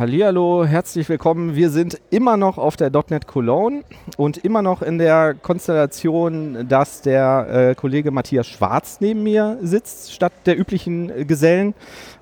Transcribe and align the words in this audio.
Hallihallo, 0.00 0.64
herzlich 0.64 1.10
willkommen. 1.10 1.56
Wir 1.56 1.68
sind 1.68 2.00
immer 2.08 2.38
noch 2.38 2.56
auf 2.56 2.78
der 2.78 2.90
.NET 3.10 3.26
Cologne 3.26 3.82
und 4.16 4.38
immer 4.38 4.62
noch 4.62 4.80
in 4.80 4.96
der 4.96 5.34
Konstellation, 5.34 6.66
dass 6.66 7.02
der 7.02 7.72
äh, 7.72 7.74
Kollege 7.74 8.10
Matthias 8.10 8.46
Schwarz 8.46 8.96
neben 9.00 9.22
mir 9.22 9.58
sitzt, 9.60 10.14
statt 10.14 10.32
der 10.46 10.58
üblichen 10.58 11.26
Gesellen. 11.26 11.74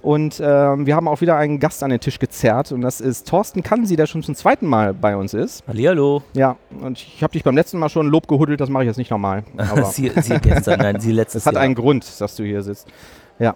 Und 0.02 0.42
ähm, 0.44 0.86
wir 0.86 0.96
haben 0.96 1.06
auch 1.06 1.20
wieder 1.20 1.36
einen 1.36 1.60
Gast 1.60 1.84
an 1.84 1.90
den 1.90 2.00
Tisch 2.00 2.18
gezerrt 2.18 2.72
und 2.72 2.80
das 2.80 3.00
ist 3.00 3.28
Thorsten 3.28 3.62
Kansi, 3.62 3.94
der 3.94 4.06
schon 4.06 4.24
zum 4.24 4.34
zweiten 4.34 4.66
Mal 4.66 4.92
bei 4.92 5.16
uns 5.16 5.32
ist. 5.32 5.62
Hallihallo. 5.68 6.24
Ja, 6.32 6.56
und 6.80 6.98
ich 6.98 7.22
habe 7.22 7.32
dich 7.34 7.44
beim 7.44 7.54
letzten 7.54 7.78
Mal 7.78 7.90
schon 7.90 8.08
Lob 8.08 8.26
gehuddelt, 8.26 8.60
das 8.60 8.70
mache 8.70 8.82
ich 8.82 8.88
jetzt 8.88 8.98
nicht 8.98 9.12
nochmal. 9.12 9.44
sie, 9.92 10.10
sie 10.20 10.40
gestern, 10.40 10.80
nein, 10.80 10.98
sie 10.98 11.12
letztes 11.12 11.42
Es 11.42 11.46
hat 11.46 11.54
Jahr. 11.54 11.62
einen 11.62 11.76
Grund, 11.76 12.20
dass 12.20 12.34
du 12.34 12.42
hier 12.42 12.62
sitzt. 12.62 12.88
Ja. 13.38 13.54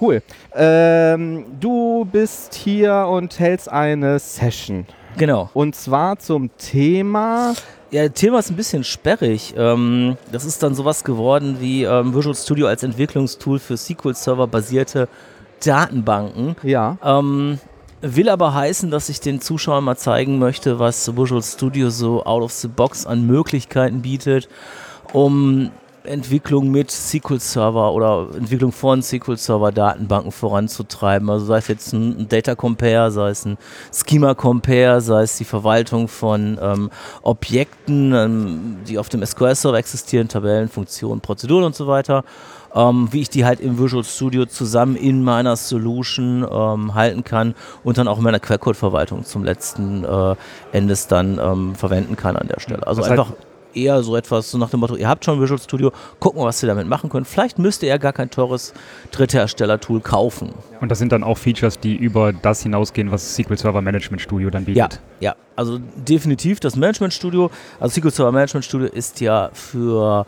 Cool. 0.00 0.22
Ähm, 0.54 1.44
du 1.60 2.06
bist 2.10 2.54
hier 2.54 3.06
und 3.08 3.38
hältst 3.38 3.70
eine 3.70 4.18
Session. 4.18 4.86
Genau. 5.16 5.50
Und 5.54 5.74
zwar 5.74 6.18
zum 6.18 6.50
Thema. 6.56 7.54
Ja, 7.90 8.06
das 8.08 8.20
Thema 8.20 8.38
ist 8.38 8.50
ein 8.50 8.56
bisschen 8.56 8.84
sperrig. 8.84 9.54
Ähm, 9.56 10.16
das 10.30 10.44
ist 10.44 10.62
dann 10.62 10.74
sowas 10.74 11.02
geworden 11.02 11.56
wie 11.60 11.84
ähm, 11.84 12.14
Visual 12.14 12.34
Studio 12.34 12.66
als 12.66 12.82
Entwicklungstool 12.82 13.58
für 13.58 13.76
SQL-Server-basierte 13.76 15.08
Datenbanken. 15.64 16.54
Ja. 16.62 16.98
Ähm, 17.02 17.58
will 18.00 18.28
aber 18.28 18.54
heißen, 18.54 18.90
dass 18.90 19.08
ich 19.08 19.20
den 19.20 19.40
Zuschauern 19.40 19.82
mal 19.82 19.96
zeigen 19.96 20.38
möchte, 20.38 20.78
was 20.78 21.16
Visual 21.16 21.42
Studio 21.42 21.90
so 21.90 22.24
out 22.24 22.42
of 22.42 22.52
the 22.52 22.68
box 22.68 23.06
an 23.06 23.26
Möglichkeiten 23.26 24.02
bietet, 24.02 24.48
um 25.12 25.70
Entwicklung 26.04 26.70
mit 26.70 26.90
SQL 26.90 27.40
Server 27.40 27.92
oder 27.92 28.28
Entwicklung 28.36 28.72
von 28.72 29.02
SQL 29.02 29.36
Server 29.36 29.72
Datenbanken 29.72 30.32
voranzutreiben. 30.32 31.28
Also 31.28 31.46
sei 31.46 31.58
es 31.58 31.68
jetzt 31.68 31.92
ein 31.92 32.28
Data 32.28 32.54
Compare, 32.54 33.10
sei 33.10 33.30
es 33.30 33.44
ein 33.44 33.58
Schema 33.92 34.34
Compare, 34.34 35.00
sei 35.00 35.22
es 35.22 35.36
die 35.36 35.44
Verwaltung 35.44 36.08
von 36.08 36.58
ähm, 36.60 36.90
Objekten, 37.22 38.12
ähm, 38.12 38.76
die 38.86 38.98
auf 38.98 39.08
dem 39.08 39.24
SQL 39.24 39.54
Server 39.54 39.78
existieren, 39.78 40.28
Tabellen, 40.28 40.68
Funktionen, 40.68 41.20
Prozeduren 41.20 41.64
und 41.64 41.74
so 41.74 41.86
weiter. 41.86 42.24
Ähm, 42.74 43.08
wie 43.10 43.22
ich 43.22 43.30
die 43.30 43.46
halt 43.46 43.60
im 43.60 43.78
Visual 43.78 44.04
Studio 44.04 44.44
zusammen 44.44 44.94
in 44.94 45.24
meiner 45.24 45.56
Solution 45.56 46.46
ähm, 46.50 46.94
halten 46.94 47.24
kann 47.24 47.54
und 47.82 47.96
dann 47.96 48.08
auch 48.08 48.18
in 48.18 48.24
meiner 48.24 48.40
Quellcode-Verwaltung 48.40 49.24
zum 49.24 49.42
letzten 49.42 50.04
äh, 50.04 50.36
Endes 50.72 51.06
dann 51.06 51.38
ähm, 51.42 51.74
verwenden 51.74 52.14
kann 52.16 52.36
an 52.36 52.46
der 52.46 52.60
Stelle. 52.60 52.86
Also 52.86 53.00
Das 53.00 53.10
einfach 53.10 53.32
eher 53.78 54.02
so 54.02 54.16
etwas 54.16 54.50
so 54.50 54.58
nach 54.58 54.70
dem 54.70 54.80
Motto, 54.80 54.96
ihr 54.96 55.08
habt 55.08 55.24
schon 55.24 55.40
Visual 55.40 55.60
Studio, 55.60 55.92
gucken 56.20 56.40
wir, 56.40 56.46
was 56.46 56.62
ihr 56.62 56.66
damit 56.68 56.86
machen 56.88 57.10
könnt. 57.10 57.26
Vielleicht 57.26 57.58
müsst 57.58 57.82
ihr 57.82 57.88
ja 57.88 57.96
gar 57.98 58.12
kein 58.12 58.30
teures 58.30 58.72
Dritthersteller-Tool 59.12 60.00
kaufen. 60.00 60.50
Und 60.80 60.90
das 60.90 60.98
sind 60.98 61.12
dann 61.12 61.24
auch 61.24 61.38
Features, 61.38 61.78
die 61.80 61.96
über 61.96 62.32
das 62.32 62.62
hinausgehen, 62.62 63.10
was 63.10 63.34
SQL 63.36 63.56
Server 63.58 63.82
Management 63.82 64.20
Studio 64.22 64.50
dann 64.50 64.64
Ja, 64.66 64.86
bietet. 64.86 65.00
ja, 65.20 65.34
also 65.56 65.78
definitiv 65.96 66.60
das 66.60 66.76
Management 66.76 67.12
Studio, 67.14 67.50
also 67.80 68.00
SQL 68.00 68.10
Server 68.10 68.32
Management 68.32 68.64
Studio 68.64 68.86
ist 68.88 69.20
ja 69.20 69.50
für 69.52 70.24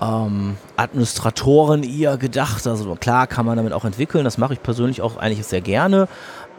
ähm, 0.00 0.56
Administratoren 0.76 1.82
eher 1.82 2.16
gedacht. 2.16 2.66
Also 2.66 2.94
klar 2.94 3.26
kann 3.26 3.46
man 3.46 3.56
damit 3.56 3.72
auch 3.72 3.84
entwickeln, 3.84 4.24
das 4.24 4.38
mache 4.38 4.52
ich 4.54 4.62
persönlich 4.62 5.02
auch 5.02 5.16
eigentlich 5.16 5.44
sehr 5.46 5.60
gerne. 5.60 6.08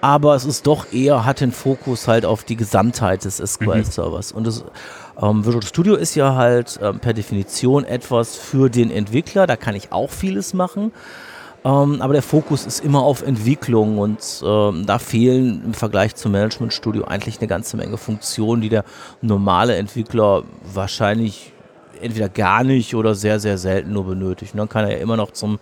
Aber 0.02 0.36
es 0.36 0.46
ist 0.46 0.66
doch 0.68 0.92
eher, 0.94 1.26
hat 1.26 1.42
den 1.42 1.52
Fokus 1.52 2.08
halt 2.08 2.26
auf 2.26 2.44
die 2.44 2.56
Gesamtheit 2.56 3.26
des 3.26 3.38
SQL-Servers. 3.38 4.32
Und 4.32 4.48
das 4.48 4.64
ähm, 5.22 5.46
Visual 5.46 5.64
Studio 5.64 5.96
ist 5.96 6.16
ja 6.16 6.36
halt 6.36 6.80
ähm, 6.82 7.00
per 7.00 7.14
Definition 7.14 7.84
etwas 7.84 8.36
für 8.36 8.70
den 8.70 8.92
Entwickler. 8.92 9.48
Da 9.48 9.56
kann 9.56 9.76
ich 9.76 9.92
auch 9.92 10.10
vieles 10.10 10.54
machen. 10.54 10.92
Ähm, 11.66 12.02
aber 12.02 12.14
der 12.14 12.22
Fokus 12.22 12.66
ist 12.66 12.84
immer 12.84 13.02
auf 13.02 13.22
Entwicklung 13.22 13.98
und 13.98 14.42
ähm, 14.46 14.86
da 14.86 14.98
fehlen 14.98 15.62
im 15.66 15.74
Vergleich 15.74 16.16
zum 16.16 16.31
Management 16.31 16.74
Studio 16.74 17.04
eigentlich 17.04 17.40
eine 17.40 17.48
ganze 17.48 17.76
Menge 17.76 17.98
Funktionen, 17.98 18.62
die 18.62 18.70
der 18.70 18.86
normale 19.22 19.76
Entwickler 19.76 20.44
wahrscheinlich 20.74 21.52
entweder 22.02 22.30
gar 22.30 22.64
nicht 22.64 22.96
oder 22.96 23.14
sehr, 23.14 23.42
sehr 23.42 23.58
selten 23.58 23.92
nur 23.92 24.06
benötigt. 24.06 24.54
Und 24.54 24.60
dann 24.60 24.70
kann 24.70 24.86
er 24.86 24.92
ja 24.92 24.98
immer 25.00 25.18
noch 25.18 25.31
zum, 25.31 25.60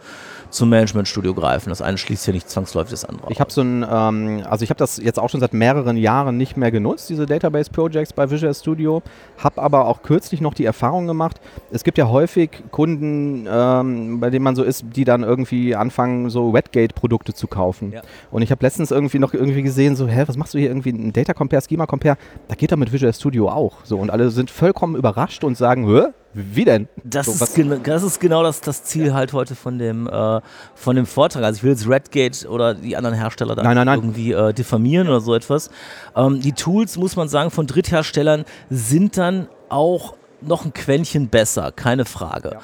zum 0.49 0.69
Management 0.69 1.07
Studio 1.07 1.33
greifen. 1.33 1.69
Das 1.69 1.81
eine 1.81 1.97
schließt 1.97 2.27
ja 2.27 2.33
nicht 2.33 2.49
zwangsläufig 2.49 2.91
das 2.91 3.05
andere. 3.05 3.31
Ich 3.31 3.39
habe 3.39 3.51
so 3.51 3.61
ein, 3.61 3.85
ähm, 3.89 4.43
also 4.49 4.63
ich 4.63 4.69
habe 4.69 4.77
das 4.77 4.97
jetzt 4.97 5.19
auch 5.19 5.29
schon 5.29 5.39
seit 5.39 5.53
mehreren 5.53 5.97
Jahren 5.97 6.37
nicht 6.37 6.57
mehr 6.57 6.71
genutzt, 6.71 7.09
diese 7.09 7.25
Database 7.25 7.69
Projects 7.71 8.13
bei 8.13 8.29
Visual 8.29 8.53
Studio, 8.53 9.01
habe 9.37 9.61
aber 9.61 9.85
auch 9.85 10.01
kürzlich 10.03 10.41
noch 10.41 10.53
die 10.53 10.65
Erfahrung 10.65 11.07
gemacht, 11.07 11.39
es 11.71 11.83
gibt 11.83 11.97
ja 11.97 12.09
häufig 12.09 12.49
Kunden, 12.71 13.47
ähm, 13.49 14.19
bei 14.19 14.29
denen 14.29 14.43
man 14.43 14.55
so 14.55 14.63
ist, 14.63 14.85
die 14.95 15.03
dann 15.03 15.23
irgendwie 15.23 15.75
anfangen, 15.75 16.29
so 16.29 16.53
Wetgate-Produkte 16.53 17.33
zu 17.33 17.47
kaufen. 17.47 17.91
Ja. 17.91 18.01
Und 18.31 18.41
ich 18.41 18.51
habe 18.51 18.63
letztens 18.63 18.91
irgendwie 18.91 19.19
noch 19.19 19.33
irgendwie 19.33 19.63
gesehen, 19.63 19.95
so, 19.95 20.07
hä, 20.07 20.23
was 20.27 20.37
machst 20.37 20.53
du 20.53 20.59
hier 20.59 20.69
irgendwie, 20.69 20.91
ein 20.91 21.13
Data 21.13 21.33
Compare, 21.33 21.61
Schema 21.61 21.85
Compare, 21.85 22.17
da 22.47 22.55
geht 22.55 22.71
doch 22.71 22.77
mit 22.77 22.91
Visual 22.91 23.13
Studio 23.13 23.49
auch. 23.49 23.73
So, 23.83 23.97
und 23.97 24.09
alle 24.09 24.29
sind 24.29 24.49
vollkommen 24.49 24.95
überrascht 24.95 25.43
und 25.43 25.57
sagen, 25.57 25.87
hä, 25.87 26.07
wie 26.37 26.65
denn? 26.65 26.87
Das, 27.03 27.25
So, 27.25 27.31
ist, 27.33 27.41
was- 27.41 27.55
gena- 27.55 27.79
das 27.81 28.03
ist 28.03 28.19
genau 28.19 28.43
das, 28.43 28.61
das 28.61 28.83
Ziel 28.83 29.13
halt 29.13 29.33
heute 29.33 29.55
von 29.55 29.77
dem, 29.79 30.07
äh, 30.07 30.41
von 30.75 30.95
dem 30.95 31.05
Vortrag. 31.05 31.43
Also 31.43 31.57
ich 31.57 31.63
will 31.63 31.71
jetzt 31.71 31.87
Redgate 31.89 32.45
oder 32.47 32.73
die 32.75 32.95
anderen 32.95 33.15
Hersteller 33.17 33.55
da 33.55 33.63
Nein, 33.63 33.75
nein, 33.75 33.85
nein. 33.87 33.99
irgendwie 33.99 34.31
äh, 34.33 34.53
diffamieren 34.53 35.07
oder 35.07 35.19
so 35.21 35.33
etwas. 35.33 35.69
Ähm, 36.15 36.39
die 36.41 36.53
Tools, 36.53 36.97
muss 36.97 37.15
man 37.15 37.27
sagen, 37.27 37.49
von 37.51 37.65
Drittherstellern 37.67 38.45
sind 38.69 39.17
dann 39.17 39.47
auch 39.69 40.13
noch 40.41 40.65
ein 40.65 40.73
Quäntchen 40.73 41.29
besser, 41.29 41.71
keine 41.71 42.05
Frage. 42.05 42.59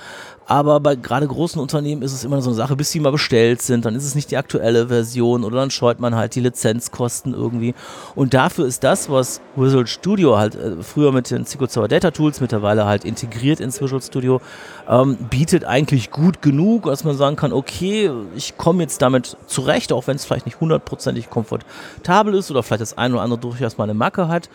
Aber 0.46 0.80
bei 0.80 0.96
gerade 0.96 1.28
großen 1.28 1.62
Unternehmen 1.62 2.02
ist 2.02 2.14
es 2.14 2.24
immer 2.24 2.42
so 2.42 2.50
eine 2.50 2.56
Sache, 2.56 2.76
bis 2.76 2.92
die 2.92 3.00
mal 3.00 3.12
bestellt 3.12 3.62
sind, 3.62 3.86
dann 3.86 3.96
ist 3.96 4.06
es 4.06 4.16
nicht 4.16 4.32
die 4.32 4.38
aktuelle 4.38 4.88
Version 4.88 5.44
oder 5.44 5.58
dann 5.58 5.72
scheut 5.72 6.00
man 6.00 6.16
halt 6.16 6.36
die 6.36 6.42
Lizenzkosten 6.42 7.34
irgendwie. 7.34 7.74
Und 8.16 8.34
dafür 8.34 8.66
ist 8.66 8.84
das, 8.84 9.10
was 9.10 9.42
Visual 9.56 9.88
Studio 9.88 10.38
halt 10.38 10.56
äh, 10.56 10.84
früher 10.84 11.12
mit 11.12 11.32
den 11.32 11.46
Server 11.46 11.88
Data 11.88 12.12
Tools, 12.12 12.42
mittlerweile 12.42 12.86
halt 12.86 13.06
integriert 13.06 13.60
ins 13.60 13.82
Visual 13.82 14.02
Studio, 14.02 14.42
ähm, 14.90 15.18
bietet 15.30 15.64
eigentlich 15.64 16.12
gut 16.12 16.42
genug, 16.42 16.86
dass 16.86 17.04
man 17.04 17.16
sagen 17.16 17.36
kann, 17.36 17.54
okay, 17.54 18.12
ich 18.36 18.58
komme 18.58 18.84
jetzt 18.84 19.02
damit 19.02 19.38
zurecht, 19.48 19.94
auch 19.94 20.08
wenn 20.08 20.18
es 20.18 20.26
vielleicht 20.26 20.46
nicht 20.46 20.60
hundertprozentig 20.60 21.30
komfortabel 21.30 22.34
ist 22.36 22.52
oder 22.52 22.64
vielleicht 22.64 22.82
das 22.82 22.98
eine 22.98 23.16
oder 23.16 23.24
andere 23.24 23.40
durchaus 23.40 23.78
mal 23.78 23.86
eine 23.86 23.94
Macke 23.94 24.28
hat. 24.28 24.50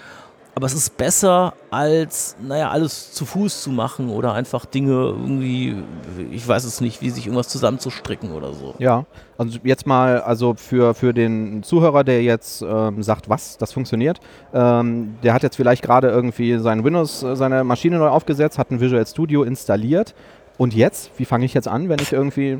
Aber 0.58 0.66
es 0.66 0.74
ist 0.74 0.96
besser, 0.96 1.54
als, 1.70 2.34
naja, 2.42 2.70
alles 2.70 3.12
zu 3.12 3.24
Fuß 3.24 3.62
zu 3.62 3.70
machen 3.70 4.10
oder 4.10 4.32
einfach 4.32 4.66
Dinge 4.66 4.91
irgendwie, 4.91 5.84
ich 6.32 6.48
weiß 6.48 6.64
es 6.64 6.80
nicht, 6.80 7.00
wie 7.00 7.10
sich 7.10 7.26
irgendwas 7.26 7.48
zusammenzustricken 7.48 8.32
oder 8.32 8.52
so. 8.52 8.74
Ja, 8.80 9.04
also 9.36 9.56
jetzt 9.62 9.86
mal, 9.86 10.20
also 10.20 10.54
für, 10.54 10.94
für 10.94 11.14
den 11.14 11.62
Zuhörer, 11.62 12.02
der 12.02 12.24
jetzt 12.24 12.62
ähm, 12.62 13.04
sagt, 13.04 13.28
was, 13.28 13.56
das 13.56 13.72
funktioniert, 13.72 14.19
ähm, 14.52 15.14
der 15.22 15.32
hat 15.32 15.44
jetzt 15.44 15.54
vielleicht 15.54 15.84
gerade 15.84 16.08
irgendwie 16.08 16.58
sein 16.58 16.82
Windows, 16.82 17.22
äh, 17.22 17.36
seine 17.36 17.62
Maschine 17.62 17.98
neu 17.98 18.08
aufgesetzt, 18.08 18.58
hat 18.58 18.72
ein 18.72 18.80
Visual 18.80 19.06
Studio 19.06 19.44
installiert. 19.44 20.16
Und 20.56 20.75
jetzt, 20.75 21.12
wie 21.19 21.25
fange 21.25 21.44
ich 21.44 21.54
jetzt 21.54 21.69
an, 21.69 21.88
wenn 21.88 22.00
ich 22.00 22.12
irgendwie. 22.12 22.58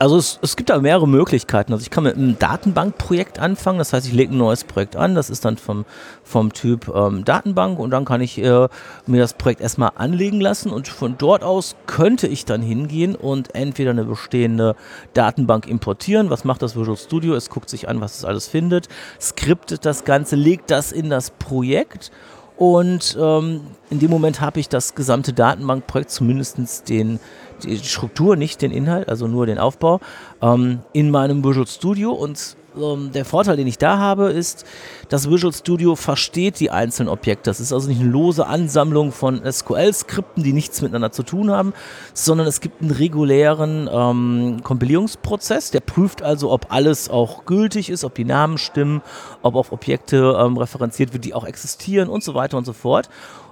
Also 0.00 0.16
es, 0.16 0.38
es 0.42 0.54
gibt 0.54 0.70
da 0.70 0.78
mehrere 0.78 1.08
Möglichkeiten. 1.08 1.72
Also 1.72 1.82
ich 1.82 1.90
kann 1.90 2.04
mit 2.04 2.14
einem 2.14 2.38
Datenbankprojekt 2.38 3.40
anfangen, 3.40 3.78
das 3.78 3.92
heißt, 3.92 4.06
ich 4.06 4.12
lege 4.12 4.32
ein 4.32 4.38
neues 4.38 4.62
Projekt 4.62 4.94
an, 4.94 5.16
das 5.16 5.28
ist 5.28 5.44
dann 5.44 5.56
vom, 5.56 5.84
vom 6.22 6.52
Typ 6.52 6.88
ähm, 6.94 7.24
Datenbank 7.24 7.80
und 7.80 7.90
dann 7.90 8.04
kann 8.04 8.20
ich 8.20 8.38
äh, 8.38 8.68
mir 9.06 9.20
das 9.20 9.34
Projekt 9.34 9.60
erstmal 9.60 9.90
anlegen 9.96 10.40
lassen 10.40 10.70
und 10.70 10.86
von 10.86 11.16
dort 11.18 11.42
aus 11.42 11.74
könnte 11.86 12.28
ich 12.28 12.44
dann 12.44 12.62
hingehen 12.62 13.16
und 13.16 13.56
entweder 13.56 13.90
eine 13.90 14.04
bestehende 14.04 14.76
Datenbank 15.14 15.66
importieren. 15.66 16.30
Was 16.30 16.44
macht 16.44 16.62
das 16.62 16.76
Visual 16.76 16.96
Studio? 16.96 17.34
Es 17.34 17.50
guckt 17.50 17.68
sich 17.68 17.88
an, 17.88 18.00
was 18.00 18.18
es 18.18 18.24
alles 18.24 18.46
findet, 18.46 18.88
skriptet 19.20 19.84
das 19.84 20.04
Ganze, 20.04 20.36
legt 20.36 20.70
das 20.70 20.92
in 20.92 21.10
das 21.10 21.30
Projekt 21.30 22.12
und 22.58 23.16
ähm, 23.20 23.60
in 23.88 24.00
dem 24.00 24.10
Moment 24.10 24.40
habe 24.40 24.58
ich 24.58 24.68
das 24.68 24.96
gesamte 24.96 25.32
Datenbankprojekt, 25.32 26.10
zumindest 26.10 26.88
den, 26.88 27.20
die 27.64 27.78
Struktur, 27.78 28.36
nicht 28.36 28.62
den 28.62 28.70
Inhalt, 28.70 29.08
also 29.08 29.26
nur 29.26 29.46
den 29.46 29.58
Aufbau, 29.58 30.00
ähm, 30.42 30.80
in 30.92 31.10
meinem 31.10 31.44
Visual 31.44 31.66
Studio. 31.66 32.12
Und 32.12 32.56
ähm, 32.76 33.12
der 33.12 33.24
Vorteil, 33.24 33.56
den 33.56 33.66
ich 33.66 33.78
da 33.78 33.98
habe, 33.98 34.30
ist, 34.30 34.64
das 35.08 35.30
Visual 35.30 35.52
Studio 35.52 35.96
versteht 35.96 36.60
die 36.60 36.70
einzelnen 36.70 37.08
Objekte. 37.08 37.50
Das 37.50 37.60
ist 37.60 37.72
also 37.72 37.88
nicht 37.88 38.00
eine 38.00 38.10
lose 38.10 38.46
Ansammlung 38.46 39.12
von 39.12 39.40
SQL-Skripten, 39.44 40.42
die 40.42 40.52
nichts 40.52 40.82
miteinander 40.82 41.12
zu 41.12 41.22
tun 41.22 41.50
haben, 41.50 41.72
sondern 42.14 42.46
es 42.46 42.60
gibt 42.60 42.82
einen 42.82 42.90
regulären 42.90 43.88
ähm, 43.92 44.60
Kompilierungsprozess, 44.62 45.70
der 45.70 45.80
prüft 45.80 46.22
also, 46.22 46.50
ob 46.50 46.72
alles 46.72 47.08
auch 47.08 47.44
gültig 47.44 47.90
ist, 47.90 48.04
ob 48.04 48.14
die 48.14 48.24
Namen 48.24 48.58
stimmen, 48.58 49.02
ob 49.42 49.54
auf 49.54 49.72
Objekte 49.72 50.36
ähm, 50.38 50.56
referenziert 50.56 51.12
wird, 51.12 51.24
die 51.24 51.34
auch 51.34 51.44
existieren 51.44 52.08
und 52.08 52.22
so 52.22 52.34
weiter 52.34 52.58
und 52.58 52.64
so 52.64 52.72
fort. 52.72 53.08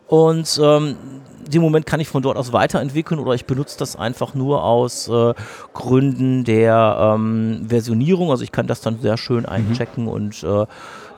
Und 0.06 0.60
ähm, 0.62 0.96
den 1.46 1.62
Moment 1.62 1.86
kann 1.86 2.00
ich 2.00 2.08
von 2.08 2.22
dort 2.22 2.36
aus 2.36 2.52
weiterentwickeln 2.52 3.20
oder 3.20 3.32
ich 3.32 3.44
benutze 3.44 3.78
das 3.78 3.96
einfach 3.96 4.34
nur 4.34 4.64
aus 4.64 5.08
äh, 5.08 5.34
Gründen 5.74 6.44
der 6.44 7.14
ähm, 7.14 7.66
Versionierung. 7.68 8.30
Also 8.30 8.42
ich 8.42 8.52
kann 8.52 8.66
das 8.66 8.80
dann 8.80 9.00
sehr 9.00 9.16
schön 9.16 9.46
einchecken 9.46 10.08
und 10.08 10.42
äh, 10.42 10.66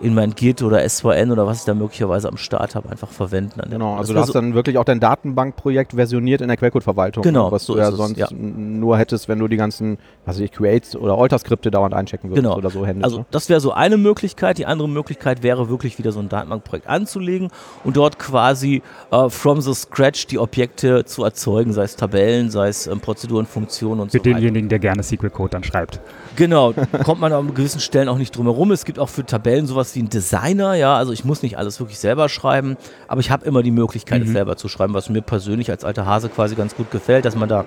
in 0.01 0.15
mein 0.15 0.35
Git 0.35 0.63
oder 0.63 0.89
SVN 0.89 1.31
oder 1.31 1.47
was 1.47 1.61
ich 1.61 1.65
da 1.65 1.75
möglicherweise 1.75 2.29
am 2.29 2.37
Start 2.37 2.75
habe, 2.75 2.91
einfach 2.91 3.11
verwenden. 3.11 3.61
genau, 3.69 3.97
also 3.97 4.13
du 4.13 4.21
hast 4.21 4.29
so 4.29 4.33
dann 4.33 4.55
wirklich 4.55 4.79
auch 4.79 4.85
dein 4.85 5.01
Datenbankprojekt 5.01 5.93
versioniert 5.93 6.41
in 6.41 6.49
der 6.49 6.57
Quellcode-Verwaltung. 6.57 7.23
Genau. 7.23 7.51
Was 7.51 7.65
so 7.65 7.75
du 7.75 7.81
ja 7.81 7.91
sonst 7.91 8.19
ja. 8.19 8.29
nur 8.31 8.99
hättest, 8.99 9.29
wenn 9.29 9.39
du 9.39 9.49
die 9.49 9.57
ganzen, 9.57 9.99
was 10.25 10.37
weiß 10.37 10.45
ich, 10.45 10.53
Creates 10.53 10.97
oder 10.97 11.19
Alter-Skripte 11.19 11.71
dauernd 11.71 11.95
einchecken 11.95 12.31
würdest 12.31 12.45
genau. 12.45 12.57
oder 12.57 12.71
so 12.71 12.87
handelst. 12.87 13.05
Also 13.05 13.19
ne? 13.19 13.27
das 13.31 13.49
wäre 13.49 13.61
so 13.61 13.73
eine 13.73 13.97
Möglichkeit. 13.97 14.59
Die 14.59 14.67
andere 14.67 14.89
Möglichkeit 14.89 15.43
wäre 15.43 15.69
wirklich 15.69 15.99
wieder 15.99 16.13
so 16.13 16.21
ein 16.21 16.29
Datenbankprojekt 16.29 16.87
anzulegen 16.89 17.49
und 17.85 17.97
dort 17.97 18.19
quasi 18.19 18.83
uh, 19.13 19.29
from 19.29 19.61
the 19.61 19.75
scratch 19.75 20.27
die 20.27 20.39
Objekte 20.39 21.05
zu 21.05 21.25
erzeugen, 21.25 21.73
sei 21.73 21.83
es 21.85 21.97
Tabellen, 21.97 22.51
sei 22.51 22.69
es 22.69 22.87
ähm, 22.87 23.01
Prozeduren, 23.01 23.47
Funktionen 23.47 24.01
und 24.01 24.13
Für 24.13 24.19
so 24.19 24.25
weiter. 24.25 24.31
Für 24.31 24.35
denjenigen, 24.35 24.69
der 24.69 24.79
gerne 24.79 25.03
SQL-Code 25.03 25.51
dann 25.51 25.65
schreibt. 25.65 26.01
Genau, 26.37 26.73
kommt 27.05 27.21
man 27.21 27.33
an 27.33 27.53
gewissen 27.55 27.81
Stellen 27.81 28.09
auch 28.09 28.19
nicht 28.19 28.37
drum 28.37 28.47
herum. 28.47 28.71
Es 28.71 28.85
gibt 28.85 28.99
auch 28.99 29.09
für 29.09 29.27
Tabellen 29.27 29.67
sowas 29.67 29.88
wie 29.95 30.01
einen 30.01 30.09
Designer, 30.09 30.75
ja, 30.75 30.97
also 30.97 31.13
ich 31.13 31.25
muss 31.25 31.43
nicht 31.43 31.59
alles 31.59 31.81
wirklich 31.81 31.99
selber 31.99 32.29
schreiben, 32.29 32.77
aber 33.07 33.21
ich 33.21 33.31
habe 33.31 33.45
immer 33.47 33.63
die 33.63 33.71
Möglichkeit, 33.71 34.21
mhm. 34.21 34.27
es 34.27 34.33
selber 34.33 34.57
zu 34.57 34.69
schreiben, 34.69 34.95
was 34.95 35.09
mir 35.09 35.23
persönlich 35.23 35.71
als 35.71 35.85
alter 35.85 36.07
Hase 36.07 36.29
quasi 36.29 36.55
ganz 36.55 36.75
gut 36.75 36.91
gefällt, 36.91 37.25
dass 37.25 37.37
man 37.37 37.49
da 37.49 37.65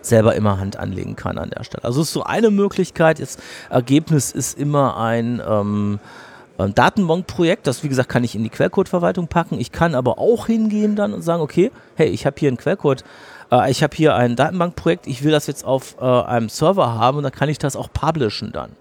selber 0.00 0.34
immer 0.34 0.58
Hand 0.58 0.76
anlegen 0.76 1.16
kann 1.16 1.38
an 1.38 1.50
der 1.50 1.64
Stelle. 1.64 1.84
Also 1.84 2.00
es 2.00 2.08
ist 2.08 2.14
so 2.14 2.24
eine 2.24 2.50
Möglichkeit. 2.50 3.20
Das 3.20 3.36
Ergebnis 3.70 4.32
ist 4.32 4.58
immer 4.58 4.96
ein 4.96 5.40
ähm, 5.46 6.00
ein 6.58 6.74
Datenbankprojekt, 6.74 7.66
das 7.66 7.82
wie 7.82 7.88
gesagt 7.88 8.08
kann 8.08 8.24
ich 8.24 8.34
in 8.34 8.44
die 8.44 8.50
Quellcode-Verwaltung 8.50 9.28
packen. 9.28 9.58
Ich 9.58 9.72
kann 9.72 9.94
aber 9.94 10.18
auch 10.18 10.46
hingehen 10.46 10.96
dann 10.96 11.12
und 11.12 11.22
sagen, 11.22 11.42
okay, 11.42 11.70
hey, 11.96 12.08
ich 12.08 12.26
habe 12.26 12.36
hier 12.38 12.48
einen 12.48 12.56
Quellcode, 12.56 13.04
äh, 13.52 13.70
ich 13.70 13.82
habe 13.82 13.94
hier 13.94 14.16
ein 14.16 14.34
Datenbankprojekt, 14.34 15.06
ich 15.06 15.22
will 15.22 15.30
das 15.30 15.46
jetzt 15.46 15.64
auf 15.64 15.96
äh, 16.00 16.04
einem 16.04 16.48
Server 16.48 16.94
haben 16.94 17.18
und 17.18 17.22
dann 17.22 17.32
kann 17.32 17.48
ich 17.48 17.58
das 17.58 17.76
auch 17.76 17.92
publishen 17.92 18.50
dann. 18.52 18.72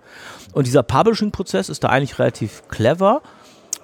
Und 0.53 0.65
dieser 0.65 0.83
Publishing-Prozess 0.83 1.69
ist 1.69 1.83
da 1.83 1.89
eigentlich 1.89 2.17
relativ 2.17 2.63
clever 2.69 3.21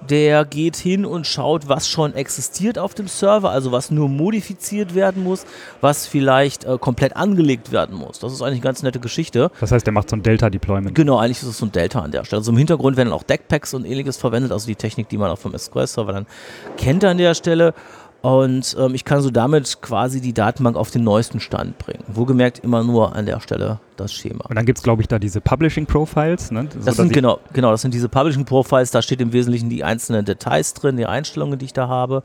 der 0.09 0.45
geht 0.45 0.75
hin 0.75 1.05
und 1.05 1.27
schaut, 1.27 1.67
was 1.67 1.89
schon 1.89 2.13
existiert 2.13 2.79
auf 2.79 2.93
dem 2.93 3.07
Server, 3.07 3.49
also 3.49 3.71
was 3.71 3.91
nur 3.91 4.09
modifiziert 4.09 4.95
werden 4.95 5.23
muss, 5.23 5.45
was 5.81 6.07
vielleicht 6.07 6.65
äh, 6.65 6.77
komplett 6.77 7.15
angelegt 7.15 7.71
werden 7.71 7.95
muss. 7.95 8.19
Das 8.19 8.31
ist 8.31 8.41
eigentlich 8.41 8.57
eine 8.57 8.61
ganz 8.61 8.83
nette 8.83 8.99
Geschichte. 8.99 9.51
Das 9.59 9.71
heißt, 9.71 9.85
der 9.85 9.93
macht 9.93 10.09
so 10.09 10.15
ein 10.15 10.23
Delta-Deployment. 10.23 10.95
Genau, 10.95 11.17
eigentlich 11.17 11.41
ist 11.41 11.49
es 11.49 11.57
so 11.57 11.65
ein 11.65 11.71
Delta 11.71 12.01
an 12.01 12.11
der 12.11 12.23
Stelle. 12.23 12.39
Also 12.39 12.51
im 12.51 12.57
Hintergrund 12.57 12.97
werden 12.97 13.11
auch 13.11 13.23
Deckpacks 13.23 13.73
und 13.73 13.85
ähnliches 13.85 14.17
verwendet, 14.17 14.51
also 14.51 14.67
die 14.67 14.75
Technik, 14.75 15.09
die 15.09 15.17
man 15.17 15.31
auch 15.31 15.39
vom 15.39 15.57
SQL-Server 15.57 16.13
dann 16.13 16.27
kennt 16.77 17.03
an 17.03 17.17
der 17.17 17.33
Stelle. 17.33 17.73
Und 18.21 18.75
ähm, 18.79 18.95
ich 18.95 19.05
kann 19.05 19.21
so 19.21 19.29
damit 19.29 19.81
quasi 19.81 20.21
die 20.21 20.33
Datenbank 20.33 20.75
auf 20.75 20.91
den 20.91 21.03
neuesten 21.03 21.39
Stand 21.39 21.77
bringen. 21.77 22.03
Wohlgemerkt 22.07 22.59
immer 22.59 22.83
nur 22.83 23.15
an 23.15 23.25
der 23.25 23.39
Stelle 23.39 23.79
das 23.95 24.13
Schema. 24.13 24.45
Und 24.45 24.55
dann 24.55 24.65
gibt 24.65 24.79
es, 24.79 24.83
glaube 24.83 25.01
ich, 25.01 25.07
da 25.07 25.19
diese 25.19 25.41
Publishing 25.41 25.85
Profiles. 25.85 26.51
Ne? 26.51 26.67
So, 26.71 26.85
das 26.85 26.97
sind 26.97 27.13
genau, 27.13 27.39
genau, 27.53 27.71
das 27.71 27.81
sind 27.81 27.93
diese 27.93 28.09
Publishing 28.09 28.45
Profiles, 28.45 28.91
da 28.91 29.01
steht 29.01 29.21
im 29.21 29.33
Wesentlichen 29.33 29.69
die 29.69 29.83
einzelnen 29.83 30.25
Details 30.25 30.73
drin, 30.73 30.97
die 30.97 31.05
Einstellungen, 31.05 31.59
die 31.59 31.65
ich 31.65 31.73
da 31.73 31.87
habe. 31.87 32.23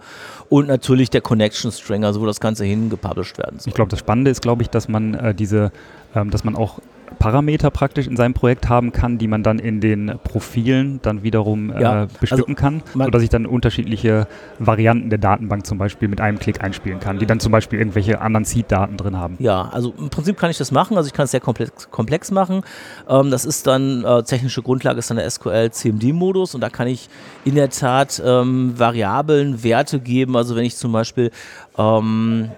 Und 0.49 0.69
natürlich 0.69 1.11
der 1.11 1.21
Connection 1.21 1.73
String, 1.73 2.05
also 2.05 2.21
wo 2.21 2.27
das 2.27 2.41
Ganze 2.41 2.65
hingepublished 2.65 3.39
werden 3.39 3.59
soll. 3.59 3.69
Ich 3.69 3.75
glaube, 3.75 3.91
das 3.91 4.00
Spannende 4.00 4.31
ist, 4.31 4.43
glaube 4.43 4.62
ich, 4.62 4.71
dass 4.71 4.89
man 4.89 5.15
äh, 5.15 5.35
diese, 5.35 5.73
ähm, 6.15 6.31
dass 6.31 6.44
man 6.44 6.56
auch 6.56 6.81
Parameter 7.19 7.70
praktisch 7.70 8.06
in 8.06 8.17
seinem 8.17 8.35
Projekt 8.35 8.69
haben 8.69 8.93
kann, 8.93 9.19
die 9.19 9.29
man 9.29 9.43
dann 9.43 9.59
in 9.59 9.81
den 9.81 10.19
Profilen 10.25 11.00
dann 11.03 11.23
wiederum 11.23 11.70
äh, 11.70 11.82
ja, 11.82 12.06
bestücken 12.20 12.55
also 12.56 12.82
kann, 12.82 12.82
sodass 12.93 13.23
ich 13.23 13.29
dann 13.29 13.47
unterschiedliche 13.47 14.26
Varianten 14.59 15.11
der 15.11 15.19
Datenbank 15.19 15.67
zum 15.67 15.79
Beispiel 15.79 16.09
mit 16.09 16.20
einem 16.20 16.38
Klick 16.38 16.62
einspielen 16.62 17.00
kann, 17.00 17.19
die 17.19 17.26
dann 17.26 17.41
zum 17.41 17.53
Beispiel 17.53 17.79
irgendwelche 17.79 18.20
anderen 18.20 18.44
Seed-Daten 18.44 18.97
drin 18.97 19.19
haben. 19.19 19.37
Ja, 19.38 19.69
also 19.73 19.94
im 19.99 20.11
Prinzip 20.11 20.37
kann 20.37 20.50
ich 20.50 20.59
das 20.59 20.70
machen, 20.70 20.97
also 20.97 21.06
ich 21.06 21.12
kann 21.12 21.25
es 21.25 21.31
sehr 21.31 21.41
komplex, 21.41 21.91
komplex 21.91 22.31
machen. 22.31 22.62
Ähm, 23.09 23.31
das 23.31 23.44
ist 23.44 23.67
dann, 23.67 24.05
äh, 24.05 24.23
technische 24.23 24.62
Grundlage 24.62 24.99
ist 24.99 25.11
dann 25.11 25.17
der 25.17 25.31
SQL 25.31 25.70
CMD-Modus 25.70 26.55
und 26.55 26.61
da 26.61 26.70
kann 26.70 26.87
ich 26.87 27.08
in 27.44 27.55
der 27.55 27.70
Tat 27.70 28.23
ähm, 28.25 28.79
Variablen 28.79 29.62
Werte 29.62 30.00
geben, 30.00 30.37
also 30.37 30.56
wenn 30.56 30.65
ich 30.65 30.76
zum 30.76 30.93
Beispiel 30.93 31.31
ähm, 31.78 32.50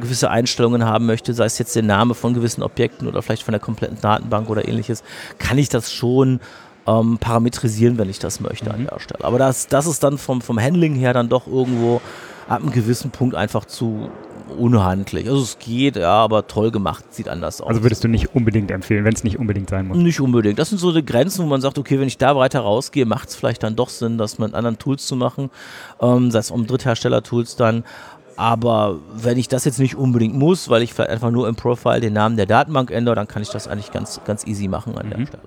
gewisse 0.00 0.30
Einstellungen 0.30 0.84
haben 0.84 1.06
möchte, 1.06 1.34
sei 1.34 1.46
es 1.46 1.58
jetzt 1.58 1.74
der 1.74 1.82
Name 1.82 2.14
von 2.14 2.34
gewissen 2.34 2.62
Objekten 2.62 3.08
oder 3.08 3.22
vielleicht 3.22 3.42
von 3.42 3.52
der 3.52 3.60
kompletten 3.60 4.00
Datenbank 4.00 4.48
oder 4.48 4.66
ähnliches, 4.68 5.02
kann 5.38 5.58
ich 5.58 5.68
das 5.68 5.92
schon 5.92 6.40
ähm, 6.86 7.18
parametrisieren, 7.18 7.98
wenn 7.98 8.08
ich 8.08 8.18
das 8.18 8.40
möchte 8.40 8.66
mhm. 8.70 8.74
an 8.74 8.86
der 8.90 9.00
Stelle. 9.00 9.24
Aber 9.24 9.38
das, 9.38 9.66
das 9.66 9.86
ist 9.86 10.02
dann 10.02 10.18
vom, 10.18 10.40
vom 10.40 10.60
Handling 10.60 10.94
her 10.94 11.12
dann 11.12 11.28
doch 11.28 11.46
irgendwo 11.46 12.00
ab 12.48 12.62
einem 12.62 12.72
gewissen 12.72 13.10
Punkt 13.10 13.34
einfach 13.34 13.64
zu 13.64 14.10
unhandlich. 14.50 15.28
Also 15.28 15.42
es 15.42 15.58
geht, 15.58 15.96
ja, 15.96 16.12
aber 16.12 16.46
toll 16.46 16.70
gemacht, 16.70 17.04
sieht 17.14 17.28
anders 17.28 17.60
aus. 17.60 17.68
Also 17.68 17.82
würdest 17.82 18.04
du 18.04 18.08
nicht 18.08 18.34
unbedingt 18.34 18.70
empfehlen, 18.70 19.04
wenn 19.04 19.14
es 19.14 19.24
nicht 19.24 19.38
unbedingt 19.38 19.70
sein 19.70 19.86
muss? 19.86 19.96
Nicht 19.96 20.20
unbedingt. 20.20 20.58
Das 20.58 20.70
sind 20.70 20.78
so 20.78 20.92
die 20.92 21.04
Grenzen, 21.04 21.44
wo 21.44 21.48
man 21.48 21.60
sagt, 21.60 21.78
okay, 21.78 22.00
wenn 22.00 22.08
ich 22.08 22.18
da 22.18 22.36
weiter 22.36 22.60
rausgehe, 22.60 23.06
macht 23.06 23.28
es 23.28 23.36
vielleicht 23.36 23.62
dann 23.62 23.76
doch 23.76 23.88
Sinn, 23.88 24.18
das 24.18 24.38
mit 24.38 24.54
anderen 24.54 24.78
Tools 24.78 25.06
zu 25.06 25.16
machen, 25.16 25.50
ähm, 26.00 26.30
sei 26.30 26.40
es 26.40 26.50
um 26.50 26.66
Dritthersteller-Tools 26.66 27.56
dann. 27.56 27.84
Aber 28.40 28.96
wenn 29.12 29.36
ich 29.36 29.48
das 29.48 29.66
jetzt 29.66 29.78
nicht 29.78 29.96
unbedingt 29.96 30.34
muss, 30.34 30.70
weil 30.70 30.80
ich 30.80 30.94
vielleicht 30.94 31.10
einfach 31.10 31.30
nur 31.30 31.46
im 31.46 31.56
Profile 31.56 32.00
den 32.00 32.14
Namen 32.14 32.38
der 32.38 32.46
Datenbank 32.46 32.90
ändere, 32.90 33.14
dann 33.14 33.28
kann 33.28 33.42
ich 33.42 33.50
das 33.50 33.68
eigentlich 33.68 33.92
ganz, 33.92 34.18
ganz 34.24 34.46
easy 34.46 34.66
machen 34.66 34.96
an 34.96 35.08
mhm. 35.08 35.10
der 35.10 35.26
Stelle. 35.26 35.42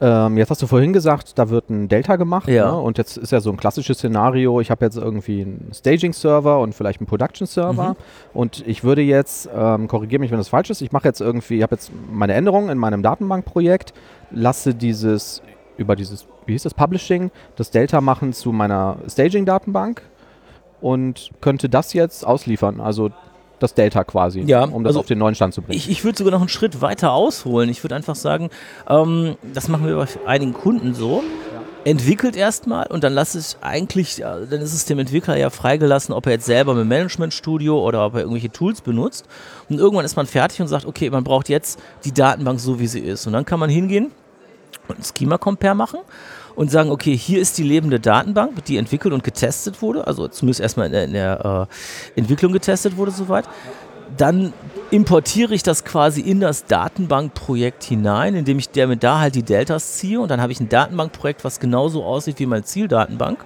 Ähm, 0.00 0.38
jetzt 0.38 0.48
hast 0.48 0.62
du 0.62 0.66
vorhin 0.66 0.94
gesagt, 0.94 1.38
da 1.38 1.50
wird 1.50 1.68
ein 1.68 1.88
Delta 1.88 2.16
gemacht. 2.16 2.48
Ja. 2.48 2.72
Ne? 2.72 2.80
Und 2.80 2.96
jetzt 2.96 3.18
ist 3.18 3.32
ja 3.32 3.40
so 3.40 3.50
ein 3.50 3.58
klassisches 3.58 3.98
Szenario, 3.98 4.62
ich 4.62 4.70
habe 4.70 4.82
jetzt 4.82 4.96
irgendwie 4.96 5.42
einen 5.42 5.72
Staging-Server 5.74 6.60
und 6.60 6.74
vielleicht 6.74 7.00
einen 7.00 7.06
Production-Server. 7.06 7.90
Mhm. 7.90 7.96
Und 8.32 8.66
ich 8.66 8.82
würde 8.82 9.02
jetzt, 9.02 9.50
ähm, 9.54 9.86
korrigiere 9.86 10.20
mich, 10.20 10.30
wenn 10.30 10.38
das 10.38 10.48
falsch 10.48 10.70
ist, 10.70 10.80
ich 10.80 10.92
mache 10.92 11.06
jetzt 11.06 11.20
irgendwie, 11.20 11.58
ich 11.58 11.62
habe 11.62 11.74
jetzt 11.74 11.92
meine 12.10 12.32
Änderungen 12.32 12.70
in 12.70 12.78
meinem 12.78 13.02
Datenbankprojekt, 13.02 13.92
lasse 14.30 14.74
dieses 14.74 15.42
über 15.76 15.96
dieses, 15.96 16.26
wie 16.46 16.52
hieß 16.52 16.62
das, 16.62 16.72
Publishing, 16.72 17.30
das 17.56 17.70
Delta 17.70 18.00
machen 18.00 18.32
zu 18.32 18.52
meiner 18.52 18.96
Staging-Datenbank 19.06 20.00
und 20.80 21.30
könnte 21.40 21.68
das 21.68 21.92
jetzt 21.92 22.26
ausliefern. 22.26 22.80
Also 22.80 23.10
das 23.60 23.74
Delta 23.74 24.04
quasi, 24.04 24.40
ja, 24.40 24.64
um 24.64 24.82
das 24.82 24.90
also 24.90 25.00
auf 25.00 25.06
den 25.06 25.18
neuen 25.18 25.34
Stand 25.34 25.54
zu 25.54 25.62
bringen. 25.62 25.76
Ich, 25.76 25.90
ich 25.90 26.02
würde 26.02 26.18
sogar 26.18 26.32
noch 26.32 26.40
einen 26.40 26.48
Schritt 26.48 26.80
weiter 26.80 27.12
ausholen. 27.12 27.68
Ich 27.68 27.84
würde 27.84 27.94
einfach 27.94 28.16
sagen, 28.16 28.50
ähm, 28.88 29.36
das 29.54 29.68
machen 29.68 29.86
wir 29.86 29.96
bei 29.96 30.06
einigen 30.26 30.54
Kunden 30.54 30.94
so. 30.94 31.22
Entwickelt 31.84 32.36
erstmal 32.36 32.86
und 32.88 33.04
dann 33.04 33.14
lasse 33.14 33.38
ich 33.38 33.56
eigentlich, 33.62 34.16
dann 34.16 34.50
ist 34.50 34.74
es 34.74 34.84
dem 34.84 34.98
Entwickler 34.98 35.38
ja 35.38 35.48
freigelassen, 35.48 36.14
ob 36.14 36.26
er 36.26 36.32
jetzt 36.32 36.44
selber 36.44 36.74
mit 36.74 36.86
Management 36.86 37.32
Studio 37.32 37.82
oder 37.82 38.04
ob 38.04 38.14
er 38.14 38.20
irgendwelche 38.20 38.50
Tools 38.50 38.82
benutzt. 38.82 39.26
Und 39.70 39.78
irgendwann 39.78 40.04
ist 40.04 40.14
man 40.14 40.26
fertig 40.26 40.60
und 40.60 40.68
sagt, 40.68 40.84
okay, 40.84 41.08
man 41.08 41.24
braucht 41.24 41.48
jetzt 41.48 41.80
die 42.04 42.12
Datenbank 42.12 42.60
so, 42.60 42.80
wie 42.80 42.86
sie 42.86 43.00
ist. 43.00 43.26
Und 43.26 43.32
dann 43.32 43.46
kann 43.46 43.58
man 43.58 43.70
hingehen 43.70 44.10
und 44.88 44.98
ein 44.98 45.04
Schema 45.16 45.38
Compare 45.38 45.74
machen 45.74 46.00
und 46.60 46.70
sagen, 46.70 46.90
okay, 46.90 47.16
hier 47.16 47.40
ist 47.40 47.56
die 47.56 47.62
lebende 47.62 47.98
Datenbank, 48.00 48.66
die 48.66 48.76
entwickelt 48.76 49.14
und 49.14 49.24
getestet 49.24 49.80
wurde, 49.80 50.06
also 50.06 50.28
zumindest 50.28 50.60
erstmal 50.60 50.88
in 50.88 50.92
der, 50.92 51.04
in 51.04 51.12
der 51.14 51.68
äh, 52.14 52.20
Entwicklung 52.20 52.52
getestet 52.52 52.98
wurde 52.98 53.12
soweit. 53.12 53.46
Dann 54.18 54.52
importiere 54.90 55.54
ich 55.54 55.62
das 55.62 55.86
quasi 55.86 56.20
in 56.20 56.38
das 56.38 56.66
Datenbankprojekt 56.66 57.82
hinein, 57.84 58.34
indem 58.34 58.58
ich 58.58 58.68
damit 58.68 59.02
da 59.02 59.20
halt 59.20 59.36
die 59.36 59.42
Deltas 59.42 59.94
ziehe 59.94 60.20
und 60.20 60.30
dann 60.30 60.42
habe 60.42 60.52
ich 60.52 60.60
ein 60.60 60.68
Datenbankprojekt, 60.68 61.44
was 61.44 61.60
genauso 61.60 62.04
aussieht 62.04 62.38
wie 62.38 62.44
meine 62.44 62.62
Zieldatenbank. 62.62 63.42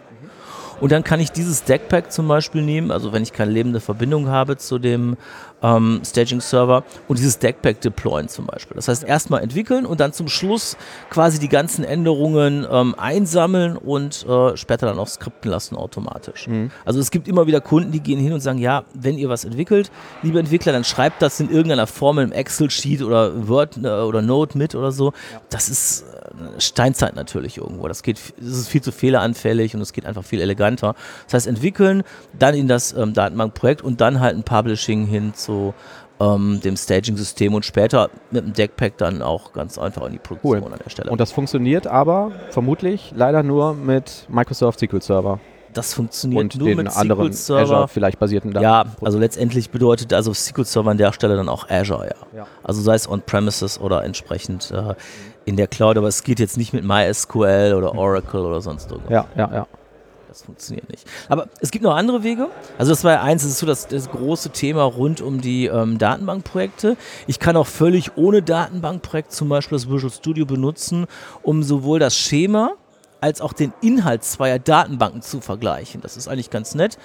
Und 0.85 0.93
dann 0.93 1.03
kann 1.03 1.19
ich 1.19 1.33
dieses 1.33 1.65
Deckpack 1.65 2.13
zum 2.13 2.29
Beispiel 2.29 2.61
nehmen, 2.61 2.91
also 2.91 3.15
wenn 3.15 3.23
ich 3.23 3.33
keine 3.33 3.51
lebende 3.51 3.81
Verbindung 3.81 4.29
habe 4.29 4.59
zu 4.59 4.79
dem 4.79 5.17
ähm, 5.65 6.03
Staging-Server 6.05 6.85
und 7.09 7.19
dieses 7.19 7.39
Deckpack 7.39 7.81
deployen 7.81 8.29
zum 8.29 8.47
Beispiel. 8.47 8.75
Das 8.75 8.89
heißt, 8.89 9.03
erstmal 9.03 9.43
entwickeln 9.43 9.87
und 9.87 10.01
dann 10.01 10.13
zum 10.13 10.29
Schluss 10.29 10.77
quasi 11.09 11.39
die 11.39 11.49
ganzen 11.49 11.85
Änderungen 11.85 12.67
ähm, 12.71 12.95
einsammeln 12.99 13.79
und 13.79 14.27
äh, 14.29 14.57
später 14.59 14.87
dann 14.87 14.99
auch 14.99 15.09
skripten 15.09 15.51
lassen 15.51 15.77
automatisch. 15.77 16.49
Mhm. 16.49 16.71
Also 16.85 17.01
es 17.01 17.11
gibt 17.11 17.29
immer 17.29 17.47
wieder 17.47 17.63
Kunden, 17.63 17.91
die 17.91 18.01
gehen 18.01 18.21
hin 18.21 18.35
und 18.35 18.41
sagen, 18.41 18.59
ja, 18.59 18.85
wenn 18.93 19.17
ihr 19.17 19.31
was 19.31 19.47
entwickelt, 19.47 19.91
liebe 20.23 20.39
Entwickler, 20.39 20.73
dann 20.73 20.85
schreibt 20.85 21.23
das 21.23 21.41
in 21.41 21.49
irgendeiner 21.49 21.87
Formel 21.87 22.25
im 22.25 22.33
Excel-Sheet 22.33 23.03
oder 23.03 23.49
Word 23.49 23.79
äh, 23.83 23.89
oder 23.89 24.21
Note 24.21 24.59
mit 24.59 24.75
oder 24.75 24.93
so. 24.93 25.15
Das 25.49 25.71
ist 25.71 26.03
äh, 26.03 26.61
Steinzeit 26.61 27.17
natürlich 27.17 27.57
irgendwo. 27.57 27.89
Das 27.89 28.03
geht, 28.03 28.21
das 28.37 28.59
ist 28.59 28.69
viel 28.69 28.83
zu 28.83 28.93
fehleranfällig 28.93 29.75
und 29.75 29.81
es 29.81 29.95
geht 29.95 30.05
einfach 30.05 30.25
viel 30.25 30.43
eleganter. 30.43 30.74
Das 30.83 31.35
heißt, 31.35 31.47
entwickeln, 31.47 32.03
dann 32.39 32.55
in 32.55 32.69
das 32.69 32.93
ähm, 32.93 33.15
Datenbankprojekt 33.15 33.83
und 33.83 34.01
dann 34.01 34.21
halt 34.21 34.37
ein 34.37 34.43
Publishing 34.43 35.07
hin 35.07 35.35
zu 35.35 35.75
ähm, 36.21 36.61
dem 36.63 36.77
Staging-System 36.77 37.55
und 37.55 37.65
später 37.65 38.11
mit 38.31 38.45
dem 38.45 38.53
Deckpack 38.53 38.97
dann 38.99 39.23
auch 39.23 39.53
ganz 39.53 39.79
einfach 39.79 40.07
in 40.07 40.13
die 40.13 40.19
Produktion 40.19 40.63
cool. 40.63 40.73
an 40.73 40.81
der 40.83 40.91
Stelle. 40.91 41.11
Und 41.11 41.21
das 41.21 41.33
funktioniert 41.33 41.87
aber 41.87 42.33
vermutlich 42.51 43.13
leider 43.17 43.43
nur 43.43 43.75
mit 43.75 44.27
Microsoft 44.29 44.81
SQL 44.81 45.03
Server. 45.03 45.41
Das 45.73 45.93
funktioniert 45.93 46.41
und 46.41 46.57
nur 46.57 46.77
mit 46.77 46.97
anderen 46.97 47.33
SQL 47.33 47.57
Server. 47.57 47.63
Azure 47.63 47.89
vielleicht 47.89 48.21
basierten 48.21 48.53
Daten. 48.53 48.63
Ja, 48.63 48.85
also 49.03 49.19
letztendlich 49.19 49.71
bedeutet 49.71 50.13
also 50.13 50.33
SQL 50.33 50.65
Server 50.65 50.91
an 50.93 50.99
der 50.99 51.13
Stelle 51.13 51.35
dann 51.35 51.49
auch 51.49 51.69
Azure, 51.69 52.07
ja. 52.07 52.39
ja. 52.39 52.47
Also 52.63 52.81
sei 52.81 52.95
es 52.95 53.09
on-premises 53.09 53.81
oder 53.81 54.05
entsprechend 54.05 54.71
äh, 54.71 54.95
in 55.45 55.57
der 55.57 55.67
Cloud, 55.67 55.99
aber 55.99 56.07
es 56.07 56.23
geht 56.23 56.39
jetzt 56.39 56.57
nicht 56.57 56.73
mit 56.73 56.85
MySQL 56.85 57.75
oder 57.77 57.97
Oracle 57.97 58.41
oder 58.41 58.61
sonst 58.61 58.91
irgendwas. 58.91 59.13
Ja, 59.13 59.27
ja, 59.37 59.53
ja. 59.53 59.67
Das 60.35 60.43
funktioniert 60.43 60.91
nicht. 60.91 61.07
Aber 61.29 61.47
es 61.61 61.71
gibt 61.71 61.85
noch 61.85 61.95
andere 61.95 62.25
Wege. 62.25 62.49
Also 62.77 62.91
das 62.91 63.05
war 63.05 63.13
ja 63.13 63.23
eins, 63.23 63.43
das 63.43 63.53
ist 63.53 63.59
so 63.61 63.67
das, 63.67 63.87
das 63.87 64.11
große 64.11 64.51
Thema 64.51 64.83
rund 64.83 65.21
um 65.21 65.41
die 65.41 65.67
ähm, 65.67 65.97
Datenbankprojekte. 65.97 66.97
Ich 67.29 67.39
kann 67.39 67.57
auch 67.57 67.69
völlig 67.69 68.17
ohne 68.17 68.43
Datenbankprojekt 68.43 69.31
zum 69.31 69.49
Beispiel 69.49 69.77
das 69.77 69.89
Visual 69.89 70.13
Studio 70.13 70.45
benutzen, 70.45 71.07
um 71.45 71.63
sowohl 71.63 72.01
das 72.01 72.17
Schema 72.17 72.73
als 73.21 73.41
auch 73.41 73.53
den 73.53 73.73
Inhalt 73.81 74.25
zweier 74.25 74.59
Datenbanken 74.59 75.23
zu 75.23 75.41
vergleichen. 75.41 76.01
Das 76.01 76.17
ist 76.17 76.27
eigentlich 76.27 76.51
ganz 76.51 76.75
nett. 76.75 76.99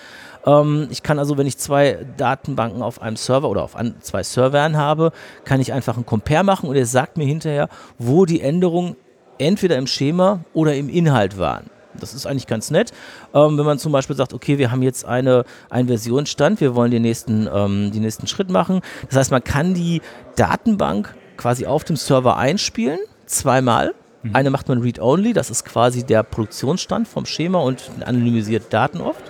Ähm, 0.48 0.88
ich 0.90 1.04
kann 1.04 1.20
also, 1.20 1.38
wenn 1.38 1.46
ich 1.46 1.60
zwei 1.60 2.04
Datenbanken 2.18 2.82
auf 2.82 3.00
einem 3.00 3.16
Server 3.16 3.48
oder 3.48 3.62
auf 3.62 3.76
zwei 4.02 4.24
Servern 4.24 4.76
habe, 4.76 5.12
kann 5.46 5.62
ich 5.62 5.72
einfach 5.72 5.98
einen 5.98 6.08
Compare 6.08 6.44
machen 6.44 6.68
und 6.68 6.76
er 6.76 6.88
sagt 6.88 7.18
mir 7.18 7.26
hinterher, 7.26 7.70
wo 8.00 8.26
die 8.26 8.42
Änderungen 8.42 8.96
entweder 9.38 9.78
im 9.78 9.86
Schema 9.86 10.40
oder 10.56 10.74
im 10.74 10.90
Inhalt 10.90 11.38
waren. 11.38 11.70
Das 12.00 12.14
ist 12.14 12.26
eigentlich 12.26 12.48
ganz 12.48 12.72
nett. 12.72 12.92
Ähm, 13.34 13.58
wenn 13.58 13.66
man 13.66 13.80
zum 13.80 13.92
Beispiel 13.92 14.16
sagt, 14.16 14.34
okay, 14.34 14.58
wir 14.58 14.72
haben 14.72 14.82
jetzt 14.82 15.06
eine, 15.06 15.46
einen 15.70 15.88
Versionsstand, 15.88 16.62
wir 16.62 16.76
wollen 16.76 16.92
den 16.92 17.02
nächsten, 17.02 17.48
ähm, 17.54 17.92
den 17.92 18.02
nächsten 18.02 18.28
Schritt 18.28 18.50
machen. 18.50 18.82
Das 19.08 19.18
heißt, 19.18 19.32
man 19.32 19.44
kann 19.44 19.74
die 19.74 20.02
Datenbank 20.36 21.16
quasi 21.38 21.66
auf 21.66 21.84
dem 21.84 21.96
Server 21.96 22.38
einspielen, 22.38 23.00
zweimal. 23.26 23.94
Mhm. 24.24 24.36
Eine 24.36 24.50
macht 24.50 24.68
man 24.68 24.82
Read-Only, 24.82 25.34
das 25.34 25.50
ist 25.50 25.66
quasi 25.66 26.04
der 26.04 26.24
Produktionsstand 26.24 27.08
vom 27.08 27.26
Schema 27.26 27.60
und 27.60 27.90
anonymisiert 28.06 28.74
Daten 28.74 29.02
oft. 29.02 29.24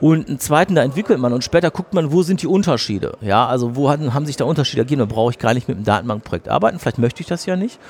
Und 0.00 0.28
einen 0.28 0.38
zweiten, 0.38 0.76
da 0.76 0.82
entwickelt 0.84 1.18
man 1.18 1.32
und 1.32 1.42
später 1.42 1.72
guckt 1.72 1.92
man, 1.92 2.12
wo 2.12 2.22
sind 2.22 2.42
die 2.42 2.46
Unterschiede. 2.46 3.16
Ja, 3.20 3.46
also 3.46 3.74
wo 3.74 3.90
haben, 3.90 4.14
haben 4.14 4.26
sich 4.26 4.36
da 4.36 4.44
Unterschiede 4.44 4.82
ergeben? 4.82 5.00
Da 5.00 5.06
brauche 5.06 5.32
ich 5.32 5.38
gar 5.38 5.54
nicht 5.54 5.66
mit 5.66 5.76
dem 5.76 5.84
Datenbankprojekt 5.84 6.48
arbeiten, 6.48 6.78
vielleicht 6.78 6.98
möchte 6.98 7.20
ich 7.20 7.26
das 7.26 7.46
ja 7.46 7.56
nicht. 7.56 7.80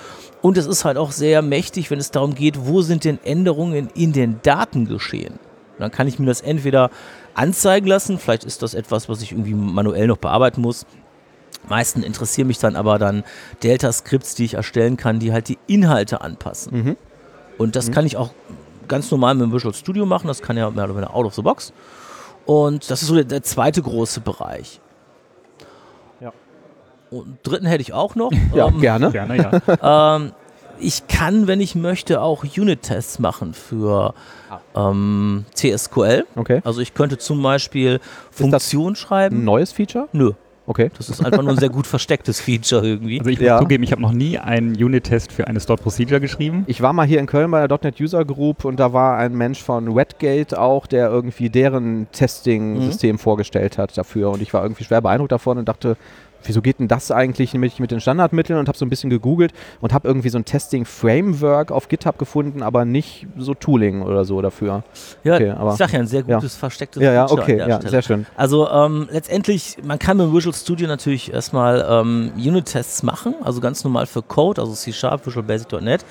Und 0.41 0.57
es 0.57 0.67
ist 0.67 0.85
halt 0.85 0.97
auch 0.97 1.11
sehr 1.11 1.43
mächtig, 1.43 1.91
wenn 1.91 1.99
es 1.99 2.11
darum 2.11 2.35
geht, 2.35 2.67
wo 2.67 2.83
sind 2.83 3.05
denn 3.05 3.19
Änderungen 3.25 3.89
in 3.95 4.13
den 4.13 4.41
Daten 4.43 4.87
geschehen. 4.87 5.33
Und 5.33 5.81
dann 5.81 5.91
kann 5.91 6.07
ich 6.07 6.19
mir 6.19 6.27
das 6.27 6.41
entweder 6.41 6.91
anzeigen 7.35 7.87
lassen, 7.87 8.19
vielleicht 8.19 8.45
ist 8.45 8.63
das 8.63 8.75
etwas, 8.75 9.09
was 9.09 9.23
ich 9.23 9.33
irgendwie 9.33 9.55
manuell 9.55 10.07
noch 10.07 10.19
bearbeiten 10.19 10.61
muss. 10.61 10.87
Meisten 11.69 12.03
interessieren 12.03 12.47
mich 12.47 12.59
dann 12.59 12.77
aber 12.77 12.99
dann 12.99 13.25
Delta-Skripts, 13.63 14.35
die 14.35 14.45
ich 14.45 14.55
erstellen 14.55 14.97
kann, 14.97 15.19
die 15.19 15.33
halt 15.33 15.49
die 15.49 15.59
Inhalte 15.67 16.21
anpassen. 16.21 16.77
Mhm. 16.77 16.97
Und 17.59 17.77
das 17.77 17.89
mhm. 17.89 17.93
kann 17.95 18.07
ich 18.07 18.17
auch 18.17 18.31
ganz 18.87 19.11
normal 19.11 19.35
mit 19.35 19.43
dem 19.43 19.53
Visual 19.53 19.75
Studio 19.75 20.07
machen, 20.07 20.29
das 20.29 20.41
kann 20.41 20.57
ja 20.57 20.71
mehr 20.71 20.85
oder 20.85 20.97
weniger 20.97 21.15
out 21.15 21.27
of 21.27 21.35
the 21.35 21.43
box. 21.43 21.73
Und 22.47 22.91
das 22.91 23.03
ist 23.03 23.09
so 23.09 23.15
der, 23.15 23.25
der 23.25 23.43
zweite 23.43 23.83
große 23.83 24.21
Bereich. 24.21 24.81
Und 27.11 27.25
einen 27.25 27.39
dritten 27.43 27.67
hätte 27.67 27.83
ich 27.83 27.93
auch 27.93 28.15
noch. 28.15 28.33
ja, 28.55 28.69
ähm, 28.69 28.81
gerne. 28.81 29.11
gerne 29.11 29.37
ja. 29.37 30.17
ähm, 30.17 30.33
ich 30.81 31.09
kann, 31.09 31.47
wenn 31.47 31.61
ich 31.61 31.75
möchte, 31.75 32.21
auch 32.21 32.45
Unit-Tests 32.45 33.19
machen 33.19 33.55
für 33.55 34.15
ah. 34.49 34.91
ähm, 34.91 35.45
CSQL. 35.55 36.27
Okay. 36.37 36.61
Also 36.65 36.81
ich 36.81 36.95
könnte 36.95 37.19
zum 37.19 37.43
Beispiel 37.43 38.01
Funktion 38.31 38.97
schreiben. 38.97 39.39
Ein 39.39 39.45
neues 39.45 39.73
Feature? 39.73 40.09
Nö. 40.13 40.33
Okay. 40.69 40.91
Das 40.99 41.09
ist 41.09 41.25
einfach 41.25 41.43
nur 41.43 41.53
ein 41.53 41.59
sehr 41.59 41.71
gut 41.71 41.87
verstecktes 41.87 42.41
Feature 42.41 42.87
irgendwie. 42.87 43.19
Also 43.19 43.31
ich 43.31 43.39
muss 43.39 43.47
ja. 43.47 43.59
zugeben, 43.59 43.83
ich 43.85 43.91
habe 43.91 44.03
noch 44.03 44.13
nie 44.13 44.39
einen 44.39 44.73
Unit-Test 44.73 45.33
für 45.33 45.47
eine 45.47 45.61
Stored 45.61 45.83
Procedure 45.83 46.21
geschrieben. 46.21 46.65
Ich 46.67 46.83
war 46.83 46.93
mal 46.93 47.07
hier 47.07 47.21
in 47.21 47.27
Köln 47.27 47.51
bei 47.51 47.67
der 47.67 47.79
.NET 47.83 47.99
User 47.99 48.23
Group 48.23 48.67
und 48.67 48.79
da 48.79 48.93
war 48.93 49.17
ein 49.17 49.35
Mensch 49.35 49.63
von 49.63 49.97
Wetgate 49.97 50.61
auch, 50.61 50.87
der 50.87 51.09
irgendwie 51.09 51.49
deren 51.49 52.07
Testing-System 52.13 53.17
mhm. 53.17 53.19
vorgestellt 53.19 53.79
hat 53.79 53.97
dafür 53.97 54.29
und 54.29 54.43
ich 54.43 54.53
war 54.53 54.63
irgendwie 54.63 54.85
schwer 54.85 55.01
beeindruckt 55.01 55.33
davon 55.33 55.57
und 55.57 55.67
dachte, 55.71 55.97
wieso 56.45 56.63
geht 56.63 56.79
denn 56.79 56.89
das 56.89 57.11
eigentlich 57.11 57.55
mit, 57.55 57.79
mit 57.81 57.91
den 57.91 58.01
Standardmitteln 58.01 58.59
und 58.59 58.69
habe 58.69 58.79
so 58.79 58.85
ein 58.85 58.91
bisschen 58.91 59.11
gegoogelt 59.11 59.53
und 59.81 59.93
habe 59.93 60.09
irgendwie 60.09 60.29
so 60.29 60.39
ein 60.39 60.45
Testing-Framework 60.45 61.71
auf 61.71 61.89
GitHub 61.89 62.19
gefunden, 62.19 62.63
aber 62.63 62.85
nicht 62.85 63.27
so 63.37 63.55
Tooling 63.55 64.03
oder 64.03 64.25
so 64.25 64.41
dafür. 64.41 64.85
Ja, 65.25 65.35
okay, 65.35 65.51
aber, 65.51 65.73
ich 65.73 65.79
sag 65.79 65.93
ja, 65.93 66.01
ein 66.01 66.07
sehr 66.07 66.23
gutes 66.23 66.55
ja. 66.55 66.59
verstecktes 66.59 67.03
Ja, 67.03 67.13
ja, 67.13 67.31
okay, 67.31 67.59
ja, 67.59 67.81
sehr 67.81 68.03
schön. 68.03 68.27
Also 68.37 68.69
ähm, 68.69 69.09
letztendlich, 69.11 69.77
man 69.83 69.99
kann 69.99 70.17
mit 70.17 70.33
Visual 70.33 70.55
Studio 70.55 70.87
natürlich 70.87 71.33
erstmal 71.33 71.87
ähm, 71.89 72.33
Unit-Tests 72.37 73.03
machen, 73.03 73.35
also 73.43 73.61
ganz 73.61 73.85
normal 73.85 74.07
für 74.07 74.23
Code, 74.23 74.61
also 74.61 74.73
C-Sharp, 74.73 75.27
Visual 75.27 75.45
Basic.NET. 75.45 76.05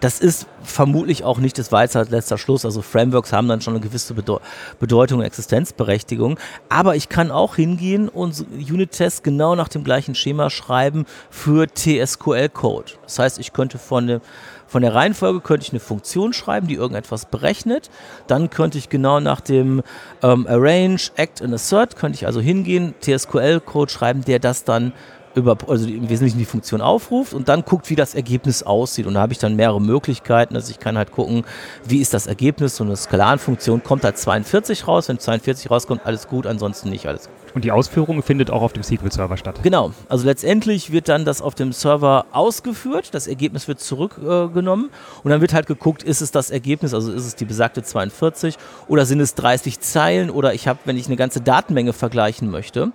Das 0.00 0.20
ist 0.20 0.46
vermutlich 0.62 1.24
auch 1.24 1.38
nicht 1.38 1.58
das 1.58 1.70
Weisheit 1.72 2.10
letzter 2.10 2.38
Schluss, 2.38 2.64
also 2.64 2.82
Frameworks 2.82 3.32
haben 3.32 3.48
dann 3.48 3.60
schon 3.60 3.74
eine 3.74 3.82
gewisse 3.82 4.14
Bedeu 4.14 4.38
Bedeutung 4.80 5.20
und 5.20 5.24
Existenzberechtigung, 5.24 6.38
aber 6.68 6.96
ich 6.96 7.08
kann 7.08 7.30
auch 7.30 7.56
hingehen 7.56 8.08
und 8.08 8.44
Unit-Tests 8.52 9.22
genau 9.22 9.54
nach 9.54 9.68
dem 9.74 9.84
gleichen 9.84 10.14
Schema 10.14 10.50
schreiben 10.50 11.06
für 11.30 11.66
TSQL-Code. 11.66 12.92
Das 13.02 13.18
heißt, 13.18 13.38
ich 13.38 13.52
könnte 13.52 13.78
von, 13.78 14.06
der, 14.06 14.20
von 14.66 14.82
der 14.82 14.94
Reihenfolge 14.94 15.40
könnte 15.40 15.66
ich 15.66 15.72
eine 15.72 15.80
Funktion 15.80 16.32
schreiben, 16.32 16.66
die 16.66 16.74
irgendetwas 16.74 17.26
berechnet. 17.26 17.90
Dann 18.26 18.50
könnte 18.50 18.78
ich 18.78 18.88
genau 18.88 19.20
nach 19.20 19.40
dem 19.40 19.82
ähm, 20.22 20.46
Arrange, 20.46 21.10
Act 21.16 21.42
and 21.42 21.54
Assert, 21.54 21.96
könnte 21.96 22.16
ich 22.16 22.26
also 22.26 22.40
hingehen, 22.40 22.94
TSQL-Code 23.00 23.90
schreiben, 23.90 24.24
der 24.24 24.38
das 24.38 24.64
dann 24.64 24.92
über, 25.34 25.56
also 25.68 25.86
im 25.88 26.08
Wesentlichen 26.08 26.38
die 26.38 26.44
Funktion 26.44 26.80
aufruft 26.80 27.34
und 27.34 27.48
dann 27.48 27.64
guckt, 27.64 27.90
wie 27.90 27.96
das 27.96 28.14
Ergebnis 28.14 28.62
aussieht. 28.62 29.06
Und 29.06 29.14
da 29.14 29.20
habe 29.20 29.32
ich 29.32 29.38
dann 29.38 29.56
mehrere 29.56 29.80
Möglichkeiten. 29.80 30.54
Also 30.54 30.70
ich 30.70 30.78
kann 30.78 30.96
halt 30.96 31.12
gucken, 31.12 31.44
wie 31.84 32.00
ist 32.00 32.14
das 32.14 32.26
Ergebnis. 32.26 32.76
So 32.76 32.84
eine 32.84 32.96
Skalarenfunktion 32.96 33.82
kommt 33.82 34.04
da 34.04 34.14
42 34.14 34.86
raus. 34.86 35.08
Wenn 35.08 35.18
42 35.18 35.70
rauskommt, 35.70 36.02
alles 36.04 36.28
gut, 36.28 36.46
ansonsten 36.46 36.90
nicht 36.90 37.06
alles 37.06 37.28
gut. 37.28 37.43
Und 37.54 37.64
die 37.64 37.70
Ausführung 37.70 38.22
findet 38.22 38.50
auch 38.50 38.62
auf 38.62 38.72
dem 38.72 38.82
SQL-Server 38.82 39.36
statt. 39.36 39.60
Genau. 39.62 39.92
Also 40.08 40.26
letztendlich 40.26 40.90
wird 40.90 41.08
dann 41.08 41.24
das 41.24 41.40
auf 41.40 41.54
dem 41.54 41.72
Server 41.72 42.26
ausgeführt, 42.32 43.14
das 43.14 43.28
Ergebnis 43.28 43.68
wird 43.68 43.80
zurückgenommen 43.80 44.90
äh, 44.90 45.22
und 45.22 45.30
dann 45.30 45.40
wird 45.40 45.54
halt 45.54 45.66
geguckt, 45.66 46.02
ist 46.02 46.20
es 46.20 46.32
das 46.32 46.50
Ergebnis, 46.50 46.94
also 46.94 47.12
ist 47.12 47.24
es 47.24 47.36
die 47.36 47.44
besagte 47.44 47.82
42 47.82 48.56
oder 48.88 49.06
sind 49.06 49.20
es 49.20 49.36
30 49.36 49.78
Zeilen 49.80 50.30
oder 50.30 50.52
ich 50.52 50.66
habe, 50.66 50.80
wenn 50.84 50.96
ich 50.96 51.06
eine 51.06 51.16
ganze 51.16 51.40
Datenmenge 51.40 51.92
vergleichen 51.92 52.50
möchte, 52.50 52.92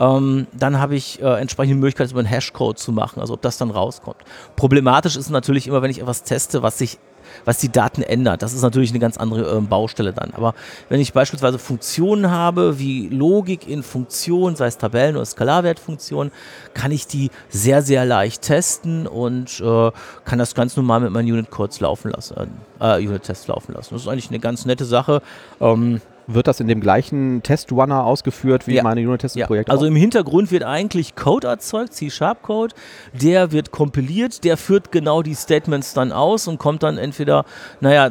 ähm, 0.00 0.46
dann 0.52 0.78
habe 0.78 0.96
ich 0.96 1.20
äh, 1.20 1.40
entsprechende 1.40 1.76
Möglichkeit, 1.76 2.10
über 2.10 2.20
einen 2.20 2.28
Hashcode 2.28 2.78
zu 2.78 2.92
machen, 2.92 3.20
also 3.20 3.34
ob 3.34 3.42
das 3.42 3.58
dann 3.58 3.70
rauskommt. 3.70 4.18
Problematisch 4.56 5.16
ist 5.16 5.28
natürlich 5.28 5.66
immer, 5.66 5.82
wenn 5.82 5.90
ich 5.90 6.00
etwas 6.00 6.22
teste, 6.22 6.62
was 6.62 6.78
sich 6.78 6.98
was 7.44 7.58
die 7.58 7.68
Daten 7.68 8.02
ändert. 8.02 8.42
Das 8.42 8.52
ist 8.52 8.62
natürlich 8.62 8.90
eine 8.90 8.98
ganz 8.98 9.16
andere 9.16 9.58
äh, 9.58 9.60
Baustelle 9.60 10.12
dann. 10.12 10.32
Aber 10.34 10.54
wenn 10.88 11.00
ich 11.00 11.12
beispielsweise 11.12 11.58
Funktionen 11.58 12.30
habe, 12.30 12.78
wie 12.78 13.08
Logik 13.08 13.68
in 13.68 13.82
Funktionen, 13.82 14.56
sei 14.56 14.66
es 14.66 14.78
Tabellen- 14.78 15.16
oder 15.16 15.26
Skalarwertfunktionen, 15.26 16.32
kann 16.74 16.92
ich 16.92 17.06
die 17.06 17.30
sehr, 17.48 17.82
sehr 17.82 18.04
leicht 18.04 18.42
testen 18.42 19.06
und 19.06 19.60
äh, 19.60 19.90
kann 20.24 20.38
das 20.38 20.54
ganz 20.54 20.76
normal 20.76 21.00
mit 21.00 21.10
meinen 21.10 21.30
Unit-Codes 21.30 21.80
laufen 21.80 22.10
lassen, 22.10 22.50
äh, 22.80 22.98
Unit-Tests 22.98 23.46
laufen 23.48 23.72
lassen. 23.72 23.94
Das 23.94 24.02
ist 24.02 24.08
eigentlich 24.08 24.30
eine 24.30 24.40
ganz 24.40 24.64
nette 24.64 24.84
Sache. 24.84 25.22
Ähm, 25.60 26.00
wird 26.28 26.46
das 26.46 26.60
in 26.60 26.68
dem 26.68 26.80
gleichen 26.80 27.42
Test-Runner 27.42 28.04
ausgeführt 28.04 28.66
wie 28.66 28.74
ja. 28.74 28.82
meine 28.82 29.00
Unit-Test-Projekte? 29.00 29.70
Ja. 29.70 29.74
Also 29.74 29.86
im 29.86 29.96
Hintergrund 29.96 30.52
wird 30.52 30.62
eigentlich 30.62 31.16
Code 31.16 31.48
erzeugt, 31.48 31.94
C-Sharp-Code, 31.94 32.74
der 33.14 33.50
wird 33.50 33.70
kompiliert, 33.70 34.44
der 34.44 34.58
führt 34.58 34.92
genau 34.92 35.22
die 35.22 35.34
Statements 35.34 35.94
dann 35.94 36.12
aus 36.12 36.46
und 36.46 36.58
kommt 36.58 36.82
dann 36.82 36.98
entweder, 36.98 37.46
naja, 37.80 38.10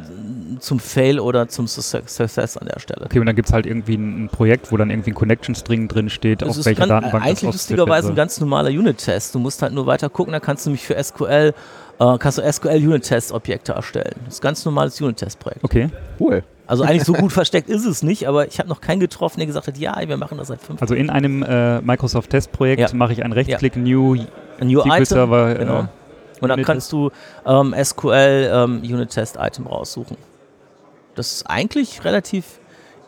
zum 0.60 0.80
Fail 0.80 1.20
oder 1.20 1.48
zum 1.48 1.68
Success 1.68 2.58
an 2.58 2.68
der 2.68 2.80
Stelle. 2.80 3.06
Okay, 3.06 3.20
und 3.20 3.28
dann 3.28 3.36
gibt 3.36 3.50
es 3.50 3.54
halt 3.54 3.68
irgendwie 3.68 3.96
ein 3.96 4.30
Projekt, 4.32 4.72
wo 4.72 4.78
dann 4.78 4.90
irgendwie 4.90 5.12
ein 5.12 5.16
Connection-String 5.16 5.88
drin 5.88 6.10
steht, 6.10 6.42
das 6.42 6.58
auf 6.58 6.66
welcher 6.66 6.88
Datenbank 6.88 7.24
eigentlich 7.24 7.42
das 7.42 7.54
lustigerweise 7.54 8.10
ein 8.10 8.16
ganz 8.16 8.40
normaler 8.40 8.70
Unit-Test. 8.70 9.36
Du 9.36 9.40
musst 9.40 9.62
halt 9.62 9.74
nur 9.74 9.86
weiter 9.86 10.10
gucken, 10.10 10.34
da 10.34 10.40
kannst 10.40 10.66
du 10.66 10.72
mich 10.72 10.84
für 10.84 11.02
SQL 11.02 11.54
äh, 12.00 12.18
kannst 12.20 12.38
du 12.38 12.52
SQL 12.52 12.88
Unit 12.88 13.04
Test 13.04 13.32
Objekte 13.32 13.74
erstellen. 13.74 14.14
Das 14.26 14.36
ist 14.36 14.40
ein 14.42 14.44
ganz 14.44 14.66
normales 14.66 15.00
Unit 15.02 15.18
Test 15.18 15.40
Projekt. 15.40 15.64
Okay, 15.64 15.90
cool. 16.20 16.44
Also 16.68 16.84
eigentlich 16.84 17.06
so 17.06 17.14
gut 17.14 17.32
versteckt 17.34 17.70
ist 17.70 17.86
es 17.86 18.04
nicht, 18.04 18.28
aber 18.28 18.48
ich 18.48 18.60
habe 18.60 18.70
noch 18.70 18.82
keinen 18.82 19.00
getroffen, 19.00 19.40
der 19.40 19.48
gesagt 19.48 19.68
hat, 19.68 19.78
ja, 19.78 19.96
wir 20.06 20.18
machen 20.18 20.38
das 20.38 20.50
seit 20.50 20.62
fünf 20.62 20.82
Also 20.82 20.94
in 20.94 21.10
einem 21.10 21.42
äh, 21.44 21.82
Microsoft 21.82 22.30
Testprojekt 22.30 22.82
ja. 22.82 22.90
mache 22.94 23.14
ich 23.14 23.24
einen 23.24 23.34
Rechtsklick 23.34 23.76
ja. 23.76 23.82
New, 23.82 24.16
New 24.62 24.82
SQL 24.82 24.92
Item, 24.92 25.06
Server. 25.06 25.56
Genau. 25.56 25.80
Äh, 25.82 25.88
und 26.42 26.50
dann 26.50 26.64
kannst 26.64 26.92
du 26.92 27.10
ähm, 27.46 27.74
SQL 27.82 28.52
ähm, 28.54 28.82
Unit 28.84 29.10
Test 29.10 29.38
Item 29.40 29.66
raussuchen. 29.66 30.18
Das 31.16 31.32
ist 31.32 31.50
eigentlich 31.50 32.04
relativ 32.04 32.60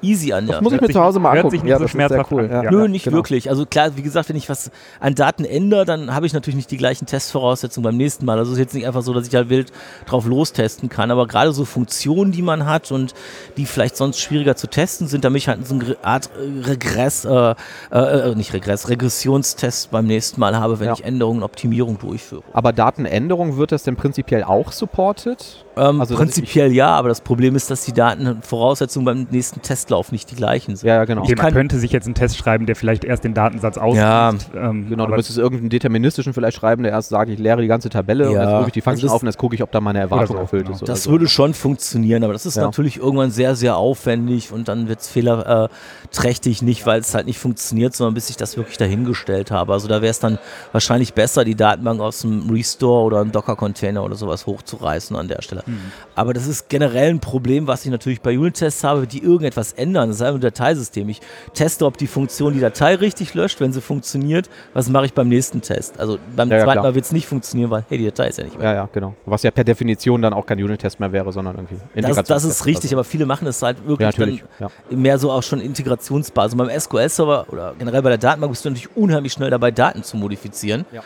easy 0.02 0.34
an. 0.34 0.48
Das 0.48 0.58
ja. 0.58 0.62
muss 0.62 0.74
ich 0.74 0.82
mir 0.82 0.90
zu 0.90 1.02
Hause 1.02 1.20
mal 1.20 1.32
angucken. 1.32 1.52
Sich 1.52 1.64
nicht 1.64 1.72
ja, 1.72 1.80
so 1.80 1.88
schmerzhaft 1.88 2.32
cool. 2.32 2.50
Ja. 2.52 2.72
Nö, 2.72 2.88
nicht 2.88 3.06
genau. 3.06 3.18
wirklich. 3.18 3.50
Also 3.50 3.66
klar, 3.66 3.96
wie 3.96 4.02
gesagt, 4.02 4.30
wenn 4.30 4.36
ich 4.36 4.50
was 4.50 4.72
an 5.00 5.16
Daten 5.16 5.46
ändere, 5.46 5.86
dann 5.86 6.14
habe 6.14 6.26
ich 6.26 6.34
natürlich 6.34 6.56
nicht 6.56 6.72
die 6.72 6.78
gleichen 6.78 7.06
Testvoraussetzungen 7.06 7.84
beim 7.84 7.98
nächsten 7.98 8.26
Mal. 8.26 8.38
Also 8.38 8.52
es 8.52 8.58
ist 8.58 8.64
jetzt 8.64 8.74
nicht 8.74 8.88
einfach 8.88 9.02
so, 9.02 9.14
dass 9.14 9.28
ich 9.28 9.36
halt 9.36 9.50
wild 9.50 9.72
drauf 10.06 10.26
lostesten 10.26 10.90
kann. 10.90 11.12
Aber 11.12 11.28
gerade 11.28 11.52
so 11.52 11.66
Funktionen, 11.66 12.32
die 12.32 12.42
man 12.42 12.66
hat 12.66 12.92
und 12.92 13.14
die 13.58 13.66
vielleicht 13.66 13.98
sonst 13.98 14.20
schwieriger 14.20 14.56
zu 14.56 14.68
testen 14.68 15.08
sind, 15.08 15.26
damit 15.26 15.42
ich 15.42 15.48
halt 15.48 15.66
so 15.68 15.76
eine 15.76 15.98
Art 16.04 16.30
Regress, 16.38 17.26
äh, 17.26 17.56
äh, 17.92 18.36
nicht 18.36 18.54
Regress, 18.54 18.90
Regressionstest 18.90 19.92
beim 19.92 20.06
nächsten 20.06 20.40
Mal 20.40 20.58
habe, 20.58 20.80
wenn 20.80 20.94
ich 20.94 21.04
Änderungen, 21.04 21.44
Optimierung 21.44 21.98
durchführe. 21.98 22.44
Aber 22.54 22.74
Datenänderung 22.74 23.58
wird 23.58 23.72
das 23.72 23.84
denn 23.84 23.96
prinzipiell 23.96 24.44
auch 24.44 24.72
supported? 24.72 25.66
Ähm, 25.76 26.02
also 26.02 26.16
prinzipiell 26.16 26.72
ja, 26.72 26.90
aber 26.90 27.10
das 27.10 27.22
Problem 27.22 27.56
ist, 27.56 27.72
dass 27.72 27.86
die 27.86 27.94
Datenvoraussetzungen 27.94 29.06
beim 29.06 29.28
nächsten 29.32 29.62
Test 29.62 29.89
Testlauf 29.90 30.12
nicht 30.12 30.30
die 30.30 30.36
gleichen 30.36 30.76
sind. 30.76 30.88
Ja, 30.88 31.04
genau. 31.06 31.24
Okay, 31.24 31.36
man 31.36 31.52
könnte 31.52 31.80
sich 31.80 31.92
jetzt 31.92 32.06
einen 32.06 32.14
Test 32.14 32.38
schreiben, 32.38 32.66
der 32.66 32.76
vielleicht 32.76 33.04
erst 33.04 33.24
den 33.24 33.34
Datensatz 33.34 33.78
ausliest. 33.78 34.00
Ja, 34.04 34.34
ähm, 34.56 34.88
genau. 34.88 35.08
Du 35.08 35.16
müsstest 35.16 35.40
irgendeinen 35.40 35.70
deterministischen 35.70 36.34
vielleicht 36.34 36.58
schreiben, 36.58 36.84
der 36.84 36.92
erst 36.92 37.10
sagt, 37.10 37.30
ich 37.30 37.40
leere 37.40 37.62
die 37.62 37.68
ganze 37.68 37.90
Tabelle 37.90 38.26
ja, 38.26 38.30
und 38.30 38.36
jetzt 38.36 38.54
rufe 38.54 38.68
ich 38.68 38.74
die 38.74 38.82
Function 38.82 39.06
also 39.06 39.16
auf 39.16 39.22
und 39.24 39.28
jetzt 39.28 39.38
gucke 39.38 39.56
ich, 39.56 39.64
ob 39.64 39.72
da 39.72 39.82
meine 39.82 40.00
Erwartung 40.00 40.36
so, 40.36 40.42
erfüllt 40.42 40.66
genau. 40.66 40.76
ist. 40.76 40.88
Das 40.88 41.04
so. 41.04 41.12
würde 41.12 41.28
schon 41.28 41.54
funktionieren, 41.54 42.24
aber 42.24 42.34
das 42.34 42.46
ist 42.46 42.56
ja. 42.56 42.64
natürlich 42.64 42.98
irgendwann 42.98 43.32
sehr, 43.32 43.56
sehr 43.56 43.78
aufwendig 43.78 44.52
und 44.52 44.68
dann 44.68 44.88
wird 44.88 45.00
es 45.00 45.08
fehlerträchtig, 45.08 46.62
nicht 46.62 46.86
weil 46.86 47.02
es 47.02 47.14
halt 47.16 47.26
nicht 47.26 47.40
funktioniert, 47.40 47.96
sondern 47.96 48.14
bis 48.14 48.30
ich 48.30 48.38
das 48.38 48.58
wirklich 48.58 48.78
dahingestellt 48.78 49.50
habe. 49.50 49.74
Also 49.74 49.88
da 49.88 50.02
wäre 50.02 50.12
es 50.12 50.20
dann 50.20 50.38
wahrscheinlich 50.72 51.14
besser, 51.14 51.44
die 51.44 51.56
Datenbank 51.56 52.00
aus 52.00 52.22
dem 52.22 52.50
Restore 52.50 53.06
oder 53.06 53.22
einem 53.22 53.32
Docker-Container 53.32 54.04
oder 54.04 54.16
sowas 54.16 54.46
hochzureißen 54.46 55.16
an 55.16 55.28
der 55.28 55.42
Stelle. 55.42 55.64
Mhm. 55.66 55.80
Aber 56.16 56.34
das 56.34 56.48
ist 56.48 56.70
generell 56.70 57.10
ein 57.10 57.20
Problem, 57.20 57.66
was 57.66 57.86
ich 57.86 57.92
natürlich 57.92 58.22
bei 58.22 58.38
Unit-Tests 58.38 58.84
habe, 58.84 59.08
die 59.08 59.24
irgendetwas 59.24 59.74
ändern. 59.80 60.10
Das 60.10 60.18
ist 60.18 60.22
einfach 60.22 60.38
ein 60.38 60.42
Dateisystem. 60.42 61.10
Ich 61.10 61.22
teste, 61.54 61.86
ob 61.86 61.98
die 61.98 62.08
Funktion 62.08 62.54
die 62.54 62.60
Datei 62.60 62.96
richtig 62.96 63.34
löscht. 63.34 63.60
Wenn 63.60 63.74
sie 63.74 63.82
funktioniert, 63.82 64.50
was 64.74 64.90
mache 64.90 65.06
ich 65.06 65.14
beim 65.14 65.30
nächsten 65.30 65.62
Test? 65.62 66.00
Also 66.00 66.18
beim 66.36 66.50
ja, 66.50 66.64
zweiten 66.64 66.78
ja, 66.78 66.84
Mal 66.84 66.96
wird 66.96 67.06
es 67.06 67.12
nicht 67.12 67.28
funktionieren, 67.28 67.72
weil, 67.72 67.86
hey, 67.90 67.98
die 67.98 68.06
Datei 68.06 68.28
ist 68.28 68.38
ja 68.38 68.44
nicht 68.44 68.58
mehr. 68.58 68.70
Ja, 68.70 68.76
ja, 68.76 68.90
genau. 68.92 69.16
Was 69.26 69.44
ja 69.44 69.52
per 69.52 69.64
Definition 69.64 70.22
dann 70.22 70.34
auch 70.34 70.46
kein 70.46 70.62
Unit-Test 70.62 71.00
mehr 71.00 71.12
wäre, 71.12 71.32
sondern 71.32 71.56
irgendwie 71.56 71.78
Das, 72.02 72.24
das 72.24 72.44
ist 72.44 72.66
richtig, 72.66 72.94
aber 72.94 73.04
viele 73.04 73.26
machen 73.26 73.48
es 73.48 73.62
halt 73.62 73.86
wirklich 73.88 74.44
ja, 74.60 74.70
mehr 74.90 75.18
so 75.18 75.32
auch 75.32 75.44
schon 75.44 75.62
Integrationsbasis. 75.62 76.40
Also 76.40 76.58
beim 76.58 76.80
SQL-Server 76.80 77.46
oder 77.50 77.76
generell 77.78 78.02
bei 78.02 78.10
der 78.10 78.18
Datenbank 78.18 78.52
bist 78.52 78.66
du 78.66 78.70
natürlich 78.70 78.96
unheimlich 78.96 79.34
schnell 79.34 79.50
dabei, 79.50 79.72
Daten 79.72 80.04
zu 80.04 80.18
modifizieren. 80.18 80.86
Ja 80.92 81.04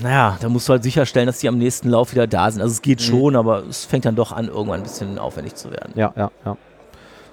naja, 0.00 0.38
da 0.40 0.48
musst 0.48 0.68
du 0.68 0.72
halt 0.72 0.82
sicherstellen, 0.82 1.26
dass 1.26 1.38
die 1.38 1.48
am 1.48 1.58
nächsten 1.58 1.88
Lauf 1.90 2.12
wieder 2.12 2.26
da 2.26 2.50
sind. 2.50 2.62
Also 2.62 2.72
es 2.72 2.82
geht 2.82 3.00
mhm. 3.00 3.04
schon, 3.04 3.36
aber 3.36 3.64
es 3.66 3.84
fängt 3.84 4.04
dann 4.04 4.16
doch 4.16 4.32
an, 4.32 4.48
irgendwann 4.48 4.80
ein 4.80 4.82
bisschen 4.82 5.18
aufwendig 5.18 5.54
zu 5.54 5.70
werden. 5.70 5.92
Ja, 5.96 6.12
ja, 6.16 6.30
ja. 6.44 6.56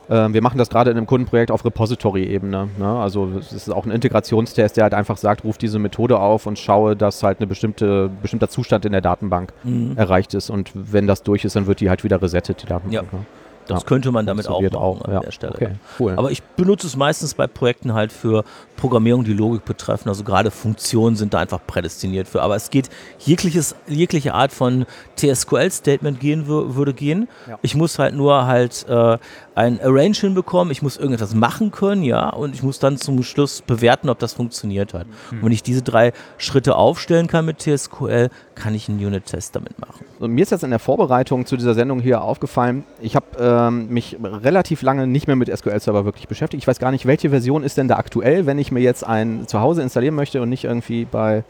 Ähm, 0.10 0.34
wir 0.34 0.42
machen 0.42 0.58
das 0.58 0.70
gerade 0.70 0.92
in 0.92 0.98
einem 0.98 1.08
Kundenprojekt 1.08 1.52
auf 1.52 1.66
Repository-Ebene. 1.66 2.70
Ne? 2.78 2.86
Also 2.86 3.30
es 3.40 3.54
ist 3.54 3.70
auch 3.70 3.86
ein 3.86 3.92
Integrationstest, 3.92 4.78
der 4.78 4.84
halt 4.84 4.94
einfach 4.94 5.18
sagt, 5.18 5.44
ruf 5.44 5.58
diese 5.58 5.80
Methode 5.80 6.20
auf 6.20 6.46
und 6.46 6.60
schaue, 6.60 6.96
dass 6.96 7.24
halt 7.24 7.42
ein 7.42 7.48
bestimmte, 7.48 8.10
bestimmter 8.22 8.50
Zustand 8.50 8.86
in 8.86 8.92
der 8.92 9.02
Datenbank 9.02 9.54
mhm. 9.64 9.94
erreicht 9.98 10.34
ist. 10.34 10.50
Und 10.50 10.72
wenn 10.74 11.08
das 11.08 11.24
durch 11.24 11.46
ist, 11.46 11.56
dann 11.56 11.68
wird 11.68 11.80
die 11.80 11.90
halt 11.90 12.04
wieder 12.04 12.22
resettet, 12.22 12.62
die 12.62 12.68
Datenbank. 12.68 12.94
Ja. 13.12 13.18
Ne? 13.18 13.26
Das 13.68 13.82
ja, 13.82 13.88
könnte 13.88 14.12
man 14.12 14.26
damit 14.26 14.48
auch 14.48 14.62
machen 14.62 14.76
auch, 14.76 15.02
an 15.02 15.14
ja. 15.14 15.20
der 15.22 15.32
Stelle. 15.32 15.54
Okay, 15.56 15.72
cool. 16.00 16.14
Aber 16.18 16.30
ich 16.30 16.44
benutze 16.44 16.86
es 16.86 16.96
meistens 16.96 17.34
bei 17.34 17.48
Projekten 17.48 17.94
halt 17.94 18.12
für 18.12 18.44
Programmierung, 18.78 19.24
die 19.24 19.34
Logik 19.34 19.66
betreffen. 19.66 20.10
Also 20.10 20.24
gerade 20.24 20.52
Funktionen 20.52 21.16
sind 21.16 21.34
da 21.34 21.40
einfach 21.40 21.60
prädestiniert 21.66 22.28
für. 22.28 22.42
Aber 22.42 22.56
es 22.56 22.70
geht 22.70 22.90
jegliches, 23.20 23.76
jegliche 23.88 24.34
Art 24.34 24.52
von 24.52 24.86
TSQL-Statement 25.18 26.20
gehen 26.20 26.48
würde 26.48 26.94
gehen. 26.94 27.28
Ja. 27.48 27.58
Ich 27.64 27.76
muss 27.76 27.98
halt 27.98 28.14
nur 28.14 28.46
halt 28.46 28.86
äh, 28.88 29.18
ein 29.56 29.80
Arrange 29.82 30.16
hinbekommen, 30.16 30.70
ich 30.72 30.82
muss 30.82 30.98
irgendetwas 30.98 31.34
machen 31.34 31.72
können, 31.72 32.04
ja, 32.04 32.30
und 32.30 32.54
ich 32.54 32.62
muss 32.62 32.80
dann 32.80 32.98
zum 32.98 33.24
Schluss 33.24 33.62
bewerten, 33.62 34.10
ob 34.10 34.20
das 34.20 34.34
funktioniert 34.34 34.94
hat. 34.94 35.08
Mhm. 35.08 35.38
Und 35.38 35.46
wenn 35.46 35.52
ich 35.54 35.64
diese 35.64 35.82
drei 35.82 36.12
Schritte 36.38 36.76
aufstellen 36.76 37.28
kann 37.28 37.46
mit 37.46 37.60
TSQL, 37.60 38.30
kann 38.54 38.76
ich 38.76 38.90
einen 38.90 39.00
Unit-Test 39.00 39.56
damit 39.56 39.80
machen. 39.80 40.06
Und 40.20 40.32
mir 40.32 40.42
ist 40.42 40.52
jetzt 40.52 40.66
in 40.66 40.72
der 40.72 40.80
Vorbereitung 40.80 41.46
zu 41.46 41.56
dieser 41.56 41.74
Sendung 41.74 42.02
hier 42.02 42.22
aufgefallen, 42.22 42.84
ich 43.00 43.16
habe 43.16 43.26
ähm, 43.40 43.88
mich 43.88 44.18
relativ 44.22 44.82
lange 44.82 45.08
nicht 45.08 45.28
mehr 45.28 45.38
mit 45.38 45.56
SQL-Server 45.56 46.04
wirklich 46.04 46.28
beschäftigt. 46.28 46.62
Ich 46.62 46.68
weiß 46.68 46.80
gar 46.80 46.92
nicht, 46.92 47.06
welche 47.06 47.30
Version 47.30 47.64
ist 47.64 47.78
denn 47.78 47.88
da 47.88 47.96
aktuell, 47.96 48.46
wenn 48.46 48.60
ich 48.60 48.74
mir 48.74 48.82
jetzt 48.82 49.06
einen 49.06 49.48
zu 49.48 49.62
Hause 49.62 49.82
installieren 49.82 50.16
möchte 50.16 50.42
und 50.42 50.50
nicht 50.50 50.66
irgendwie 50.66 51.06
bei 51.06 51.46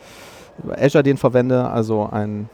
Azure 0.77 1.03
den 1.03 1.17
verwende, 1.17 1.67
also 1.69 2.07
ein 2.11 2.49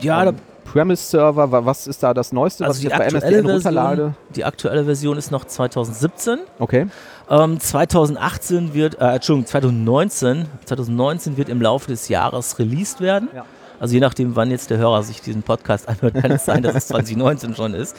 ja, 0.00 0.32
Premise-Server, 0.64 1.64
was 1.64 1.86
ist 1.86 2.02
da 2.02 2.14
das 2.14 2.32
Neueste, 2.32 2.64
also 2.64 2.70
was 2.70 2.78
ich 2.78 2.84
jetzt 2.84 2.98
bei 2.98 3.06
MSDN 3.10 3.46
runterlade? 3.50 4.14
Die 4.34 4.44
aktuelle 4.44 4.84
Version 4.84 5.16
ist 5.16 5.30
noch 5.30 5.44
2017. 5.44 6.40
Okay. 6.58 6.86
Ähm, 7.30 7.60
2018 7.60 8.74
wird, 8.74 9.00
äh, 9.00 9.14
Entschuldigung, 9.14 9.46
2019, 9.46 10.46
2019 10.64 11.36
wird 11.36 11.48
im 11.48 11.62
Laufe 11.62 11.88
des 11.90 12.08
Jahres 12.08 12.58
released 12.58 13.00
werden. 13.00 13.28
Ja. 13.34 13.44
Also 13.80 13.94
je 13.94 14.00
nachdem, 14.00 14.36
wann 14.36 14.50
jetzt 14.50 14.70
der 14.70 14.78
Hörer 14.78 15.02
sich 15.02 15.20
diesen 15.20 15.42
Podcast 15.42 15.88
anhört, 15.88 16.14
kann 16.14 16.30
es 16.30 16.44
sein, 16.44 16.62
dass 16.62 16.74
es 16.74 16.86
2019 16.88 17.54
schon 17.54 17.74
ist. 17.74 17.96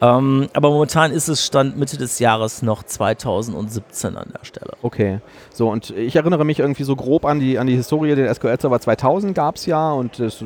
Ähm, 0.00 0.48
aber 0.52 0.70
momentan 0.70 1.12
ist 1.12 1.28
es 1.28 1.44
Stand 1.46 1.78
Mitte 1.78 1.96
des 1.96 2.18
Jahres 2.18 2.62
noch 2.62 2.82
2017 2.82 4.16
an 4.16 4.32
der 4.36 4.44
Stelle. 4.44 4.72
Okay. 4.82 5.20
So, 5.54 5.70
und 5.70 5.90
ich 5.90 6.16
erinnere 6.16 6.44
mich 6.44 6.58
irgendwie 6.58 6.84
so 6.84 6.96
grob 6.96 7.24
an 7.24 7.38
die, 7.40 7.58
an 7.58 7.66
die 7.66 7.76
Historie, 7.76 8.14
den 8.14 8.32
SQL-Server 8.32 8.80
2000 8.80 9.34
gab 9.34 9.56
es 9.56 9.66
ja 9.66 9.92
und 9.92 10.18
es 10.18 10.44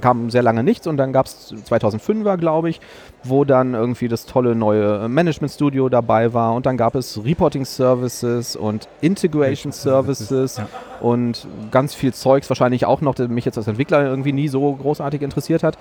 kam 0.00 0.30
sehr 0.30 0.42
lange 0.42 0.62
nichts 0.64 0.86
und 0.86 0.96
dann 0.96 1.12
gab 1.12 1.26
es 1.26 1.54
2005er, 1.68 2.36
glaube 2.36 2.70
ich, 2.70 2.80
wo 3.24 3.44
dann 3.44 3.74
irgendwie 3.74 4.08
das 4.08 4.26
tolle 4.26 4.54
neue 4.54 5.08
Management 5.08 5.52
Studio 5.52 5.88
dabei 5.88 6.32
war 6.32 6.54
und 6.54 6.66
dann 6.66 6.76
gab 6.76 6.94
es 6.94 7.22
Reporting 7.22 7.64
Services 7.64 8.56
und 8.56 8.88
Integration 9.00 9.72
Services 9.72 10.58
ja. 10.58 10.68
und 11.00 11.46
ganz 11.70 11.94
viel 11.94 12.14
Zeugs 12.14 12.48
wahrscheinlich 12.48 12.86
auch 12.86 13.00
noch, 13.00 13.14
der 13.14 13.28
mich 13.28 13.44
jetzt 13.44 13.58
als 13.58 13.66
Entwickler 13.66 14.04
irgendwie 14.04 14.32
nie 14.32 14.48
so 14.48 14.72
großartig 14.72 15.22
interessiert 15.22 15.62
hat. 15.62 15.76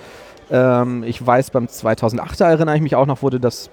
Ähm, 0.49 1.03
ich 1.03 1.25
weiß, 1.25 1.51
beim 1.51 1.65
2008er 1.65 2.45
erinnere 2.45 2.75
ich 2.75 2.81
mich 2.81 2.95
auch 2.95 3.05
noch, 3.05 3.21
wurde 3.21 3.39
das 3.39 3.69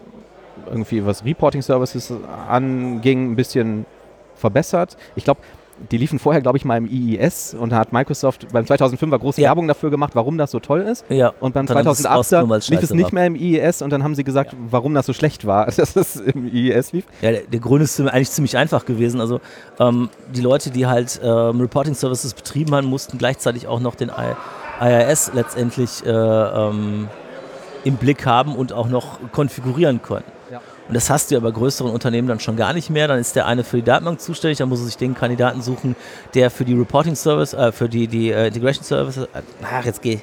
irgendwie, 0.67 1.05
was 1.05 1.25
Reporting 1.25 1.63
Services 1.63 2.13
anging, 2.49 3.33
ein 3.33 3.37
bisschen 3.37 3.87
verbessert. 4.35 4.97
Ich 5.17 5.25
glaube, 5.25 5.41
die 5.91 5.99
liefen 5.99 6.19
vorher, 6.19 6.41
glaube 6.41 6.59
ich, 6.59 6.65
mal 6.65 6.77
im 6.77 6.87
IIS 6.87 7.55
und 7.55 7.71
da 7.71 7.77
hat 7.77 7.93
Microsoft 7.93 8.47
beim 8.53 8.65
2005er 8.65 9.19
große 9.19 9.41
ja. 9.41 9.49
Werbung 9.49 9.69
dafür 9.69 9.91
gemacht, 9.91 10.13
warum 10.15 10.39
das 10.39 10.51
so 10.51 10.61
toll 10.61 10.81
ist. 10.81 11.05
Ja. 11.09 11.33
Und 11.41 11.55
beim 11.55 11.67
2008er 11.67 12.71
lief 12.71 12.83
es 12.83 12.91
nicht 12.91 13.13
mehr 13.13 13.27
im 13.27 13.35
IIS 13.35 13.83
und 13.83 13.91
dann 13.91 14.05
haben 14.05 14.15
sie 14.15 14.25
gesagt, 14.25 14.53
ja. 14.53 14.59
warum 14.71 14.95
das 14.95 15.07
so 15.07 15.13
schlecht 15.13 15.47
war, 15.47 15.67
dass 15.77 15.97
es 15.97 16.17
im 16.17 16.47
IIS 16.47 16.93
lief. 16.93 17.05
Ja, 17.23 17.31
der, 17.33 17.43
der 17.43 17.61
Grund 17.61 17.83
ist 17.83 18.01
eigentlich 18.01 18.31
ziemlich 18.31 18.57
einfach 18.57 18.85
gewesen. 18.87 19.21
Also 19.21 19.41
ähm, 19.79 20.09
die 20.35 20.41
Leute, 20.41 20.71
die 20.71 20.87
halt 20.87 21.21
ähm, 21.23 21.61
Reporting 21.61 21.95
Services 21.95 22.35
betrieben 22.35 22.75
haben, 22.75 22.87
mussten 22.87 23.19
gleichzeitig 23.19 23.67
auch 23.67 23.81
noch 23.81 23.95
den 23.95 24.11
I 24.11 24.35
IIS 24.81 25.33
letztendlich 25.35 26.05
äh, 26.05 26.11
ähm, 26.11 27.09
im 27.85 27.97
Blick 27.97 28.27
haben 28.27 28.57
und 28.57 28.73
auch 28.73 28.89
noch 28.89 29.19
konfigurieren 29.33 30.03
können. 30.03 30.25
Ja. 30.51 30.61
Und 30.89 30.95
das 30.95 31.11
hast 31.11 31.31
du 31.31 31.35
ja 31.35 31.41
bei 31.41 31.51
größeren 31.51 31.91
Unternehmen 31.91 32.29
dann 32.29 32.41
schon 32.41 32.57
gar 32.57 32.73
nicht 32.73 32.91
mehr. 32.91 33.09
Dann 33.09 33.19
ist 33.19 33.37
der 33.37 33.47
eine 33.47 33.65
für 33.65 33.77
die 33.77 33.83
Datenbank 33.83 34.21
zuständig, 34.21 34.59
dann 34.59 34.69
muss 34.69 34.81
er 34.81 34.87
sich 34.87 34.97
den 34.97 35.15
Kandidaten 35.15 35.63
suchen, 35.63 35.97
der 36.35 36.51
für 36.51 36.65
die 36.65 36.75
Reporting 36.75 37.17
Service, 37.17 37.55
äh, 37.55 37.73
für 37.73 37.89
die, 37.89 38.07
die 38.07 38.31
äh, 38.31 38.49
Integration 38.49 38.85
Service, 38.85 39.17
äh, 39.17 39.27
ach, 39.63 39.85
jetzt 39.85 40.03
geh. 40.03 40.19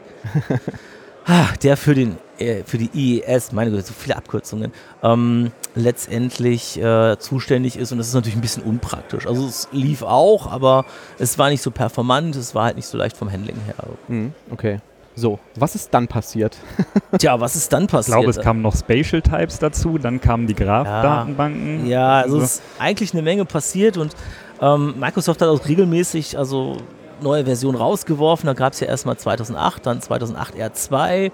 ah, 1.26 1.48
der 1.64 1.78
für 1.78 1.96
den 1.96 2.18
äh, 2.42 2.64
für 2.66 2.78
die 2.78 2.90
IES, 2.94 3.52
meine 3.52 3.72
Güte, 3.72 3.84
so 3.84 3.94
viele 3.94 4.16
Abkürzungen, 4.16 4.72
ähm, 5.04 5.52
letztendlich 5.76 6.82
äh, 6.82 7.18
zuständig 7.20 7.78
ist. 7.78 7.92
Und 7.92 8.00
das 8.00 8.08
ist 8.08 8.14
natürlich 8.14 8.38
ein 8.38 8.42
bisschen 8.42 8.64
unpraktisch. 8.64 9.28
Also 9.28 9.46
es 9.46 9.68
lief 9.72 10.02
auch, 10.02 10.52
aber 10.52 10.86
es 11.20 11.38
war 11.38 11.50
nicht 11.50 11.62
so 11.62 11.72
performant, 11.72 12.36
es 12.36 12.56
war 12.56 12.66
halt 12.66 12.76
nicht 12.76 12.88
so 12.88 12.98
leicht 12.98 13.16
vom 13.16 13.32
Handling 13.32 13.58
her. 13.66 13.76
Mhm, 14.08 14.34
okay. 14.52 14.80
So, 15.16 15.40
was 15.56 15.76
ist 15.76 15.94
dann 15.94 16.08
passiert? 16.08 16.58
Tja, 17.18 17.40
was 17.40 17.56
ist 17.56 17.72
dann 17.74 17.88
passiert? 17.88 18.16
Ich 18.18 18.22
glaube, 18.24 18.30
es 18.30 18.40
kamen 18.40 18.62
noch 18.62 18.76
Spatial 18.76 19.22
Types 19.22 19.60
dazu, 19.60 19.98
dann 19.98 20.22
kamen 20.22 20.48
die 20.48 20.56
Graph-Datenbanken. 20.56 21.86
Ja, 21.86 22.18
ja, 22.20 22.24
also 22.24 22.38
es 22.38 22.56
ist 22.56 22.62
eigentlich 22.80 23.14
eine 23.14 23.22
Menge 23.22 23.46
passiert 23.46 23.98
und 23.98 24.16
ähm, 24.62 24.96
Microsoft 25.00 25.42
hat 25.42 25.50
auch 25.50 25.68
regelmäßig 25.68 26.38
also 26.38 26.78
neue 27.22 27.46
Versionen 27.46 27.78
rausgeworfen. 27.78 28.48
Da 28.48 28.54
gab 28.54 28.74
es 28.74 28.80
ja 28.80 28.88
erstmal 28.88 29.18
2008, 29.18 29.86
dann 29.86 30.02
2008 30.02 30.56
R2. 30.56 31.32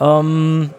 Ähm, 0.00 0.70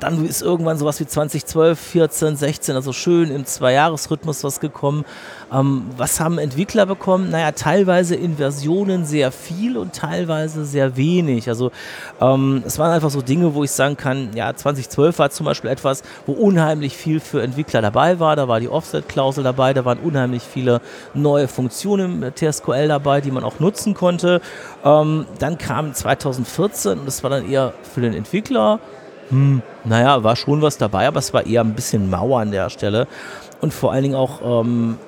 dann 0.00 0.24
ist 0.24 0.42
irgendwann 0.42 0.78
sowas 0.78 1.00
wie 1.00 1.06
2012, 1.06 1.78
14, 1.78 2.36
16, 2.36 2.74
also 2.74 2.92
schön 2.92 3.30
im 3.30 3.44
Zweijahresrhythmus 3.44 4.44
was 4.44 4.60
gekommen. 4.60 5.04
Ähm, 5.52 5.86
was 5.96 6.20
haben 6.20 6.38
Entwickler 6.38 6.86
bekommen? 6.86 7.30
Naja, 7.30 7.52
teilweise 7.52 8.14
in 8.14 8.36
Versionen 8.36 9.04
sehr 9.04 9.32
viel 9.32 9.76
und 9.76 9.94
teilweise 9.94 10.64
sehr 10.64 10.96
wenig. 10.96 11.48
Also 11.48 11.70
ähm, 12.20 12.62
es 12.66 12.78
waren 12.78 12.92
einfach 12.92 13.10
so 13.10 13.22
Dinge, 13.22 13.54
wo 13.54 13.64
ich 13.64 13.70
sagen 13.70 13.96
kann, 13.96 14.30
ja, 14.34 14.54
2012 14.54 15.18
war 15.18 15.30
zum 15.30 15.46
Beispiel 15.46 15.70
etwas, 15.70 16.02
wo 16.26 16.32
unheimlich 16.32 16.96
viel 16.96 17.20
für 17.20 17.42
Entwickler 17.42 17.82
dabei 17.82 18.20
war. 18.20 18.36
Da 18.36 18.48
war 18.48 18.60
die 18.60 18.68
Offset-Klausel 18.68 19.42
dabei, 19.44 19.72
da 19.74 19.84
waren 19.84 19.98
unheimlich 19.98 20.42
viele 20.42 20.80
neue 21.14 21.48
Funktionen 21.48 22.22
im 22.22 22.34
TSQL 22.34 22.88
dabei, 22.88 23.20
die 23.20 23.30
man 23.30 23.44
auch 23.44 23.58
nutzen 23.58 23.94
konnte. 23.94 24.40
Ähm, 24.84 25.26
dann 25.38 25.58
kam 25.58 25.94
2014 25.94 27.00
und 27.00 27.06
das 27.06 27.22
war 27.22 27.30
dann 27.30 27.50
eher 27.50 27.72
für 27.94 28.00
den 28.00 28.14
Entwickler 28.14 28.80
hm, 29.30 29.62
naja, 29.84 30.22
war 30.24 30.36
schon 30.36 30.62
was 30.62 30.78
dabei, 30.78 31.06
aber 31.06 31.18
es 31.18 31.32
war 31.34 31.46
eher 31.46 31.62
ein 31.62 31.74
bisschen 31.74 32.10
Mauer 32.10 32.40
an 32.40 32.50
der 32.50 32.70
Stelle. 32.70 33.06
Und 33.60 33.74
vor 33.74 33.92
allen 33.92 34.04
Dingen 34.04 34.14
auch 34.14 34.62
ähm, 34.62 34.98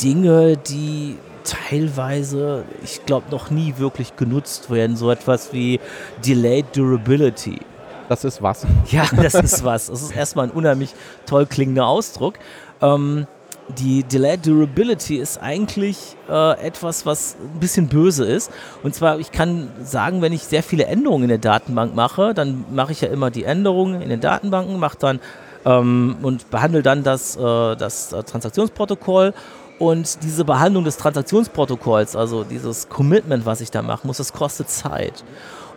Dinge, 0.00 0.56
die 0.56 1.16
teilweise, 1.44 2.64
ich 2.82 3.04
glaube, 3.06 3.30
noch 3.30 3.50
nie 3.50 3.74
wirklich 3.78 4.16
genutzt 4.16 4.70
werden. 4.70 4.96
So 4.96 5.10
etwas 5.10 5.52
wie 5.52 5.80
Delayed 6.24 6.66
Durability. 6.76 7.60
Das 8.08 8.24
ist 8.24 8.42
was. 8.42 8.66
Ja, 8.90 9.04
das 9.14 9.34
ist 9.34 9.64
was. 9.64 9.86
Das 9.86 10.02
ist 10.02 10.16
erstmal 10.16 10.46
ein 10.46 10.50
unheimlich 10.50 10.94
toll 11.26 11.46
klingender 11.46 11.86
Ausdruck. 11.86 12.34
Ähm, 12.80 13.26
die 13.76 14.02
Delayed 14.02 14.46
Durability 14.46 15.16
ist 15.16 15.38
eigentlich 15.38 16.16
äh, 16.28 16.66
etwas, 16.66 17.04
was 17.04 17.36
ein 17.36 17.60
bisschen 17.60 17.88
böse 17.88 18.24
ist. 18.24 18.50
Und 18.82 18.94
zwar, 18.94 19.18
ich 19.18 19.30
kann 19.30 19.70
sagen, 19.82 20.22
wenn 20.22 20.32
ich 20.32 20.44
sehr 20.44 20.62
viele 20.62 20.86
Änderungen 20.86 21.24
in 21.24 21.28
der 21.28 21.38
Datenbank 21.38 21.94
mache, 21.94 22.34
dann 22.34 22.64
mache 22.70 22.92
ich 22.92 23.00
ja 23.00 23.08
immer 23.08 23.30
die 23.30 23.44
Änderungen 23.44 24.00
in 24.00 24.08
den 24.08 24.20
Datenbanken, 24.20 24.78
mache 24.78 24.96
dann 24.98 25.20
ähm, 25.64 26.16
und 26.22 26.50
behandle 26.50 26.82
dann 26.82 27.02
das, 27.02 27.36
äh, 27.36 27.76
das 27.76 28.12
äh, 28.12 28.22
Transaktionsprotokoll. 28.22 29.34
Und 29.78 30.24
diese 30.24 30.44
Behandlung 30.44 30.84
des 30.84 30.96
Transaktionsprotokolls, 30.96 32.16
also 32.16 32.42
dieses 32.42 32.88
Commitment, 32.88 33.46
was 33.46 33.60
ich 33.60 33.70
da 33.70 33.82
machen 33.82 34.08
muss, 34.08 34.16
das 34.16 34.32
kostet 34.32 34.68
Zeit. 34.70 35.24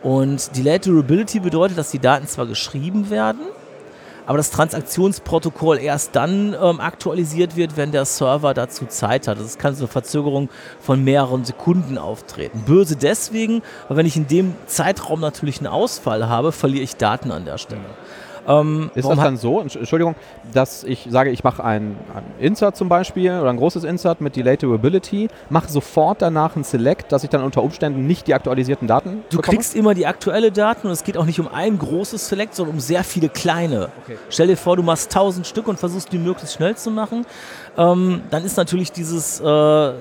Und 0.02 0.56
Delayed 0.58 0.88
Durability 0.88 1.40
bedeutet, 1.40 1.78
dass 1.78 1.92
die 1.92 2.00
Daten 2.00 2.26
zwar 2.26 2.48
geschrieben 2.48 3.12
werden, 3.12 3.42
aber 4.26 4.38
das 4.38 4.52
Transaktionsprotokoll 4.52 5.80
erst 5.80 6.16
dann 6.16 6.56
ähm, 6.62 6.80
aktualisiert 6.80 7.56
wird, 7.56 7.78
wenn 7.78 7.92
der 7.92 8.06
Server 8.06 8.54
dazu 8.54 8.86
Zeit 8.86 9.28
hat. 9.28 9.40
Das 9.40 9.58
kann 9.58 9.76
so 9.76 9.84
eine 9.84 9.88
Verzögerung 9.88 10.50
von 10.80 11.04
mehreren 11.04 11.46
Sekunden 11.46 11.98
auftreten. 11.98 12.64
Böse 12.66 12.96
deswegen, 12.96 13.62
weil 13.88 13.98
wenn 13.98 14.06
ich 14.06 14.16
in 14.16 14.28
dem 14.28 14.56
Zeitraum 14.68 15.20
natürlich 15.20 15.58
einen 15.58 15.68
Ausfall 15.68 16.28
habe, 16.28 16.52
verliere 16.52 16.84
ich 16.84 16.96
Daten 16.98 17.32
an 17.32 17.46
der 17.46 17.58
Stelle. 17.58 17.82
Ähm, 18.48 18.90
ist 18.96 19.08
das 19.08 19.18
dann 19.18 19.38
so, 19.38 19.60
Entschuldigung, 19.60 20.16
dass 20.54 20.84
ich 20.84 21.08
sage, 21.10 21.30
ich 21.30 21.44
mache 21.44 21.64
ein, 21.64 21.96
ein, 22.16 22.24
Insert 22.40 22.76
zum 22.76 22.90
Beispiel 22.90 23.32
oder 23.32 23.50
ein 23.50 23.58
großes 23.58 23.84
Insert 23.84 24.22
mit 24.22 24.36
Delayed 24.36 24.64
Durability, 24.64 25.28
mache 25.50 25.72
sofort 25.72 26.22
danach 26.22 26.56
ein 26.56 26.64
Select, 26.64 27.12
dass 27.12 27.24
ich 27.24 27.30
dann 27.30 27.44
unter 27.44 27.62
Umständen 27.62 28.08
nicht 28.08 28.28
die 28.28 28.34
aktualisierten 28.34 28.88
Daten 28.88 29.24
Du 29.30 29.38
bekomme? 29.38 29.58
kriegst 29.58 29.76
immer 29.76 29.94
die 29.94 30.08
aktuelle 30.08 30.52
Daten 30.52 30.88
und 30.88 30.94
es 30.94 31.04
geht 31.04 31.18
auch 31.18 31.26
nicht 31.26 31.40
um 31.40 31.48
ein 31.48 31.78
großes 31.78 32.28
Select, 32.28 32.56
sondern 32.56 32.76
um 32.76 32.80
sehr 32.80 33.04
viele 33.04 33.30
kleine. 33.30 33.90
Okay. 34.04 34.18
Stell 34.30 34.48
dir 34.48 34.58
vor, 34.58 34.76
du 34.76 34.84
machst 34.84 35.12
1000 35.16 35.46
Stück 35.46 35.68
und 35.68 35.78
versuchst 35.80 36.12
die 36.12 36.18
möglichst 36.18 36.56
schnell 36.56 36.76
zu 36.76 36.90
machen. 36.90 37.26
Ähm, 37.78 38.22
dann 38.32 38.44
ist 38.44 38.58
natürlich 38.58 38.92
dieses 38.92 39.40
äh, 39.40 39.94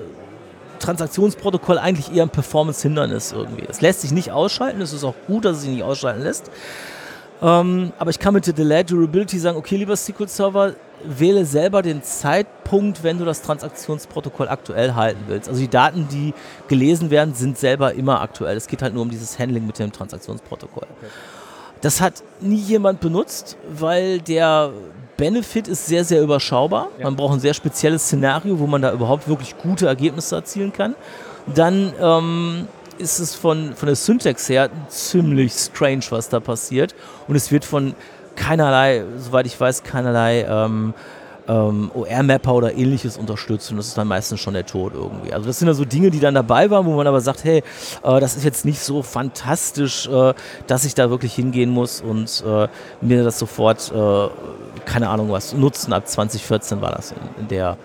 Transaktionsprotokoll 0.79 1.77
eigentlich 1.77 2.13
eher 2.13 2.23
ein 2.23 2.29
Performance-Hindernis 2.29 3.31
irgendwie. 3.31 3.65
Es 3.69 3.81
lässt 3.81 4.01
sich 4.01 4.11
nicht 4.11 4.31
ausschalten, 4.31 4.81
es 4.81 4.93
ist 4.93 5.03
auch 5.03 5.15
gut, 5.27 5.45
dass 5.45 5.57
es 5.57 5.61
sich 5.63 5.71
nicht 5.71 5.83
ausschalten 5.83 6.23
lässt. 6.23 6.49
Ähm, 7.41 7.91
aber 7.97 8.11
ich 8.11 8.19
kann 8.19 8.33
mit 8.33 8.45
der 8.45 8.53
Delayed 8.53 8.91
Durability 8.91 9.39
sagen, 9.39 9.57
okay, 9.57 9.75
lieber 9.77 9.95
SQL 9.95 10.27
Server, 10.27 10.73
wähle 11.03 11.45
selber 11.45 11.81
den 11.81 12.03
Zeitpunkt, 12.03 13.03
wenn 13.03 13.17
du 13.17 13.25
das 13.25 13.41
Transaktionsprotokoll 13.41 14.47
aktuell 14.47 14.93
halten 14.93 15.23
willst. 15.27 15.49
Also 15.49 15.59
die 15.59 15.67
Daten, 15.67 16.07
die 16.11 16.33
gelesen 16.67 17.09
werden, 17.09 17.33
sind 17.33 17.57
selber 17.57 17.93
immer 17.93 18.21
aktuell. 18.21 18.55
Es 18.55 18.67
geht 18.67 18.81
halt 18.83 18.93
nur 18.93 19.01
um 19.01 19.09
dieses 19.09 19.39
Handling 19.39 19.65
mit 19.65 19.79
dem 19.79 19.91
Transaktionsprotokoll. 19.91 20.87
Okay. 20.97 21.11
Das 21.81 21.99
hat 21.99 22.21
nie 22.39 22.57
jemand 22.57 22.99
benutzt, 22.99 23.57
weil 23.73 24.19
der 24.21 24.71
Benefit 25.17 25.67
ist 25.67 25.87
sehr, 25.87 26.05
sehr 26.05 26.21
überschaubar. 26.21 26.89
Ja. 26.99 27.05
Man 27.05 27.15
braucht 27.15 27.33
ein 27.33 27.39
sehr 27.39 27.55
spezielles 27.55 28.03
Szenario, 28.03 28.59
wo 28.59 28.67
man 28.67 28.83
da 28.83 28.93
überhaupt 28.93 29.27
wirklich 29.27 29.57
gute 29.57 29.87
Ergebnisse 29.87 30.35
erzielen 30.35 30.71
kann. 30.73 30.95
Dann 31.53 31.91
ähm, 31.99 32.67
ist 32.97 33.19
es 33.19 33.35
von, 33.35 33.73
von 33.75 33.87
der 33.87 33.95
Syntax 33.95 34.49
her 34.49 34.69
ziemlich 34.87 35.53
strange, 35.53 36.03
was 36.09 36.29
da 36.29 36.39
passiert. 36.39 36.95
Und 37.27 37.35
es 37.35 37.51
wird 37.51 37.65
von 37.65 37.95
keinerlei, 38.35 39.03
soweit 39.17 39.45
ich 39.45 39.59
weiß, 39.59 39.83
keinerlei 39.83 40.45
ähm, 40.47 40.93
ähm, 41.47 41.91
OR-Mapper 41.93 42.53
oder 42.53 42.73
ähnliches 42.73 43.17
unterstützt. 43.17 43.71
Und 43.71 43.77
das 43.77 43.87
ist 43.87 43.97
dann 43.97 44.07
meistens 44.07 44.39
schon 44.39 44.53
der 44.53 44.65
Tod 44.65 44.93
irgendwie. 44.93 45.33
Also 45.33 45.47
das 45.47 45.59
sind 45.59 45.67
ja 45.67 45.73
so 45.73 45.85
Dinge, 45.85 46.11
die 46.11 46.19
dann 46.19 46.33
dabei 46.33 46.69
waren, 46.69 46.85
wo 46.85 46.95
man 46.95 47.07
aber 47.07 47.21
sagt, 47.21 47.43
hey, 47.43 47.63
äh, 48.03 48.19
das 48.19 48.35
ist 48.35 48.43
jetzt 48.43 48.65
nicht 48.65 48.79
so 48.79 49.03
fantastisch, 49.03 50.07
äh, 50.07 50.33
dass 50.67 50.85
ich 50.85 50.95
da 50.95 51.09
wirklich 51.09 51.33
hingehen 51.33 51.69
muss 51.69 52.01
und 52.01 52.43
äh, 52.45 52.67
mir 53.01 53.23
das 53.23 53.39
sofort, 53.39 53.91
äh, 53.91 54.29
keine 54.85 55.09
Ahnung 55.09 55.31
was, 55.31 55.53
nutzen. 55.53 55.93
Ab 55.93 56.07
2014 56.07 56.81
war 56.81 56.91
das 56.91 57.11
in, 57.11 57.41
in 57.41 57.47
der 57.47 57.77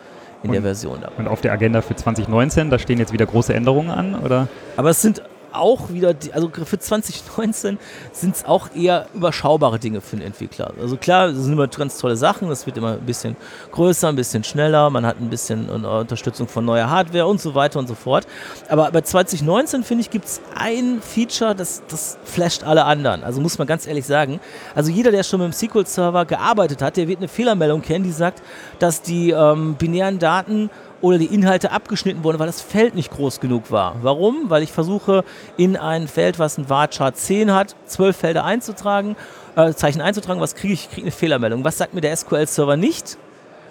in 0.47 0.51
und, 0.51 0.55
der 0.55 0.63
Version. 0.63 1.01
Dabei. 1.01 1.17
Und 1.17 1.29
auf 1.29 1.41
der 1.41 1.53
Agenda 1.53 1.83
für 1.83 1.95
2019, 1.95 2.71
da 2.71 2.79
stehen 2.79 2.99
jetzt 2.99 3.13
wieder 3.13 3.27
große 3.27 3.55
Änderungen 3.55 3.91
an, 3.91 4.15
oder? 4.15 4.49
Aber 4.77 4.91
es 4.91 5.03
sind 5.03 5.23
auch 5.59 5.91
wieder, 5.91 6.15
also 6.33 6.51
für 6.51 6.79
2019 6.79 7.79
sind 8.13 8.37
es 8.37 8.45
auch 8.45 8.75
eher 8.75 9.07
überschaubare 9.15 9.79
Dinge 9.79 10.01
für 10.01 10.17
den 10.17 10.27
Entwickler. 10.27 10.73
Also 10.81 10.97
klar, 10.97 11.29
das 11.29 11.39
sind 11.39 11.53
immer 11.53 11.69
ganz 11.69 11.99
tolle 11.99 12.17
Sachen, 12.17 12.51
es 12.51 12.67
wird 12.67 12.77
immer 12.77 12.93
ein 12.93 13.07
bisschen 13.07 13.37
größer, 13.73 14.09
ein 14.09 14.17
bisschen 14.17 14.45
schneller, 14.45 14.91
man 14.91 15.07
hat 15.07 15.21
ein 15.21 15.31
bisschen 15.31 15.69
Unterstützung 15.69 16.49
von 16.49 16.65
neuer 16.65 16.91
Hardware 16.91 17.27
und 17.27 17.41
so 17.41 17.55
weiter 17.55 17.79
und 17.79 17.89
so 17.89 17.95
fort. 17.95 18.27
Aber 18.69 18.91
bei 18.91 19.01
2019, 19.01 19.85
finde 19.85 20.03
ich, 20.03 20.11
gibt 20.11 20.27
es 20.27 20.41
ein 20.55 21.01
Feature, 21.01 21.55
das, 21.55 21.83
das 21.89 22.19
flasht 22.25 22.65
alle 22.65 22.85
anderen. 22.85 23.25
Also 23.25 23.41
muss 23.41 23.59
man 23.59 23.67
ganz 23.67 23.87
ehrlich 23.87 24.07
sagen, 24.07 24.41
also 24.75 24.91
jeder, 24.91 25.11
der 25.11 25.23
schon 25.23 25.41
mit 25.41 25.53
dem 25.53 25.53
SQL-Server 25.53 26.25
gearbeitet 26.25 26.83
hat, 26.83 26.97
der 26.97 27.09
wird 27.09 27.19
eine 27.19 27.29
Fehlermeldung 27.29 27.83
kennen, 27.83 28.05
die 28.05 28.13
sagt, 28.13 28.43
dass 28.79 29.03
die 29.03 29.31
ähm, 29.31 29.75
binären 29.75 30.19
Daten 30.19 30.71
oder 31.01 31.19
die 31.19 31.27
Inhalte 31.27 31.73
abgeschnitten 31.73 32.25
wurden, 32.25 32.39
weil 32.39 32.47
das 32.47 32.63
Feld 32.63 32.95
nicht 32.95 33.11
groß 33.11 33.41
genug 33.41 33.71
war. 33.71 33.97
Warum? 34.03 34.49
Weil 34.49 34.63
ich 34.63 34.73
versuche, 34.73 35.25
in 35.57 35.77
ein 35.77 36.09
Feld, 36.09 36.39
was 36.39 36.59
ein 36.59 36.69
Varchart 36.69 37.17
10 37.17 37.53
hat, 37.53 37.77
zwölf 37.87 38.17
Felder 38.17 38.45
einzutragen, 38.45 39.17
äh, 39.57 39.73
Zeichen 39.73 40.01
einzutragen. 40.01 40.41
Was 40.41 40.55
kriege 40.55 40.75
ich? 40.75 40.85
Ich 40.85 40.91
kriege 40.91 41.03
eine 41.03 41.13
Fehlermeldung. 41.13 41.65
Was 41.65 41.79
sagt 41.79 41.95
mir 41.95 42.01
der 42.01 42.17
SQL-Server 42.17 42.77
nicht? 42.77 43.19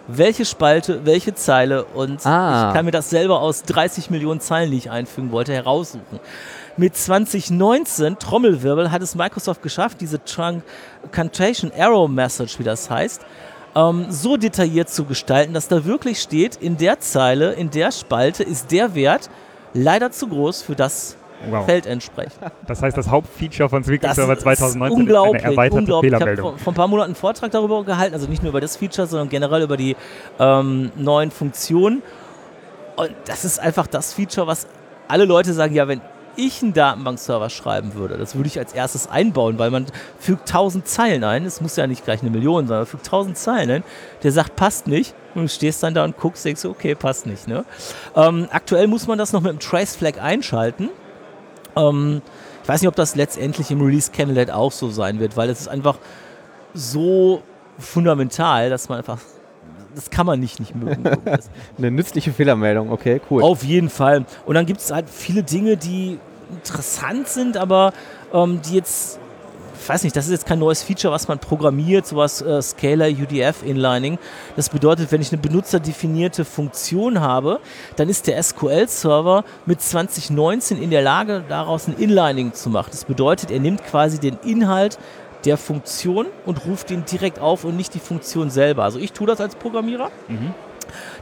Welche 0.07 0.45
Spalte, 0.45 1.03
welche 1.05 1.33
Zeile 1.33 1.85
und 1.85 2.23
ah. 2.27 2.67
ich 2.67 2.75
kann 2.75 2.85
mir 2.85 2.91
das 2.91 3.09
selber 3.09 3.41
aus 3.41 3.63
30 3.63 4.11
Millionen 4.11 4.39
Zeilen, 4.39 4.69
die 4.69 4.77
ich 4.77 4.91
einfügen 4.91 5.31
wollte, 5.31 5.51
heraussuchen. 5.51 6.19
Mit 6.77 6.95
2019, 6.95 8.19
Trommelwirbel, 8.19 8.91
hat 8.91 9.01
es 9.01 9.15
Microsoft 9.15 9.63
geschafft, 9.63 10.01
diese 10.01 10.19
Truncation 10.23 11.71
Arrow 11.75 12.07
Message, 12.07 12.59
wie 12.59 12.63
das 12.63 12.87
heißt, 12.87 13.25
ähm, 13.75 14.05
so 14.09 14.37
detailliert 14.37 14.89
zu 14.89 15.05
gestalten, 15.05 15.53
dass 15.53 15.67
da 15.67 15.85
wirklich 15.85 16.19
steht, 16.19 16.55
in 16.55 16.77
der 16.77 16.99
Zeile, 16.99 17.53
in 17.53 17.69
der 17.69 17.91
Spalte 17.91 18.43
ist 18.43 18.71
der 18.71 18.95
Wert 18.95 19.29
leider 19.73 20.11
zu 20.11 20.27
groß 20.27 20.61
für 20.61 20.75
das 20.75 21.17
wow. 21.49 21.65
Feld 21.65 21.85
entspricht. 21.85 22.31
Das 22.67 22.81
heißt, 22.81 22.97
das 22.97 23.09
Hauptfeature 23.09 23.69
von 23.69 23.83
SQL 23.83 24.13
Server 24.13 24.37
2019 24.37 25.07
ist 25.07 25.15
eine 25.15 25.41
erweiterte 25.41 25.75
unglaublich. 25.75 26.11
Fehlermeldung. 26.11 26.45
Ich 26.45 26.51
habe 26.53 26.63
vor, 26.63 26.73
ein 26.73 26.75
paar 26.75 26.87
Monaten 26.87 27.09
einen 27.09 27.15
Vortrag 27.15 27.51
darüber 27.51 27.83
gehalten, 27.83 28.13
also 28.13 28.27
nicht 28.27 28.41
nur 28.41 28.51
über 28.51 28.61
das 28.61 28.77
Feature, 28.77 29.07
sondern 29.07 29.29
generell 29.29 29.63
über 29.63 29.77
die 29.77 29.95
ähm, 30.39 30.91
neuen 30.95 31.31
Funktionen. 31.31 32.01
Und 32.95 33.11
das 33.25 33.43
ist 33.43 33.59
einfach 33.59 33.87
das 33.87 34.13
Feature, 34.13 34.47
was 34.47 34.67
alle 35.07 35.25
Leute 35.25 35.53
sagen, 35.53 35.75
ja, 35.75 35.87
wenn 35.87 36.01
ich 36.37 36.61
einen 36.61 36.73
Datenbankserver 36.73 37.49
schreiben 37.49 37.93
würde, 37.93 38.17
das 38.17 38.35
würde 38.35 38.47
ich 38.47 38.59
als 38.59 38.73
erstes 38.73 39.07
einbauen, 39.07 39.59
weil 39.59 39.71
man 39.71 39.85
fügt 40.19 40.49
1000 40.49 40.87
Zeilen 40.87 41.23
ein. 41.23 41.45
Es 41.45 41.61
muss 41.61 41.75
ja 41.75 41.87
nicht 41.87 42.03
gleich 42.03 42.21
eine 42.21 42.31
Million 42.31 42.67
sein, 42.67 42.79
man 42.79 42.85
fügt 42.85 43.05
1000 43.05 43.37
Zeilen 43.37 43.71
ein. 43.71 43.83
Der 44.23 44.31
sagt, 44.31 44.55
passt 44.55 44.87
nicht. 44.87 45.13
Und 45.33 45.43
du 45.43 45.49
stehst 45.49 45.83
dann 45.83 45.93
da 45.93 46.05
und 46.05 46.17
guckst, 46.17 46.45
denkst 46.45 46.65
okay, 46.65 46.95
passt 46.95 47.25
nicht. 47.25 47.47
Ne? 47.47 47.65
Ähm, 48.15 48.47
aktuell 48.51 48.87
muss 48.87 49.07
man 49.07 49.17
das 49.17 49.33
noch 49.33 49.41
mit 49.41 49.49
einem 49.49 49.59
Trace 49.59 49.95
Flag 49.95 50.21
einschalten. 50.21 50.89
Ähm, 51.75 52.21
ich 52.63 52.69
weiß 52.69 52.81
nicht, 52.81 52.87
ob 52.87 52.95
das 52.95 53.15
letztendlich 53.15 53.69
im 53.69 53.81
Release 53.81 54.11
Candidate 54.11 54.55
auch 54.55 54.71
so 54.71 54.89
sein 54.89 55.19
wird, 55.19 55.37
weil 55.37 55.49
es 55.49 55.61
ist 55.61 55.67
einfach 55.67 55.97
so 56.73 57.43
fundamental, 57.77 58.69
dass 58.69 58.89
man 58.89 58.99
einfach 58.99 59.19
das 59.95 60.09
kann 60.09 60.25
man 60.25 60.39
nicht 60.39 60.59
nicht 60.59 60.75
mögen. 60.75 61.03
Eine 61.77 61.91
nützliche 61.91 62.31
Fehlermeldung, 62.31 62.91
okay, 62.91 63.21
cool. 63.29 63.41
Auf 63.41 63.63
jeden 63.63 63.89
Fall. 63.89 64.25
Und 64.45 64.55
dann 64.55 64.65
gibt 64.65 64.81
es 64.81 64.91
halt 64.91 65.09
viele 65.09 65.43
Dinge, 65.43 65.77
die 65.77 66.19
interessant 66.51 67.27
sind, 67.27 67.57
aber 67.57 67.93
ähm, 68.33 68.61
die 68.61 68.75
jetzt, 68.75 69.19
ich 69.81 69.89
weiß 69.89 70.03
nicht, 70.03 70.15
das 70.15 70.25
ist 70.25 70.31
jetzt 70.31 70.45
kein 70.45 70.59
neues 70.59 70.83
Feature, 70.83 71.13
was 71.13 71.27
man 71.27 71.39
programmiert, 71.39 72.05
sowas 72.05 72.41
äh, 72.41 72.61
Scalar 72.61 73.07
UDF 73.07 73.63
Inlining. 73.63 74.17
Das 74.55 74.69
bedeutet, 74.69 75.11
wenn 75.11 75.21
ich 75.21 75.31
eine 75.31 75.41
benutzerdefinierte 75.41 76.45
Funktion 76.45 77.19
habe, 77.19 77.59
dann 77.95 78.09
ist 78.09 78.27
der 78.27 78.41
SQL-Server 78.41 79.43
mit 79.65 79.81
2019 79.81 80.81
in 80.81 80.89
der 80.91 81.01
Lage, 81.01 81.43
daraus 81.47 81.87
ein 81.87 81.95
Inlining 81.97 82.53
zu 82.53 82.69
machen. 82.69 82.89
Das 82.91 83.05
bedeutet, 83.05 83.51
er 83.51 83.59
nimmt 83.59 83.83
quasi 83.85 84.19
den 84.19 84.37
Inhalt 84.43 84.97
der 85.45 85.57
Funktion 85.57 86.27
und 86.45 86.65
ruft 86.65 86.91
ihn 86.91 87.05
direkt 87.05 87.39
auf 87.39 87.63
und 87.63 87.77
nicht 87.77 87.93
die 87.93 87.99
Funktion 87.99 88.49
selber. 88.49 88.83
Also 88.83 88.99
ich 88.99 89.13
tue 89.13 89.27
das 89.27 89.39
als 89.39 89.55
Programmierer. 89.55 90.09
Mhm. 90.27 90.53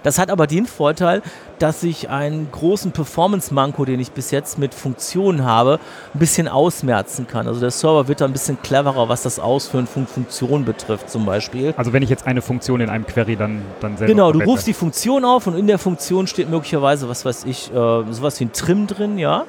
Das 0.04 0.20
hat 0.20 0.30
aber 0.30 0.48
den 0.48 0.66
Vorteil, 0.66 1.22
dass 1.60 1.84
ich 1.84 2.10
einen 2.10 2.52
großen 2.52 2.92
Performance-Manko, 2.92 3.86
den 3.86 4.00
ich 4.00 4.12
bis 4.12 4.32
jetzt 4.32 4.58
mit 4.58 4.74
Funktionen 4.74 5.46
habe, 5.46 5.80
ein 6.14 6.20
bisschen 6.20 6.48
ausmerzen 6.48 7.28
kann. 7.28 7.48
Also 7.48 7.60
der 7.60 7.72
Server 7.72 8.08
wird 8.08 8.22
da 8.22 8.26
ein 8.26 8.34
bisschen 8.34 8.62
cleverer, 8.62 9.08
was 9.08 9.24
das 9.24 9.40
Ausführen 9.40 9.88
von 9.88 10.08
Funktionen 10.08 10.66
betrifft 10.66 11.10
zum 11.10 11.26
Beispiel. 11.26 11.74
Also 11.78 11.94
wenn 11.94 12.04
ich 12.04 12.10
jetzt 12.10 12.28
eine 12.28 12.42
Funktion 12.42 12.82
in 12.82 12.90
einem 12.90 13.08
Query 13.08 13.36
dann, 13.36 13.62
dann 13.80 13.98
selber 13.98 14.14
Genau, 14.14 14.32
du 14.32 14.42
rufst 14.42 14.68
die 14.68 14.74
Funktion 14.74 15.24
auf 15.26 15.48
und 15.48 15.58
in 15.58 15.68
der 15.68 15.80
Funktion 15.80 16.28
steht 16.28 16.50
möglicherweise, 16.50 17.08
was 17.08 17.24
weiß 17.24 17.46
ich, 17.46 17.72
äh, 17.72 17.74
sowas 17.74 18.40
wie 18.40 18.46
ein 18.46 18.52
Trim 18.52 18.88
drin, 18.88 19.18
ja. 19.18 19.46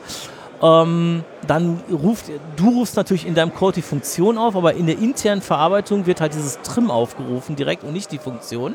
Ähm, 0.62 1.25
dann 1.47 1.81
ruft, 1.90 2.27
du 2.57 2.71
rufst 2.71 2.97
natürlich 2.97 3.27
in 3.27 3.35
deinem 3.35 3.55
Code 3.55 3.75
die 3.75 3.83
Funktion 3.83 4.38
auf, 4.38 4.57
aber 4.57 4.75
in 4.75 4.87
der 4.87 4.99
internen 4.99 5.43
Verarbeitung 5.43 6.07
wird 6.07 6.21
halt 6.21 6.35
dieses 6.35 6.61
Trim 6.62 6.90
aufgerufen 6.90 7.57
direkt 7.57 7.85
und 7.85 7.93
nicht 7.93 8.12
die 8.12 8.19
Funktion. 8.19 8.75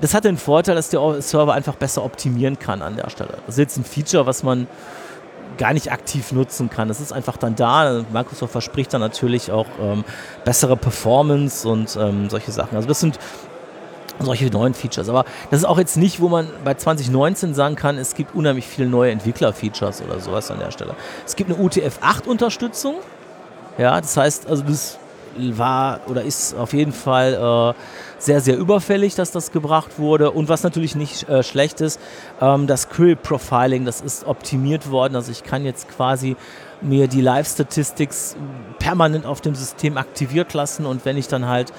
Das 0.00 0.14
hat 0.14 0.24
den 0.24 0.36
Vorteil, 0.36 0.76
dass 0.76 0.90
der 0.90 1.20
Server 1.20 1.54
einfach 1.54 1.74
besser 1.74 2.04
optimieren 2.04 2.58
kann 2.58 2.82
an 2.82 2.96
der 2.96 3.10
Stelle. 3.10 3.38
Das 3.46 3.56
ist 3.56 3.58
jetzt 3.58 3.76
ein 3.78 3.84
Feature, 3.84 4.26
was 4.26 4.42
man 4.44 4.68
gar 5.56 5.72
nicht 5.72 5.90
aktiv 5.90 6.30
nutzen 6.32 6.70
kann. 6.70 6.88
Das 6.88 7.00
ist 7.00 7.12
einfach 7.12 7.36
dann 7.36 7.56
da. 7.56 8.04
Microsoft 8.12 8.52
verspricht 8.52 8.94
dann 8.94 9.00
natürlich 9.00 9.50
auch 9.50 9.66
ähm, 9.80 10.04
bessere 10.44 10.76
Performance 10.76 11.68
und 11.68 11.96
ähm, 12.00 12.30
solche 12.30 12.52
Sachen. 12.52 12.76
Also 12.76 12.86
das 12.86 13.00
sind 13.00 13.18
solche 14.20 14.46
neuen 14.46 14.74
Features. 14.74 15.08
Aber 15.08 15.24
das 15.50 15.60
ist 15.60 15.66
auch 15.66 15.78
jetzt 15.78 15.96
nicht, 15.96 16.20
wo 16.20 16.28
man 16.28 16.48
bei 16.64 16.74
2019 16.74 17.54
sagen 17.54 17.76
kann, 17.76 17.98
es 17.98 18.14
gibt 18.14 18.34
unheimlich 18.34 18.66
viele 18.66 18.88
neue 18.88 19.12
Entwickler-Features 19.12 20.02
oder 20.02 20.20
sowas 20.20 20.50
an 20.50 20.58
der 20.58 20.70
Stelle. 20.70 20.94
Es 21.26 21.36
gibt 21.36 21.50
eine 21.50 21.58
UTF-8-Unterstützung. 21.60 22.96
Ja, 23.78 24.00
das 24.00 24.16
heißt, 24.16 24.48
also 24.48 24.62
das 24.64 24.98
war 25.38 26.00
oder 26.08 26.22
ist 26.22 26.54
auf 26.56 26.72
jeden 26.72 26.92
Fall 26.92 27.74
äh, 27.76 27.80
sehr, 28.18 28.40
sehr 28.40 28.56
überfällig, 28.58 29.14
dass 29.14 29.30
das 29.30 29.52
gebracht 29.52 29.98
wurde. 29.98 30.30
Und 30.30 30.48
was 30.48 30.62
natürlich 30.62 30.96
nicht 30.96 31.28
äh, 31.28 31.42
schlecht 31.42 31.80
ist, 31.80 32.00
ähm, 32.40 32.66
das 32.66 32.88
Query 32.88 33.14
Profiling, 33.14 33.84
das 33.84 34.00
ist 34.00 34.26
optimiert 34.26 34.90
worden. 34.90 35.14
Also 35.14 35.30
ich 35.30 35.44
kann 35.44 35.64
jetzt 35.64 35.88
quasi 35.88 36.36
mir 36.80 37.08
die 37.08 37.20
Live-Statistics 37.20 38.36
permanent 38.78 39.26
auf 39.26 39.40
dem 39.40 39.54
System 39.54 39.96
aktiviert 39.96 40.54
lassen 40.54 40.86
und 40.86 41.04
wenn 41.04 41.16
ich 41.16 41.28
dann 41.28 41.46
halt 41.46 41.72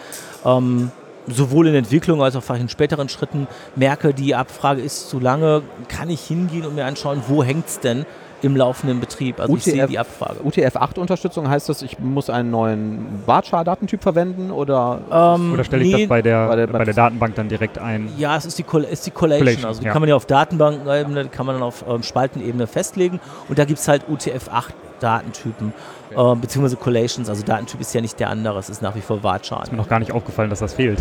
ähm, 0.46 0.92
sowohl 1.30 1.68
in 1.68 1.76
Entwicklung 1.76 2.22
als 2.22 2.36
auch 2.36 2.44
vielleicht 2.44 2.64
in 2.64 2.70
späteren 2.70 3.10
Schritten 3.10 3.48
merke, 3.76 4.14
die 4.14 4.36
Abfrage 4.36 4.82
ist 4.82 5.10
zu 5.10 5.20
lange, 5.20 5.62
kann 5.88 6.10
ich 6.10 6.22
hingehen 6.22 6.66
und 6.66 6.76
mir 6.76 6.86
anschauen, 6.86 7.24
wo 7.28 7.44
hängt 7.44 7.68
es 7.68 7.80
denn 7.80 8.06
im 8.42 8.56
laufenden 8.56 9.00
Betrieb. 9.00 9.40
Also 9.40 9.54
UTF, 9.54 9.68
ich 9.68 9.74
sehe 9.74 9.88
die 9.88 10.00
Abfrage. 10.00 10.40
UTF-8-Unterstützung 10.44 11.50
heißt 11.50 11.70
das, 11.70 11.82
ich 11.82 12.00
muss 12.00 12.30
einen 12.30 12.52
neuen 12.52 13.22
Varchar-Datentyp 13.26 14.02
verwenden 14.02 14.52
oder, 14.52 15.02
ähm, 15.12 15.54
oder 15.54 15.64
stelle 15.64 15.84
ich 15.84 15.94
nee, 15.94 16.02
das 16.02 16.10
bei 16.10 16.22
der, 16.22 16.48
bei 16.48 16.56
der, 16.56 16.68
bei 16.68 16.86
der, 16.86 16.94
Datenbank 16.94 17.36
dann 17.36 17.50
direkt 17.50 17.78
ein? 17.78 18.10
Ja, 18.18 18.38
es 18.38 18.46
ist 18.46 18.58
die, 18.58 18.66
ist 18.90 19.06
die 19.06 19.12
Collation. 19.12 19.46
Collation. 19.46 19.66
Also 19.66 19.82
die 19.82 19.88
ja. 19.88 19.94
kann 19.94 20.02
man 20.02 20.10
ja 20.10 20.16
auf 20.16 20.26
Datenbankebene, 20.26 21.26
kann 21.30 21.46
man 21.46 21.56
dann 21.56 21.64
auf 21.64 21.84
ähm, 21.88 22.04
Spaltenebene 22.04 22.68
festlegen 22.68 23.20
und 23.48 23.60
da 23.60 23.66
gibt 23.66 23.80
es 23.80 23.88
halt 23.88 24.04
UTF-8 24.10 24.74
Datentypen, 25.00 25.74
okay. 26.12 26.34
äh, 26.34 26.36
beziehungsweise 26.36 26.76
Collations. 26.76 27.30
Also 27.30 27.44
Datentyp 27.44 27.80
ist 27.80 27.94
ja 27.94 28.02
nicht 28.02 28.20
der 28.20 28.30
andere, 28.30 28.60
es 28.60 28.70
ist 28.70 28.82
nach 28.82 28.96
wie 28.96 29.02
vor 29.02 29.24
Varchar. 29.24 29.64
Ist 29.64 29.72
mir 29.72 29.78
noch 29.78 29.88
gar 29.88 30.00
nicht 30.00 30.12
aufgefallen, 30.12 30.50
dass 30.50 30.60
das 30.60 30.74
fehlt. 30.74 31.00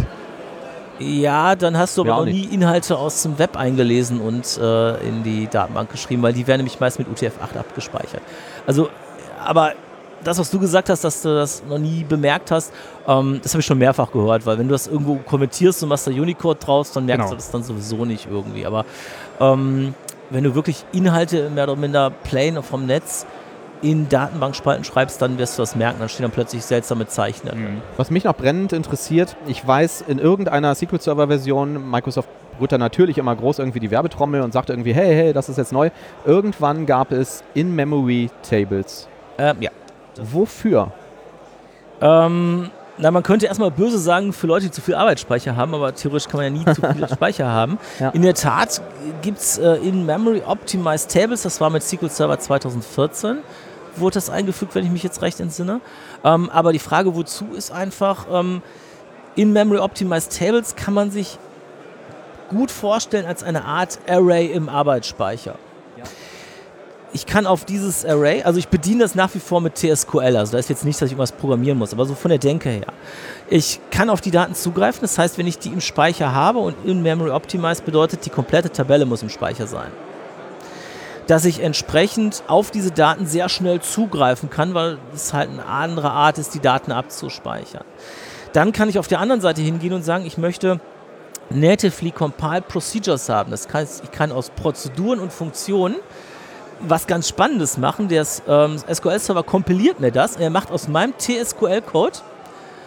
Ja, 0.98 1.54
dann 1.54 1.76
hast 1.78 1.96
du 1.96 2.02
aber 2.02 2.16
auch 2.16 2.24
nie 2.24 2.44
Inhalte 2.44 2.96
aus 2.96 3.22
dem 3.22 3.38
Web 3.38 3.56
eingelesen 3.56 4.20
und 4.20 4.58
äh, 4.58 5.08
in 5.08 5.22
die 5.22 5.46
Datenbank 5.46 5.90
geschrieben, 5.90 6.22
weil 6.22 6.32
die 6.32 6.46
werden 6.46 6.60
nämlich 6.60 6.80
meist 6.80 6.98
mit 6.98 7.08
UTF-8 7.08 7.58
abgespeichert. 7.58 8.22
Also, 8.66 8.88
aber 9.44 9.74
das, 10.24 10.38
was 10.38 10.50
du 10.50 10.58
gesagt 10.58 10.90
hast, 10.90 11.04
dass 11.04 11.22
du 11.22 11.34
das 11.34 11.62
noch 11.68 11.78
nie 11.78 12.04
bemerkt 12.04 12.50
hast, 12.50 12.72
ähm, 13.06 13.40
das 13.42 13.52
habe 13.52 13.60
ich 13.60 13.66
schon 13.66 13.78
mehrfach 13.78 14.10
gehört, 14.10 14.44
weil 14.46 14.58
wenn 14.58 14.66
du 14.66 14.72
das 14.72 14.88
irgendwo 14.88 15.16
kommentierst 15.16 15.82
und 15.82 15.88
machst 15.88 16.06
da 16.06 16.10
Unicode 16.10 16.58
draus, 16.58 16.92
dann 16.92 17.06
merkst 17.06 17.26
genau. 17.26 17.30
du 17.30 17.36
das 17.36 17.50
dann 17.50 17.62
sowieso 17.62 18.04
nicht 18.04 18.26
irgendwie. 18.30 18.66
Aber 18.66 18.84
ähm, 19.40 19.94
wenn 20.30 20.44
du 20.44 20.54
wirklich 20.54 20.84
Inhalte 20.92 21.48
mehr 21.50 21.64
oder 21.64 21.76
minder 21.76 22.10
plain 22.10 22.62
vom 22.62 22.86
Netz 22.86 23.26
in 23.82 24.08
Datenbankspalten 24.08 24.84
schreibst, 24.84 25.20
dann 25.22 25.38
wirst 25.38 25.58
du 25.58 25.62
das 25.62 25.76
merken, 25.76 25.98
dann 26.00 26.08
stehen 26.08 26.22
dann 26.22 26.30
plötzlich 26.30 26.64
seltsame 26.64 27.06
Zeichen 27.06 27.46
da 27.46 27.52
drin. 27.52 27.82
Was 27.96 28.10
mich 28.10 28.24
noch 28.24 28.34
brennend 28.34 28.72
interessiert, 28.72 29.36
ich 29.46 29.66
weiß, 29.66 30.04
in 30.06 30.18
irgendeiner 30.18 30.74
SQL-Server-Version, 30.74 31.90
Microsoft 31.90 32.28
rührt 32.60 32.72
da 32.72 32.78
natürlich 32.78 33.18
immer 33.18 33.34
groß 33.34 33.58
irgendwie 33.58 33.80
die 33.80 33.90
Werbetrommel 33.90 34.42
und 34.42 34.52
sagt 34.52 34.70
irgendwie, 34.70 34.92
hey, 34.92 35.14
hey, 35.14 35.32
das 35.32 35.48
ist 35.48 35.58
jetzt 35.58 35.72
neu. 35.72 35.90
Irgendwann 36.24 36.86
gab 36.86 37.12
es 37.12 37.44
In-Memory-Tables. 37.54 39.08
Ähm, 39.38 39.56
ja. 39.60 39.70
Wofür? 40.20 40.92
Ähm, 42.00 42.70
na, 43.00 43.12
man 43.12 43.22
könnte 43.22 43.46
erstmal 43.46 43.70
böse 43.70 43.98
sagen, 43.98 44.32
für 44.32 44.48
Leute, 44.48 44.66
die 44.66 44.70
zu 44.72 44.80
viel 44.80 44.96
Arbeitsspeicher 44.96 45.56
haben, 45.56 45.74
aber 45.74 45.94
theoretisch 45.94 46.28
kann 46.28 46.40
man 46.40 46.52
ja 46.52 46.64
nie 46.64 46.74
zu 46.74 46.82
viel 46.92 47.08
Speicher 47.08 47.46
haben. 47.46 47.78
Ja. 48.00 48.10
In 48.10 48.22
der 48.22 48.34
Tat 48.34 48.82
gibt 49.22 49.38
es 49.38 49.58
äh, 49.58 49.74
in 49.76 50.04
Memory 50.04 50.42
Optimized 50.44 51.12
Tables, 51.12 51.42
das 51.42 51.60
war 51.60 51.70
mit 51.70 51.82
SQL 51.82 52.10
Server 52.10 52.38
2014, 52.38 53.38
wurde 54.00 54.14
das 54.14 54.30
eingefügt, 54.30 54.74
wenn 54.74 54.84
ich 54.84 54.90
mich 54.90 55.02
jetzt 55.02 55.22
recht 55.22 55.40
entsinne. 55.40 55.80
Ähm, 56.24 56.50
aber 56.50 56.72
die 56.72 56.78
Frage, 56.78 57.14
wozu, 57.14 57.46
ist 57.54 57.70
einfach, 57.70 58.26
ähm, 58.30 58.62
in 59.36 59.52
Memory 59.52 59.78
Optimized 59.78 60.36
Tables 60.36 60.74
kann 60.74 60.94
man 60.94 61.10
sich 61.10 61.38
gut 62.48 62.70
vorstellen 62.70 63.26
als 63.26 63.42
eine 63.42 63.64
Art 63.64 63.98
Array 64.08 64.46
im 64.46 64.68
Arbeitsspeicher. 64.68 65.56
Ich 67.12 67.24
kann 67.24 67.46
auf 67.46 67.64
dieses 67.64 68.04
Array, 68.04 68.42
also 68.42 68.58
ich 68.58 68.68
bediene 68.68 69.00
das 69.00 69.14
nach 69.14 69.34
wie 69.34 69.38
vor 69.38 69.62
mit 69.62 69.76
TSQL, 69.76 70.36
also 70.36 70.52
da 70.52 70.58
ist 70.58 70.68
jetzt 70.68 70.84
nicht, 70.84 71.00
dass 71.00 71.06
ich 71.06 71.12
irgendwas 71.12 71.32
programmieren 71.32 71.78
muss, 71.78 71.94
aber 71.94 72.04
so 72.04 72.14
von 72.14 72.28
der 72.28 72.38
Denke 72.38 72.68
her. 72.68 72.92
Ich 73.48 73.80
kann 73.90 74.10
auf 74.10 74.20
die 74.20 74.30
Daten 74.30 74.54
zugreifen, 74.54 75.00
das 75.00 75.16
heißt, 75.16 75.38
wenn 75.38 75.46
ich 75.46 75.58
die 75.58 75.70
im 75.70 75.80
Speicher 75.80 76.34
habe 76.34 76.58
und 76.58 76.76
in 76.84 77.02
Memory 77.02 77.30
Optimized 77.30 77.86
bedeutet, 77.86 78.26
die 78.26 78.30
komplette 78.30 78.70
Tabelle 78.70 79.06
muss 79.06 79.22
im 79.22 79.30
Speicher 79.30 79.66
sein 79.66 79.90
dass 81.28 81.44
ich 81.44 81.62
entsprechend 81.62 82.42
auf 82.48 82.70
diese 82.70 82.90
Daten 82.90 83.26
sehr 83.26 83.48
schnell 83.48 83.80
zugreifen 83.80 84.48
kann, 84.50 84.74
weil 84.74 84.98
es 85.14 85.34
halt 85.34 85.50
eine 85.50 85.66
andere 85.66 86.10
Art 86.10 86.38
ist, 86.38 86.54
die 86.54 86.60
Daten 86.60 86.90
abzuspeichern. 86.90 87.84
Dann 88.54 88.72
kann 88.72 88.88
ich 88.88 88.98
auf 88.98 89.08
der 89.08 89.20
anderen 89.20 89.42
Seite 89.42 89.60
hingehen 89.60 89.92
und 89.92 90.02
sagen, 90.02 90.24
ich 90.24 90.38
möchte 90.38 90.80
natively 91.50 92.12
compiled 92.12 92.66
procedures 92.66 93.28
haben. 93.28 93.50
Das 93.50 93.68
heißt, 93.70 94.04
ich 94.04 94.10
kann 94.10 94.32
aus 94.32 94.50
Prozeduren 94.50 95.20
und 95.20 95.30
Funktionen 95.30 95.96
was 96.80 97.06
ganz 97.06 97.28
Spannendes 97.28 97.76
machen. 97.76 98.08
Der 98.08 98.26
ähm, 98.46 98.78
SQL-Server 98.78 99.42
kompiliert 99.42 100.00
mir 100.00 100.12
das. 100.12 100.36
Er 100.36 100.48
macht 100.48 100.70
aus 100.70 100.88
meinem 100.88 101.12
TSQL-Code, 101.18 102.18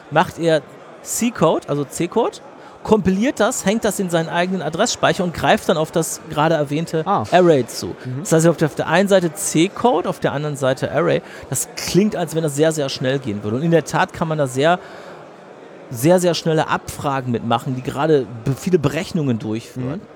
macht 0.10 0.39
er 0.39 0.63
C-Code, 1.04 1.69
also 1.69 1.84
C-Code, 1.84 2.39
kompiliert 2.83 3.39
das, 3.39 3.65
hängt 3.65 3.85
das 3.85 3.99
in 3.99 4.09
seinen 4.09 4.29
eigenen 4.29 4.61
Adressspeicher 4.61 5.23
und 5.23 5.33
greift 5.33 5.69
dann 5.69 5.77
auf 5.77 5.91
das 5.91 6.21
gerade 6.29 6.55
erwähnte 6.55 7.03
ah. 7.05 7.23
Array 7.31 7.65
zu. 7.67 7.87
Mhm. 7.87 8.21
Das 8.21 8.31
heißt, 8.31 8.47
auf 8.47 8.57
der, 8.57 8.87
einen 8.87 9.07
Seite 9.07 9.33
C-Code, 9.33 10.09
auf 10.09 10.19
der 10.19 10.33
anderen 10.33 10.55
Seite 10.55 10.91
Array. 10.91 11.21
Das 11.49 11.69
klingt, 11.75 12.15
als 12.15 12.35
wenn 12.35 12.43
das 12.43 12.55
sehr, 12.55 12.71
sehr 12.71 12.89
schnell 12.89 13.19
gehen 13.19 13.43
würde. 13.43 13.57
Und 13.57 13.63
in 13.63 13.71
der 13.71 13.85
Tat 13.85 14.13
kann 14.13 14.27
man 14.27 14.37
da 14.37 14.47
sehr, 14.47 14.79
sehr, 15.89 16.19
sehr 16.19 16.33
schnelle 16.33 16.67
Abfragen 16.69 17.31
mitmachen, 17.31 17.75
die 17.75 17.81
gerade 17.81 18.25
viele 18.57 18.79
Berechnungen 18.79 19.39
durchführen. 19.39 19.99
Mhm. 19.99 20.07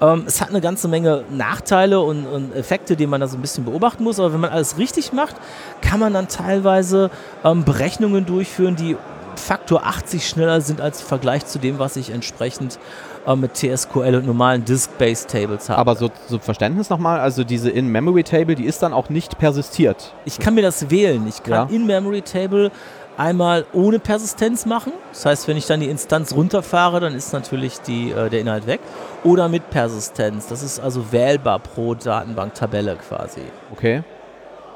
Ähm, 0.00 0.24
es 0.26 0.40
hat 0.40 0.50
eine 0.50 0.60
ganze 0.60 0.88
Menge 0.88 1.24
Nachteile 1.30 2.00
und, 2.00 2.26
und, 2.26 2.54
Effekte, 2.54 2.96
die 2.96 3.06
man 3.06 3.20
da 3.20 3.26
so 3.26 3.36
ein 3.36 3.40
bisschen 3.40 3.64
beobachten 3.64 4.04
muss. 4.04 4.18
Aber 4.18 4.32
wenn 4.32 4.40
man 4.40 4.50
alles 4.50 4.78
richtig 4.78 5.12
macht, 5.12 5.36
kann 5.80 6.00
man 6.00 6.12
dann 6.12 6.28
teilweise 6.28 7.10
ähm, 7.44 7.64
Berechnungen 7.64 8.26
durchführen, 8.26 8.76
die 8.76 8.96
Faktor 9.40 9.86
80 9.86 10.26
schneller 10.28 10.60
sind 10.60 10.80
als 10.80 11.00
im 11.00 11.06
Vergleich 11.06 11.46
zu 11.46 11.58
dem, 11.58 11.78
was 11.78 11.96
ich 11.96 12.10
entsprechend 12.10 12.78
äh, 13.26 13.36
mit 13.36 13.54
TSQL 13.54 14.16
und 14.16 14.26
normalen 14.26 14.64
Disk-Based 14.64 15.30
Tables 15.30 15.68
habe. 15.68 15.78
Aber 15.78 15.96
so 15.96 16.10
zum 16.28 16.40
Verständnis 16.40 16.90
nochmal, 16.90 17.20
also 17.20 17.44
diese 17.44 17.70
In-Memory-Table, 17.70 18.54
die 18.54 18.64
ist 18.64 18.82
dann 18.82 18.92
auch 18.92 19.08
nicht 19.08 19.38
persistiert. 19.38 20.14
Ich 20.24 20.38
kann 20.38 20.54
mir 20.54 20.62
das 20.62 20.90
wählen. 20.90 21.26
Ich 21.28 21.42
kann 21.42 21.68
ja. 21.68 21.74
In-Memory-Table 21.74 22.70
einmal 23.16 23.66
ohne 23.72 23.98
Persistenz 23.98 24.66
machen. 24.66 24.92
Das 25.12 25.26
heißt, 25.26 25.48
wenn 25.48 25.56
ich 25.56 25.66
dann 25.66 25.80
die 25.80 25.88
Instanz 25.88 26.34
runterfahre, 26.34 27.00
dann 27.00 27.14
ist 27.14 27.32
natürlich 27.32 27.80
die, 27.80 28.10
äh, 28.10 28.28
der 28.28 28.40
Inhalt 28.40 28.66
weg. 28.66 28.80
Oder 29.22 29.48
mit 29.48 29.70
Persistenz. 29.70 30.48
Das 30.48 30.62
ist 30.62 30.80
also 30.80 31.12
wählbar 31.12 31.60
pro 31.60 31.94
Datenbanktabelle 31.94 32.96
quasi. 32.96 33.42
Okay. 33.72 34.02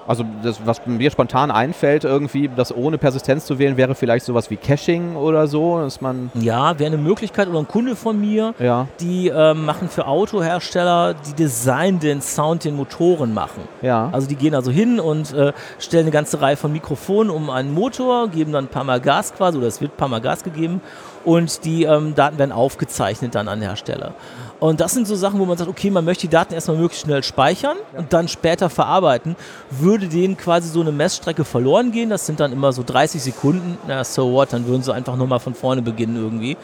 Also 0.09 0.25
das, 0.43 0.65
was 0.65 0.81
mir 0.87 1.11
spontan 1.11 1.51
einfällt, 1.51 2.05
irgendwie, 2.05 2.49
das 2.49 2.75
ohne 2.75 2.97
Persistenz 2.97 3.45
zu 3.45 3.59
wählen, 3.59 3.77
wäre 3.77 3.95
vielleicht 3.95 4.25
sowas 4.25 4.49
wie 4.49 4.57
Caching 4.57 5.17
oder 5.17 5.47
so, 5.47 5.81
dass 5.81 6.01
man. 6.01 6.31
Ja, 6.33 6.79
wäre 6.79 6.87
eine 6.87 6.97
Möglichkeit 6.97 7.47
oder 7.47 7.59
ein 7.59 7.69
Kunde 7.69 7.95
von 7.95 8.19
mir, 8.19 8.55
ja. 8.59 8.89
die 9.01 9.29
äh, 9.29 9.53
machen 9.53 9.91
für 9.91 10.07
Autohersteller, 10.07 11.13
die 11.13 11.35
Design 11.35 12.01
den 12.01 12.23
Sound 12.23 12.65
den 12.65 12.75
Motoren 12.75 13.35
machen. 13.35 13.65
Ja. 13.83 14.09
Also 14.11 14.27
die 14.27 14.37
gehen 14.37 14.55
also 14.55 14.71
hin 14.71 14.99
und 14.99 15.35
äh, 15.35 15.53
stellen 15.79 16.05
eine 16.05 16.11
ganze 16.11 16.41
Reihe 16.41 16.57
von 16.57 16.73
Mikrofonen 16.73 17.31
um 17.31 17.51
einen 17.51 17.75
Motor, 17.75 18.29
geben 18.29 18.53
dann 18.53 18.65
ein 18.65 18.69
paar 18.69 18.85
Mal 18.85 19.01
Gas 19.01 19.35
quasi, 19.35 19.59
oder 19.59 19.67
es 19.67 19.83
wird 19.83 19.93
ein 19.93 19.97
paar 19.99 20.09
Mal 20.09 20.23
Gas 20.23 20.43
gegeben 20.43 20.81
und 21.29 21.67
die 21.67 21.85
ähm, 21.85 22.15
Daten 22.15 22.39
werden 22.39 22.53
aufgezeichnet 22.53 23.35
dann 23.35 23.49
an 23.49 23.61
der 23.61 23.77
Stelle. 23.77 24.15
Und 24.61 24.81
das 24.81 24.95
sind 24.95 25.07
so 25.07 25.15
Sachen, 25.15 25.39
wo 25.39 25.45
man 25.45 25.59
sagt, 25.59 25.69
okay, 25.69 25.91
man 25.91 26.07
möchte 26.07 26.23
die 26.23 26.31
Daten 26.31 26.55
erstmal 26.55 26.79
möglichst 26.79 27.05
schnell 27.05 27.23
speichern 27.23 27.77
ja. 27.93 27.99
und 27.99 28.15
dann 28.15 28.29
später 28.29 28.71
verarbeiten. 28.71 29.37
Würde 29.69 30.09
denen 30.09 30.39
quasi 30.39 30.71
so 30.71 30.81
eine 30.81 30.91
Messstrecke 30.91 31.45
verloren 31.45 31.93
gehen, 31.93 32.09
das 32.09 32.25
sind 32.25 32.41
dann 32.41 32.51
immer 32.51 32.73
so 32.73 32.83
30 32.83 33.23
Sekunden, 33.23 33.77
na 33.87 34.05
so 34.05 34.33
what, 34.33 34.55
dann 34.55 34.67
würden 34.67 34.83
sie 34.83 34.95
einfach 34.95 35.17
nochmal 35.17 35.39
von 35.39 35.55
vorne 35.55 35.83
beginnen 35.83 36.17
irgendwie. 36.17 36.57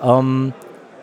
Ja. 0.00 0.20
Ähm, 0.20 0.52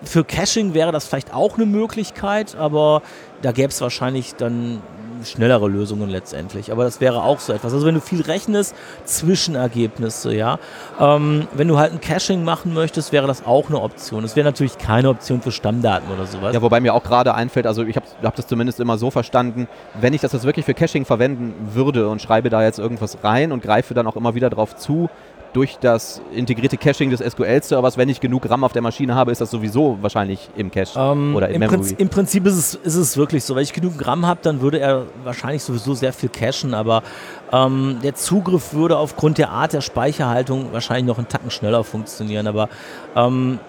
für 0.03 0.23
Caching 0.23 0.73
wäre 0.73 0.93
das 0.93 1.05
vielleicht 1.05 1.33
auch 1.33 1.57
eine 1.57 1.65
Möglichkeit, 1.65 2.55
aber 2.55 3.01
da 3.41 3.51
gäbe 3.51 3.73
es 3.73 3.81
wahrscheinlich 3.81 4.35
dann 4.35 4.81
schnellere 5.25 5.67
Lösungen 5.67 6.09
letztendlich. 6.09 6.71
Aber 6.71 6.83
das 6.83 7.01
wäre 7.01 7.23
auch 7.23 7.39
so 7.39 7.53
etwas. 7.53 7.73
Also 7.73 7.85
wenn 7.85 7.95
du 7.95 8.01
viel 8.01 8.21
rechnest, 8.21 8.75
Zwischenergebnisse, 9.05 10.33
ja. 10.33 10.59
Ähm, 10.99 11.47
wenn 11.53 11.67
du 11.67 11.77
halt 11.77 11.93
ein 11.93 12.01
Caching 12.01 12.43
machen 12.43 12.73
möchtest, 12.73 13.11
wäre 13.11 13.27
das 13.27 13.45
auch 13.45 13.69
eine 13.69 13.81
Option. 13.81 14.23
Es 14.23 14.35
wäre 14.35 14.45
natürlich 14.45 14.77
keine 14.77 15.09
Option 15.09 15.41
für 15.41 15.51
Stammdaten 15.51 16.11
oder 16.11 16.25
sowas. 16.25 16.53
Ja, 16.53 16.61
wobei 16.61 16.79
mir 16.79 16.93
auch 16.93 17.03
gerade 17.03 17.33
einfällt, 17.35 17.67
also 17.67 17.83
ich 17.83 17.95
habe 17.95 18.05
hab 18.23 18.35
das 18.35 18.47
zumindest 18.47 18.79
immer 18.79 18.97
so 18.97 19.11
verstanden, 19.11 19.67
wenn 19.99 20.13
ich 20.13 20.21
das 20.21 20.33
jetzt 20.33 20.45
wirklich 20.45 20.65
für 20.65 20.73
Caching 20.73 21.05
verwenden 21.05 21.53
würde 21.73 22.09
und 22.09 22.21
schreibe 22.21 22.49
da 22.49 22.63
jetzt 22.63 22.79
irgendwas 22.79 23.17
rein 23.23 23.51
und 23.51 23.61
greife 23.61 23.93
dann 23.93 24.07
auch 24.07 24.15
immer 24.15 24.35
wieder 24.35 24.49
drauf 24.49 24.75
zu, 24.75 25.09
durch 25.53 25.77
das 25.79 26.21
integrierte 26.33 26.77
Caching 26.77 27.09
des 27.09 27.19
SQL-Servers, 27.19 27.97
wenn 27.97 28.09
ich 28.09 28.19
genug 28.19 28.49
RAM 28.49 28.63
auf 28.63 28.73
der 28.73 28.81
Maschine 28.81 29.15
habe, 29.15 29.31
ist 29.31 29.41
das 29.41 29.51
sowieso 29.51 29.97
wahrscheinlich 30.01 30.49
im 30.55 30.71
Cache 30.71 30.97
ähm, 30.97 31.35
oder 31.35 31.49
im, 31.49 31.55
im 31.55 31.59
Memory. 31.59 31.77
Prinzip, 31.77 31.99
Im 31.99 32.09
Prinzip 32.09 32.45
ist 32.45 32.57
es, 32.57 32.75
ist 32.75 32.95
es 32.95 33.17
wirklich 33.17 33.43
so. 33.43 33.55
Wenn 33.55 33.63
ich 33.63 33.73
genug 33.73 34.05
RAM 34.05 34.25
habe, 34.25 34.39
dann 34.43 34.61
würde 34.61 34.79
er 34.79 35.05
wahrscheinlich 35.23 35.63
sowieso 35.63 35.93
sehr 35.93 36.13
viel 36.13 36.29
cachen, 36.29 36.73
aber 36.73 37.03
ähm, 37.51 37.97
der 38.03 38.15
Zugriff 38.15 38.73
würde 38.73 38.97
aufgrund 38.97 39.37
der 39.37 39.49
Art 39.49 39.73
der 39.73 39.81
Speicherhaltung 39.81 40.71
wahrscheinlich 40.71 41.05
noch 41.05 41.17
einen 41.17 41.27
Tacken 41.27 41.51
schneller 41.51 41.83
funktionieren. 41.83 42.47
Aber 42.47 42.69
ähm, 43.15 43.59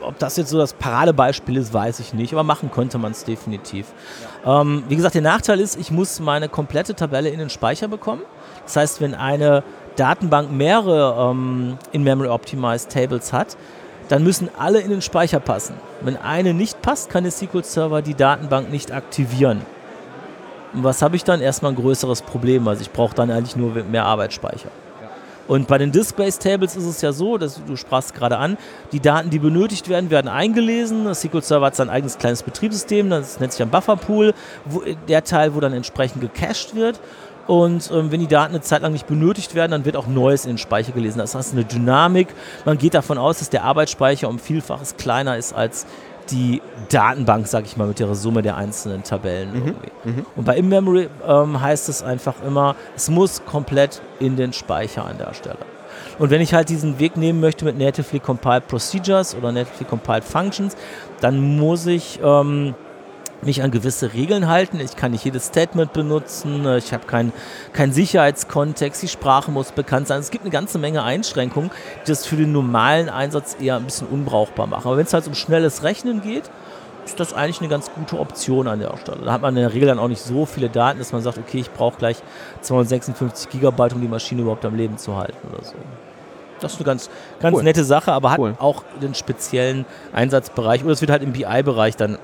ob 0.00 0.18
das 0.18 0.36
jetzt 0.36 0.50
so 0.50 0.58
das 0.58 0.72
Paradebeispiel 0.72 1.56
ist, 1.56 1.72
weiß 1.72 2.00
ich 2.00 2.14
nicht, 2.14 2.32
aber 2.32 2.42
machen 2.42 2.70
könnte 2.70 2.98
man 2.98 3.12
es 3.12 3.24
definitiv. 3.24 3.86
Ja. 4.44 4.60
Ähm, 4.60 4.84
wie 4.88 4.96
gesagt, 4.96 5.14
der 5.14 5.22
Nachteil 5.22 5.60
ist, 5.60 5.78
ich 5.78 5.90
muss 5.90 6.20
meine 6.20 6.48
komplette 6.48 6.94
Tabelle 6.94 7.28
in 7.28 7.38
den 7.38 7.50
Speicher 7.50 7.88
bekommen. 7.88 8.22
Das 8.64 8.76
heißt, 8.76 9.00
wenn 9.00 9.14
eine 9.14 9.62
Datenbank 9.98 10.50
mehrere 10.50 11.30
ähm, 11.30 11.76
in-Memory 11.92 12.28
Optimized 12.28 12.90
Tables 12.90 13.32
hat, 13.32 13.56
dann 14.08 14.24
müssen 14.24 14.48
alle 14.58 14.80
in 14.80 14.90
den 14.90 15.02
Speicher 15.02 15.40
passen. 15.40 15.74
Wenn 16.00 16.16
eine 16.16 16.54
nicht 16.54 16.80
passt, 16.80 17.10
kann 17.10 17.24
der 17.24 17.32
SQL-Server 17.32 18.02
die 18.02 18.14
Datenbank 18.14 18.70
nicht 18.70 18.92
aktivieren. 18.92 19.60
Und 20.72 20.84
was 20.84 21.02
habe 21.02 21.16
ich 21.16 21.24
dann? 21.24 21.40
Erstmal 21.40 21.72
ein 21.72 21.76
größeres 21.76 22.22
Problem. 22.22 22.68
Also 22.68 22.82
ich 22.82 22.90
brauche 22.90 23.14
dann 23.14 23.30
eigentlich 23.30 23.56
nur 23.56 23.74
mehr 23.84 24.04
Arbeitsspeicher. 24.04 24.70
Und 25.48 25.66
bei 25.66 25.78
den 25.78 25.90
Disk-Based 25.90 26.42
Tables 26.42 26.76
ist 26.76 26.84
es 26.84 27.00
ja 27.00 27.10
so, 27.10 27.38
dass 27.38 27.64
du 27.64 27.74
sprachst 27.74 28.14
gerade 28.14 28.36
an, 28.36 28.58
die 28.92 29.00
Daten, 29.00 29.30
die 29.30 29.38
benötigt 29.38 29.88
werden, 29.88 30.10
werden 30.10 30.28
eingelesen. 30.28 31.06
Das 31.06 31.22
SQL 31.22 31.40
Server 31.40 31.66
hat 31.66 31.74
sein 31.74 31.88
eigenes 31.88 32.18
kleines 32.18 32.42
Betriebssystem, 32.42 33.08
das 33.08 33.40
nennt 33.40 33.52
sich 33.52 33.62
ein 33.62 33.70
Bufferpool, 33.70 34.34
der 35.08 35.24
Teil, 35.24 35.54
wo 35.54 35.60
dann 35.60 35.72
entsprechend 35.72 36.20
gecached 36.20 36.74
wird. 36.74 37.00
Und 37.48 37.90
ähm, 37.90 38.12
wenn 38.12 38.20
die 38.20 38.26
Daten 38.26 38.54
eine 38.54 38.60
Zeit 38.60 38.82
lang 38.82 38.92
nicht 38.92 39.06
benötigt 39.06 39.54
werden, 39.54 39.72
dann 39.72 39.84
wird 39.86 39.96
auch 39.96 40.06
Neues 40.06 40.44
in 40.44 40.52
den 40.52 40.58
Speicher 40.58 40.92
gelesen. 40.92 41.18
Das 41.18 41.34
heißt, 41.34 41.54
eine 41.54 41.64
Dynamik. 41.64 42.28
Man 42.66 42.76
geht 42.76 42.92
davon 42.92 43.16
aus, 43.16 43.38
dass 43.38 43.48
der 43.48 43.64
Arbeitsspeicher 43.64 44.28
um 44.28 44.38
Vielfaches 44.38 44.98
kleiner 44.98 45.36
ist 45.38 45.54
als 45.54 45.86
die 46.30 46.60
Datenbank, 46.90 47.46
sag 47.46 47.64
ich 47.64 47.78
mal, 47.78 47.88
mit 47.88 47.98
ihrer 48.00 48.14
Summe 48.14 48.42
der 48.42 48.58
einzelnen 48.58 49.02
Tabellen. 49.02 49.52
Mhm. 49.54 49.74
Mhm. 50.04 50.26
Und 50.36 50.44
bei 50.44 50.58
In-Memory 50.58 51.08
ähm, 51.26 51.58
heißt 51.58 51.88
es 51.88 52.02
einfach 52.02 52.34
immer, 52.46 52.76
es 52.94 53.08
muss 53.08 53.42
komplett 53.46 54.02
in 54.20 54.36
den 54.36 54.52
Speicher 54.52 55.06
an 55.06 55.16
der 55.16 55.32
Stelle. 55.32 55.56
Und 56.18 56.28
wenn 56.28 56.42
ich 56.42 56.52
halt 56.52 56.68
diesen 56.68 56.98
Weg 56.98 57.16
nehmen 57.16 57.40
möchte 57.40 57.64
mit 57.64 57.78
Natively 57.78 58.20
Compiled 58.20 58.68
Procedures 58.68 59.34
oder 59.34 59.52
Natively 59.52 59.86
Compiled 59.88 60.24
Functions, 60.24 60.76
dann 61.22 61.56
muss 61.56 61.86
ich 61.86 62.20
ähm, 62.22 62.74
mich 63.42 63.62
an 63.62 63.70
gewisse 63.70 64.12
Regeln 64.14 64.48
halten. 64.48 64.80
Ich 64.80 64.96
kann 64.96 65.12
nicht 65.12 65.24
jedes 65.24 65.46
Statement 65.46 65.92
benutzen. 65.92 66.66
Ich 66.76 66.92
habe 66.92 67.06
keinen 67.06 67.32
kein 67.72 67.92
Sicherheitskontext. 67.92 69.02
Die 69.02 69.08
Sprache 69.08 69.50
muss 69.50 69.72
bekannt 69.72 70.08
sein. 70.08 70.20
Es 70.20 70.30
gibt 70.30 70.44
eine 70.44 70.50
ganze 70.50 70.78
Menge 70.78 71.02
Einschränkungen, 71.02 71.70
die 72.04 72.10
das 72.10 72.26
für 72.26 72.36
den 72.36 72.52
normalen 72.52 73.08
Einsatz 73.08 73.56
eher 73.60 73.76
ein 73.76 73.84
bisschen 73.84 74.08
unbrauchbar 74.08 74.66
machen. 74.66 74.86
Aber 74.86 74.96
wenn 74.96 75.06
es 75.06 75.14
halt 75.14 75.26
um 75.26 75.34
schnelles 75.34 75.82
Rechnen 75.82 76.20
geht, 76.22 76.50
ist 77.04 77.18
das 77.18 77.32
eigentlich 77.32 77.60
eine 77.60 77.68
ganz 77.68 77.90
gute 77.92 78.18
Option 78.18 78.68
an 78.68 78.80
der 78.80 78.94
Stelle. 78.98 79.24
Da 79.24 79.32
hat 79.32 79.40
man 79.40 79.56
in 79.56 79.62
der 79.62 79.72
Regel 79.72 79.88
dann 79.88 79.98
auch 79.98 80.08
nicht 80.08 80.20
so 80.20 80.44
viele 80.44 80.68
Daten, 80.68 80.98
dass 80.98 81.12
man 81.12 81.22
sagt, 81.22 81.38
okay, 81.38 81.58
ich 81.58 81.72
brauche 81.72 81.96
gleich 81.96 82.18
256 82.60 83.48
Gigabyte, 83.48 83.94
um 83.94 84.00
die 84.00 84.08
Maschine 84.08 84.42
überhaupt 84.42 84.64
am 84.64 84.74
Leben 84.74 84.98
zu 84.98 85.16
halten 85.16 85.48
oder 85.50 85.64
so. 85.64 85.74
Das 86.60 86.72
ist 86.72 86.78
eine 86.78 86.86
ganz, 86.86 87.08
ganz 87.40 87.56
cool. 87.56 87.62
nette 87.62 87.84
Sache, 87.84 88.12
aber 88.12 88.32
hat 88.32 88.38
cool. 88.38 88.54
auch 88.58 88.82
den 89.00 89.14
speziellen 89.14 89.86
Einsatzbereich. 90.12 90.84
Oder 90.84 90.92
es 90.92 91.00
wird 91.00 91.10
halt 91.10 91.22
im 91.22 91.32
BI-Bereich 91.32 91.96
dann 91.96 92.18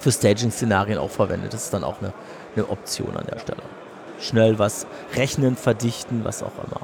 für 0.00 0.12
Staging-Szenarien 0.12 0.98
auch 0.98 1.10
verwendet. 1.10 1.54
Das 1.54 1.64
ist 1.64 1.74
dann 1.74 1.84
auch 1.84 2.00
eine, 2.00 2.12
eine 2.54 2.68
Option 2.68 3.16
an 3.16 3.26
der 3.26 3.38
Stelle. 3.38 3.62
Schnell 4.20 4.58
was 4.58 4.86
rechnen, 5.14 5.56
verdichten, 5.56 6.24
was 6.24 6.42
auch 6.42 6.52
immer. 6.66 6.80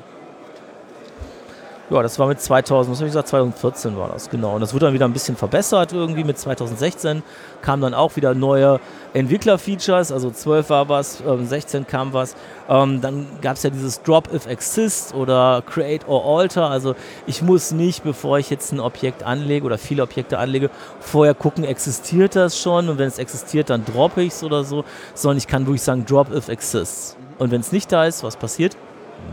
Ja, 1.93 2.03
das 2.03 2.19
war 2.19 2.27
mit 2.27 2.41
2000, 2.41 2.91
was 2.91 3.01
habe 3.01 3.07
ich 3.09 3.13
gesagt, 3.13 3.29
2014 3.29 3.99
war 3.99 4.09
das, 4.09 4.31
genau. 4.31 4.55
Und 4.55 4.63
das 4.63 4.73
wurde 4.73 4.87
dann 4.87 4.95
wieder 4.95 5.05
ein 5.05 5.13
bisschen 5.13 5.37
verbessert 5.37 5.93
irgendwie. 5.93 6.25
Mit 6.25 6.39
2016 6.39 7.23
kamen 7.61 7.83
dann 7.83 7.93
auch 7.93 8.17
wieder 8.17 8.33
neue 8.33 8.81
Entwickler-Features, 9.13 10.11
also 10.11 10.31
12 10.31 10.71
war 10.71 10.89
was, 10.89 11.21
ähm, 11.21 11.45
16 11.45 11.87
kam 11.87 12.15
was. 12.15 12.35
Ähm, 12.67 13.03
dann 13.03 13.27
gab 13.43 13.57
es 13.57 13.63
ja 13.63 13.69
dieses 13.69 14.01
Drop 14.01 14.33
if 14.33 14.47
exist 14.47 15.15
oder 15.15 15.63
Create 15.67 16.09
or 16.09 16.39
Alter. 16.39 16.71
Also 16.71 16.95
ich 17.27 17.43
muss 17.43 17.73
nicht, 17.73 18.05
bevor 18.05 18.39
ich 18.39 18.49
jetzt 18.49 18.73
ein 18.73 18.81
Objekt 18.81 19.23
anlege 19.23 19.67
oder 19.67 19.77
viele 19.77 20.03
Objekte 20.03 20.39
anlege, 20.39 20.71
vorher 20.99 21.35
gucken, 21.35 21.63
existiert 21.63 22.37
das 22.37 22.59
schon 22.59 22.89
und 22.89 22.97
wenn 22.97 23.09
es 23.09 23.19
existiert, 23.19 23.69
dann 23.69 23.85
droppe 23.85 24.23
ich 24.23 24.33
es 24.33 24.43
oder 24.43 24.65
so, 24.65 24.87
sondern 25.13 25.37
ich 25.37 25.47
kann 25.47 25.67
wirklich 25.67 25.83
sagen, 25.83 26.07
Drop 26.07 26.33
if 26.35 26.49
exists. 26.49 27.19
Und 27.39 27.51
wenn 27.51 27.61
es 27.61 27.71
nicht 27.71 27.93
da 27.93 28.07
ist, 28.07 28.23
was 28.23 28.37
passiert? 28.37 28.79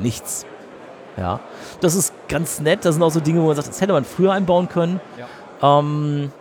Nichts. 0.01 0.45
Ja. 1.19 1.39
Das 1.81 1.95
ist 1.95 2.13
ganz 2.27 2.59
nett. 2.59 2.85
Das 2.85 2.95
sind 2.95 3.03
auch 3.03 3.11
so 3.11 3.19
Dinge, 3.19 3.41
wo 3.41 3.47
man 3.47 3.55
sagt, 3.55 3.67
das 3.67 3.81
hätte 3.81 3.93
man 3.93 4.05
früher 4.05 4.31
einbauen 4.33 4.69
können. 4.69 4.99
Ja. 5.17 5.79
Ähm, 5.79 6.31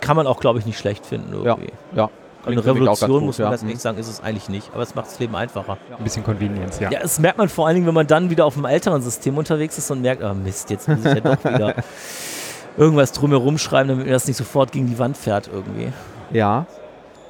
kann 0.00 0.16
man 0.16 0.26
auch, 0.26 0.40
glaube 0.40 0.58
ich, 0.58 0.66
nicht 0.66 0.78
schlecht 0.78 1.04
finden 1.04 1.32
irgendwie. 1.32 1.72
Ja. 1.94 2.04
ja. 2.04 2.10
Eine 2.46 2.64
Revolution, 2.64 3.26
muss 3.26 3.38
man 3.38 3.46
ja. 3.46 3.50
ganz 3.50 3.62
ehrlich 3.62 3.80
sagen, 3.80 3.98
ist 3.98 4.08
es 4.08 4.22
eigentlich 4.22 4.48
nicht. 4.48 4.70
Aber 4.72 4.82
es 4.82 4.94
macht 4.94 5.08
das 5.08 5.18
Leben 5.18 5.36
einfacher. 5.36 5.76
Ein 5.96 6.04
bisschen 6.04 6.24
Convenience, 6.24 6.80
ja. 6.80 6.90
Ja, 6.90 7.00
das 7.00 7.18
merkt 7.18 7.36
man 7.36 7.50
vor 7.50 7.66
allen 7.66 7.74
Dingen, 7.74 7.86
wenn 7.86 7.94
man 7.94 8.06
dann 8.06 8.30
wieder 8.30 8.46
auf 8.46 8.56
einem 8.56 8.64
älteren 8.64 9.02
System 9.02 9.36
unterwegs 9.36 9.76
ist 9.76 9.90
und 9.90 10.00
merkt, 10.00 10.22
oh 10.22 10.32
Mist, 10.32 10.70
jetzt 10.70 10.88
muss 10.88 11.00
ich 11.00 11.04
ja 11.04 11.20
doch 11.20 11.44
wieder 11.44 11.74
irgendwas 12.78 13.12
drumherum 13.12 13.58
schreiben, 13.58 13.90
damit 13.90 14.06
mir 14.06 14.12
das 14.12 14.26
nicht 14.26 14.38
sofort 14.38 14.72
gegen 14.72 14.86
die 14.86 14.98
Wand 14.98 15.18
fährt 15.18 15.50
irgendwie. 15.52 15.92
Ja. 16.32 16.66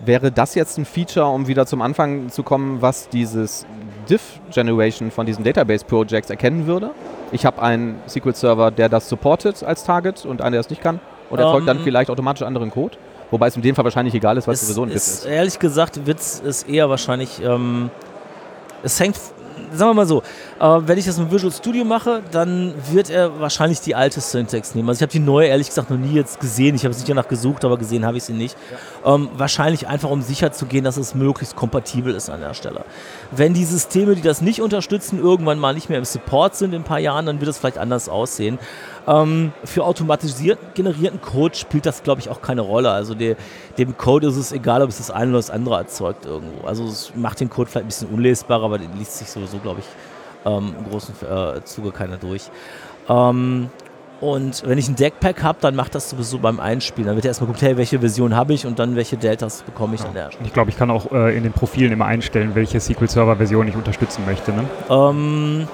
Wäre 0.04 0.32
das 0.32 0.54
jetzt 0.54 0.78
ein 0.78 0.86
Feature, 0.86 1.26
um 1.26 1.46
wieder 1.46 1.66
zum 1.66 1.82
Anfang 1.82 2.30
zu 2.30 2.42
kommen, 2.42 2.80
was 2.80 3.08
dieses 3.10 3.66
Diff-Generation 4.08 5.10
von 5.10 5.26
diesen 5.26 5.44
Database-Projects 5.44 6.30
erkennen 6.30 6.66
würde? 6.66 6.90
Ich 7.32 7.44
habe 7.44 7.60
einen 7.60 8.00
SQL-Server, 8.08 8.70
der 8.70 8.88
das 8.88 9.08
supportet 9.08 9.62
als 9.62 9.84
Target 9.84 10.24
und 10.24 10.40
einen, 10.40 10.52
der 10.52 10.60
es 10.60 10.70
nicht 10.70 10.80
kann. 10.80 11.00
Und 11.28 11.38
erzeugt 11.38 11.60
um, 11.60 11.66
dann 11.66 11.76
ähm, 11.78 11.84
vielleicht 11.84 12.10
automatisch 12.10 12.42
anderen 12.42 12.70
Code? 12.70 12.96
Wobei 13.30 13.48
es 13.48 13.56
in 13.56 13.62
dem 13.62 13.74
Fall 13.74 13.84
wahrscheinlich 13.84 14.14
egal 14.14 14.36
ist, 14.36 14.48
was 14.48 14.60
sowieso 14.62 14.82
ein 14.82 14.90
Witz 14.90 14.96
ist. 14.96 15.26
Ehrlich 15.26 15.58
gesagt, 15.58 16.06
Witz 16.06 16.40
ist 16.40 16.68
eher 16.68 16.90
wahrscheinlich, 16.90 17.40
ähm, 17.44 17.90
es 18.82 18.98
hängt 18.98 19.16
sagen 19.72 19.90
wir 19.90 19.94
mal 19.94 20.06
so, 20.06 20.22
äh, 20.58 20.78
wenn 20.86 20.98
ich 20.98 21.06
das 21.06 21.18
mit 21.18 21.30
Visual 21.30 21.52
Studio 21.52 21.84
mache, 21.84 22.22
dann 22.30 22.74
wird 22.90 23.10
er 23.10 23.40
wahrscheinlich 23.40 23.80
die 23.80 23.94
alte 23.94 24.20
Syntax 24.20 24.74
nehmen. 24.74 24.88
Also 24.88 24.98
ich 24.98 25.02
habe 25.02 25.12
die 25.12 25.18
neue 25.18 25.48
ehrlich 25.48 25.68
gesagt 25.68 25.90
noch 25.90 25.98
nie 25.98 26.14
jetzt 26.14 26.40
gesehen. 26.40 26.74
Ich 26.74 26.84
habe 26.84 26.92
es 26.92 26.98
nicht 26.98 27.08
danach 27.08 27.28
gesucht, 27.28 27.64
aber 27.64 27.78
gesehen 27.78 28.04
habe 28.04 28.16
ich 28.16 28.24
sie 28.24 28.32
nicht. 28.32 28.56
Ja. 29.04 29.14
Ähm, 29.14 29.28
wahrscheinlich 29.34 29.88
einfach, 29.88 30.10
um 30.10 30.22
sicher 30.22 30.52
zu 30.52 30.66
gehen, 30.66 30.84
dass 30.84 30.96
es 30.96 31.14
möglichst 31.14 31.56
kompatibel 31.56 32.14
ist 32.14 32.30
an 32.30 32.40
der 32.40 32.54
Stelle. 32.54 32.84
Wenn 33.30 33.54
die 33.54 33.64
Systeme, 33.64 34.14
die 34.14 34.22
das 34.22 34.40
nicht 34.40 34.60
unterstützen, 34.60 35.18
irgendwann 35.18 35.58
mal 35.58 35.74
nicht 35.74 35.88
mehr 35.88 35.98
im 35.98 36.04
Support 36.04 36.56
sind 36.56 36.74
in 36.74 36.82
ein 36.82 36.84
paar 36.84 36.98
Jahren, 36.98 37.26
dann 37.26 37.40
wird 37.40 37.50
es 37.50 37.58
vielleicht 37.58 37.78
anders 37.78 38.08
aussehen. 38.08 38.58
Ähm, 39.06 39.52
für 39.64 39.84
automatisiert 39.84 40.58
generierten 40.74 41.20
Code 41.20 41.54
spielt 41.54 41.86
das, 41.86 42.02
glaube 42.02 42.20
ich, 42.20 42.28
auch 42.28 42.42
keine 42.42 42.60
Rolle. 42.60 42.90
Also 42.90 43.14
der, 43.14 43.36
dem 43.78 43.96
Code 43.96 44.28
ist 44.28 44.36
es 44.36 44.52
egal, 44.52 44.82
ob 44.82 44.90
es 44.90 44.98
das 44.98 45.10
eine 45.10 45.30
oder 45.30 45.38
das 45.38 45.50
andere 45.50 45.76
erzeugt 45.76 46.26
irgendwo. 46.26 46.66
Also 46.66 46.84
es 46.84 47.12
macht 47.16 47.40
den 47.40 47.50
Code 47.50 47.70
vielleicht 47.70 47.86
ein 47.86 47.88
bisschen 47.88 48.08
unlesbarer, 48.08 48.64
aber 48.64 48.78
den 48.78 48.96
liest 48.96 49.18
sich 49.18 49.28
sowieso, 49.28 49.58
glaube 49.58 49.80
ich, 49.80 49.86
ähm, 50.44 50.74
im 50.78 50.90
großen 50.90 51.14
äh, 51.22 51.64
Zuge 51.64 51.92
keiner 51.92 52.16
durch. 52.16 52.50
Ähm, 53.08 53.70
und 54.20 54.62
wenn 54.66 54.76
ich 54.76 54.86
ein 54.86 54.96
Deckpack 54.96 55.42
habe, 55.42 55.58
dann 55.62 55.74
macht 55.74 55.94
das 55.94 56.10
sowieso 56.10 56.38
beim 56.38 56.60
Einspielen. 56.60 57.06
Dann 57.06 57.16
wird 57.16 57.24
erstmal 57.24 57.46
geguckt, 57.46 57.62
hey, 57.62 57.78
welche 57.78 58.00
Version 58.00 58.36
habe 58.36 58.52
ich 58.52 58.66
und 58.66 58.78
dann 58.78 58.94
welche 58.94 59.16
Deltas 59.16 59.62
bekomme 59.62 59.94
ich 59.94 60.00
ja. 60.00 60.08
dann 60.08 60.16
erst. 60.16 60.38
Ich 60.44 60.52
glaube, 60.52 60.70
ich 60.70 60.76
kann 60.76 60.90
auch 60.90 61.10
äh, 61.10 61.34
in 61.36 61.42
den 61.42 61.52
Profilen 61.52 61.90
immer 61.90 62.04
einstellen, 62.04 62.54
welche 62.54 62.78
SQL 62.80 63.08
Server 63.08 63.36
Version 63.36 63.66
ich 63.66 63.76
unterstützen 63.76 64.24
möchte. 64.26 64.52
Ne? 64.52 64.64
Ähm, 64.90 65.68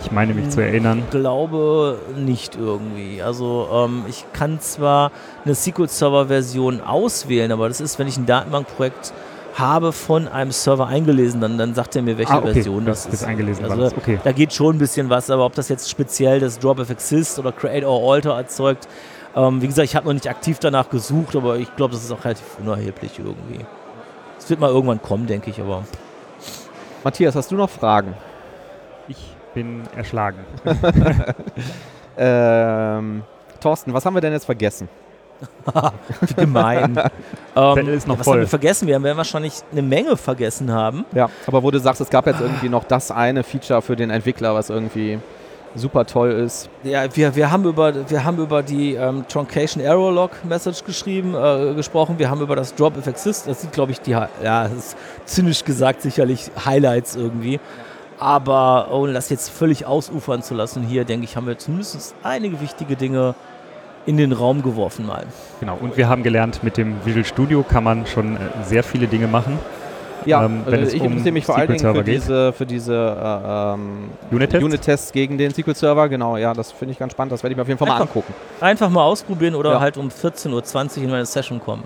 ich 0.00 0.12
meine 0.12 0.34
mich 0.34 0.50
zu 0.50 0.60
erinnern. 0.60 1.02
Ich 1.04 1.10
glaube 1.10 1.98
nicht 2.16 2.56
irgendwie. 2.56 3.22
Also 3.22 3.68
ähm, 3.72 4.04
ich 4.08 4.24
kann 4.32 4.60
zwar 4.60 5.10
eine 5.44 5.54
SQL 5.54 5.88
Server 5.88 6.26
Version 6.26 6.80
auswählen, 6.80 7.52
aber 7.52 7.68
das 7.68 7.80
ist, 7.80 7.98
wenn 7.98 8.06
ich 8.06 8.16
ein 8.16 8.26
Datenbankprojekt 8.26 9.12
habe 9.54 9.92
von 9.92 10.28
einem 10.28 10.52
Server 10.52 10.86
eingelesen, 10.86 11.40
dann, 11.40 11.58
dann 11.58 11.74
sagt 11.74 11.96
er 11.96 12.02
mir, 12.02 12.16
welche 12.16 12.32
ah, 12.32 12.38
okay. 12.38 12.54
Version 12.54 12.84
das, 12.84 13.04
das 13.04 13.14
ist. 13.14 13.24
eingelesen 13.24 13.64
also 13.64 13.76
war 13.76 13.92
okay. 13.96 14.20
Da 14.22 14.32
geht 14.32 14.52
schon 14.52 14.76
ein 14.76 14.78
bisschen 14.78 15.10
was, 15.10 15.30
aber 15.30 15.44
ob 15.44 15.54
das 15.54 15.68
jetzt 15.68 15.90
speziell 15.90 16.38
das 16.38 16.58
Drop 16.58 16.78
of 16.78 16.90
Exist 16.90 17.38
oder 17.38 17.50
Create 17.50 17.84
or 17.84 18.12
Alter 18.12 18.36
erzeugt, 18.36 18.86
ähm, 19.34 19.60
wie 19.60 19.66
gesagt, 19.66 19.86
ich 19.86 19.96
habe 19.96 20.06
noch 20.06 20.14
nicht 20.14 20.28
aktiv 20.28 20.58
danach 20.60 20.88
gesucht, 20.90 21.34
aber 21.34 21.56
ich 21.58 21.74
glaube, 21.74 21.92
das 21.94 22.04
ist 22.04 22.12
auch 22.12 22.24
relativ 22.24 22.46
unerheblich 22.60 23.18
irgendwie. 23.18 23.64
Es 24.38 24.48
wird 24.48 24.60
mal 24.60 24.70
irgendwann 24.70 25.02
kommen, 25.02 25.26
denke 25.26 25.50
ich, 25.50 25.60
aber. 25.60 25.84
Matthias, 27.02 27.34
hast 27.34 27.50
du 27.50 27.56
noch 27.56 27.70
Fragen? 27.70 28.14
Ich 29.08 29.16
bin 29.58 29.82
erschlagen. 29.96 30.38
ähm, 32.16 33.22
Thorsten, 33.60 33.92
was 33.92 34.06
haben 34.06 34.14
wir 34.14 34.20
denn 34.20 34.32
jetzt 34.32 34.44
vergessen? 34.44 34.88
Wie 36.20 36.34
gemein. 36.36 36.96
ähm, 37.56 37.88
ist 37.88 38.06
noch 38.06 38.20
was 38.20 38.24
voll. 38.24 38.34
haben 38.34 38.40
wir 38.42 38.46
vergessen? 38.46 38.86
Wir 38.86 39.02
werden 39.02 39.16
wahrscheinlich 39.16 39.54
eine 39.72 39.82
Menge 39.82 40.16
vergessen 40.16 40.72
haben. 40.72 41.04
Ja, 41.12 41.28
aber 41.48 41.64
wo 41.64 41.72
du 41.72 41.80
sagst, 41.80 42.00
es 42.00 42.08
gab 42.08 42.28
jetzt 42.28 42.40
irgendwie 42.40 42.68
noch 42.68 42.84
das 42.84 43.10
eine 43.10 43.42
Feature 43.42 43.82
für 43.82 43.96
den 43.96 44.10
Entwickler, 44.10 44.54
was 44.54 44.70
irgendwie 44.70 45.18
super 45.74 46.06
toll 46.06 46.30
ist. 46.30 46.70
Ja, 46.84 47.04
wir, 47.16 47.34
wir, 47.34 47.50
haben, 47.50 47.64
über, 47.64 48.08
wir 48.08 48.24
haben 48.24 48.38
über 48.38 48.62
die 48.62 48.94
ähm, 48.94 49.24
Truncation 49.28 49.82
Error 49.82 50.12
Log 50.12 50.30
Message 50.44 50.84
geschrieben, 50.84 51.34
äh, 51.34 51.74
gesprochen. 51.74 52.16
Wir 52.18 52.30
haben 52.30 52.40
über 52.40 52.54
das 52.54 52.76
Drop 52.76 52.96
if 52.96 53.08
Exist. 53.08 53.48
Das 53.48 53.60
sind, 53.62 53.72
glaube 53.72 53.90
ich, 53.90 54.00
die, 54.00 54.12
ja, 54.12 54.28
das 54.42 54.72
ist 54.72 54.96
zynisch 55.24 55.64
gesagt 55.64 56.02
sicherlich 56.02 56.48
Highlights 56.64 57.16
irgendwie. 57.16 57.58
Aber 58.18 58.88
ohne 58.92 59.12
das 59.12 59.30
jetzt 59.30 59.48
völlig 59.48 59.86
ausufern 59.86 60.42
zu 60.42 60.54
lassen, 60.54 60.82
hier 60.82 61.04
denke 61.04 61.24
ich, 61.24 61.36
haben 61.36 61.46
wir 61.46 61.58
zumindest 61.58 62.14
einige 62.22 62.60
wichtige 62.60 62.96
Dinge 62.96 63.34
in 64.06 64.16
den 64.16 64.32
Raum 64.32 64.62
geworfen 64.62 65.06
mal. 65.06 65.24
Genau, 65.60 65.76
und 65.80 65.96
wir 65.96 66.08
haben 66.08 66.22
gelernt, 66.22 66.64
mit 66.64 66.76
dem 66.76 66.96
Visual 67.04 67.24
Studio 67.24 67.62
kann 67.62 67.84
man 67.84 68.06
schon 68.06 68.36
äh, 68.36 68.38
sehr 68.64 68.82
viele 68.82 69.06
Dinge 69.06 69.28
machen. 69.28 69.58
Ja, 70.24 70.44
ähm, 70.44 70.62
wenn 70.66 70.82
äh, 70.82 70.88
ich 70.88 71.00
um 71.00 71.08
interessiere 71.08 71.32
mich 71.32 71.46
vor 71.46 71.56
allen 71.56 71.68
Dingen 71.68 71.94
für 71.94 72.04
diese, 72.04 72.52
für 72.52 72.66
diese 72.66 72.94
äh, 72.94 73.74
ähm, 73.74 74.10
Unit-Tests 74.30 75.10
Unit 75.10 75.12
gegen 75.12 75.38
den 75.38 75.52
SQL-Server. 75.52 76.08
Genau, 76.08 76.36
ja, 76.36 76.54
das 76.54 76.72
finde 76.72 76.92
ich 76.92 76.98
ganz 76.98 77.12
spannend. 77.12 77.32
Das 77.32 77.42
werde 77.42 77.52
ich 77.52 77.56
mir 77.56 77.62
auf 77.62 77.68
jeden 77.68 77.78
Fall 77.78 77.88
einfach, 77.88 77.98
mal 77.98 78.04
angucken. 78.04 78.34
Einfach 78.60 78.88
mal 78.88 79.02
ausprobieren 79.02 79.54
oder 79.54 79.72
ja. 79.72 79.80
halt 79.80 79.96
um 79.96 80.08
14.20 80.08 80.98
Uhr 80.98 81.04
in 81.04 81.10
meine 81.10 81.26
Session 81.26 81.60
kommen. 81.60 81.84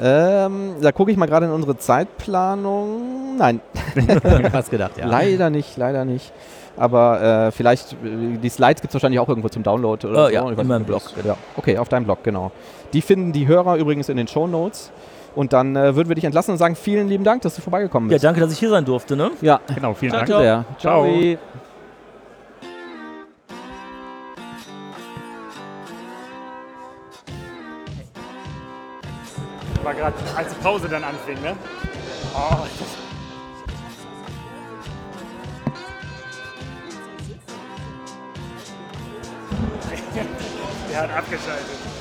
Ähm, 0.00 0.76
da 0.80 0.92
gucke 0.92 1.10
ich 1.10 1.16
mal 1.16 1.26
gerade 1.26 1.46
in 1.46 1.52
unsere 1.52 1.76
Zeitplanung. 1.76 3.36
Nein. 3.36 3.60
Fast 4.52 4.70
gedacht, 4.70 4.98
ja. 4.98 5.06
Leider 5.06 5.50
nicht, 5.50 5.76
leider 5.76 6.04
nicht. 6.04 6.32
Aber 6.76 7.20
äh, 7.20 7.50
vielleicht, 7.50 7.92
äh, 7.92 8.38
die 8.42 8.48
Slides 8.48 8.80
gibt 8.80 8.90
es 8.90 8.94
wahrscheinlich 8.94 9.20
auch 9.20 9.28
irgendwo 9.28 9.48
zum 9.48 9.62
Download 9.62 10.06
oder 10.06 10.24
oh, 10.24 10.26
so. 10.26 10.32
Ja, 10.32 10.48
in 10.48 10.66
meinem 10.66 10.84
Blog. 10.84 11.02
Ja. 11.24 11.36
Okay, 11.56 11.78
auf 11.78 11.88
deinem 11.88 12.04
Blog, 12.04 12.22
genau. 12.22 12.50
Die 12.92 13.02
finden 13.02 13.32
die 13.32 13.46
Hörer 13.46 13.76
übrigens 13.76 14.08
in 14.08 14.16
den 14.16 14.28
Show 14.28 14.46
Notes. 14.46 14.90
Und 15.34 15.54
dann 15.54 15.76
äh, 15.76 15.96
würden 15.96 16.08
wir 16.08 16.14
dich 16.14 16.24
entlassen 16.24 16.52
und 16.52 16.58
sagen, 16.58 16.76
vielen 16.76 17.08
lieben 17.08 17.24
Dank, 17.24 17.40
dass 17.42 17.54
du 17.54 17.62
vorbeigekommen 17.62 18.08
bist. 18.08 18.22
Ja, 18.22 18.28
danke, 18.28 18.40
dass 18.40 18.52
ich 18.52 18.58
hier 18.58 18.68
sein 18.68 18.84
durfte. 18.84 19.16
Ne? 19.16 19.30
Ja, 19.40 19.60
genau, 19.74 19.94
vielen 19.94 20.12
ciao, 20.12 20.18
Dank. 20.18 20.28
Ciao. 20.28 20.40
Sehr. 20.40 20.64
ciao. 20.78 21.04
ciao. 21.04 21.71
War 29.82 29.94
gerade, 29.94 30.14
als 30.36 30.54
die 30.54 30.62
Pause 30.62 30.88
dann 30.88 31.02
anfing, 31.02 31.40
ne? 31.42 31.56
Oh, 32.34 32.66
Der 40.90 41.00
hat 41.00 41.10
abgeschaltet. 41.10 41.91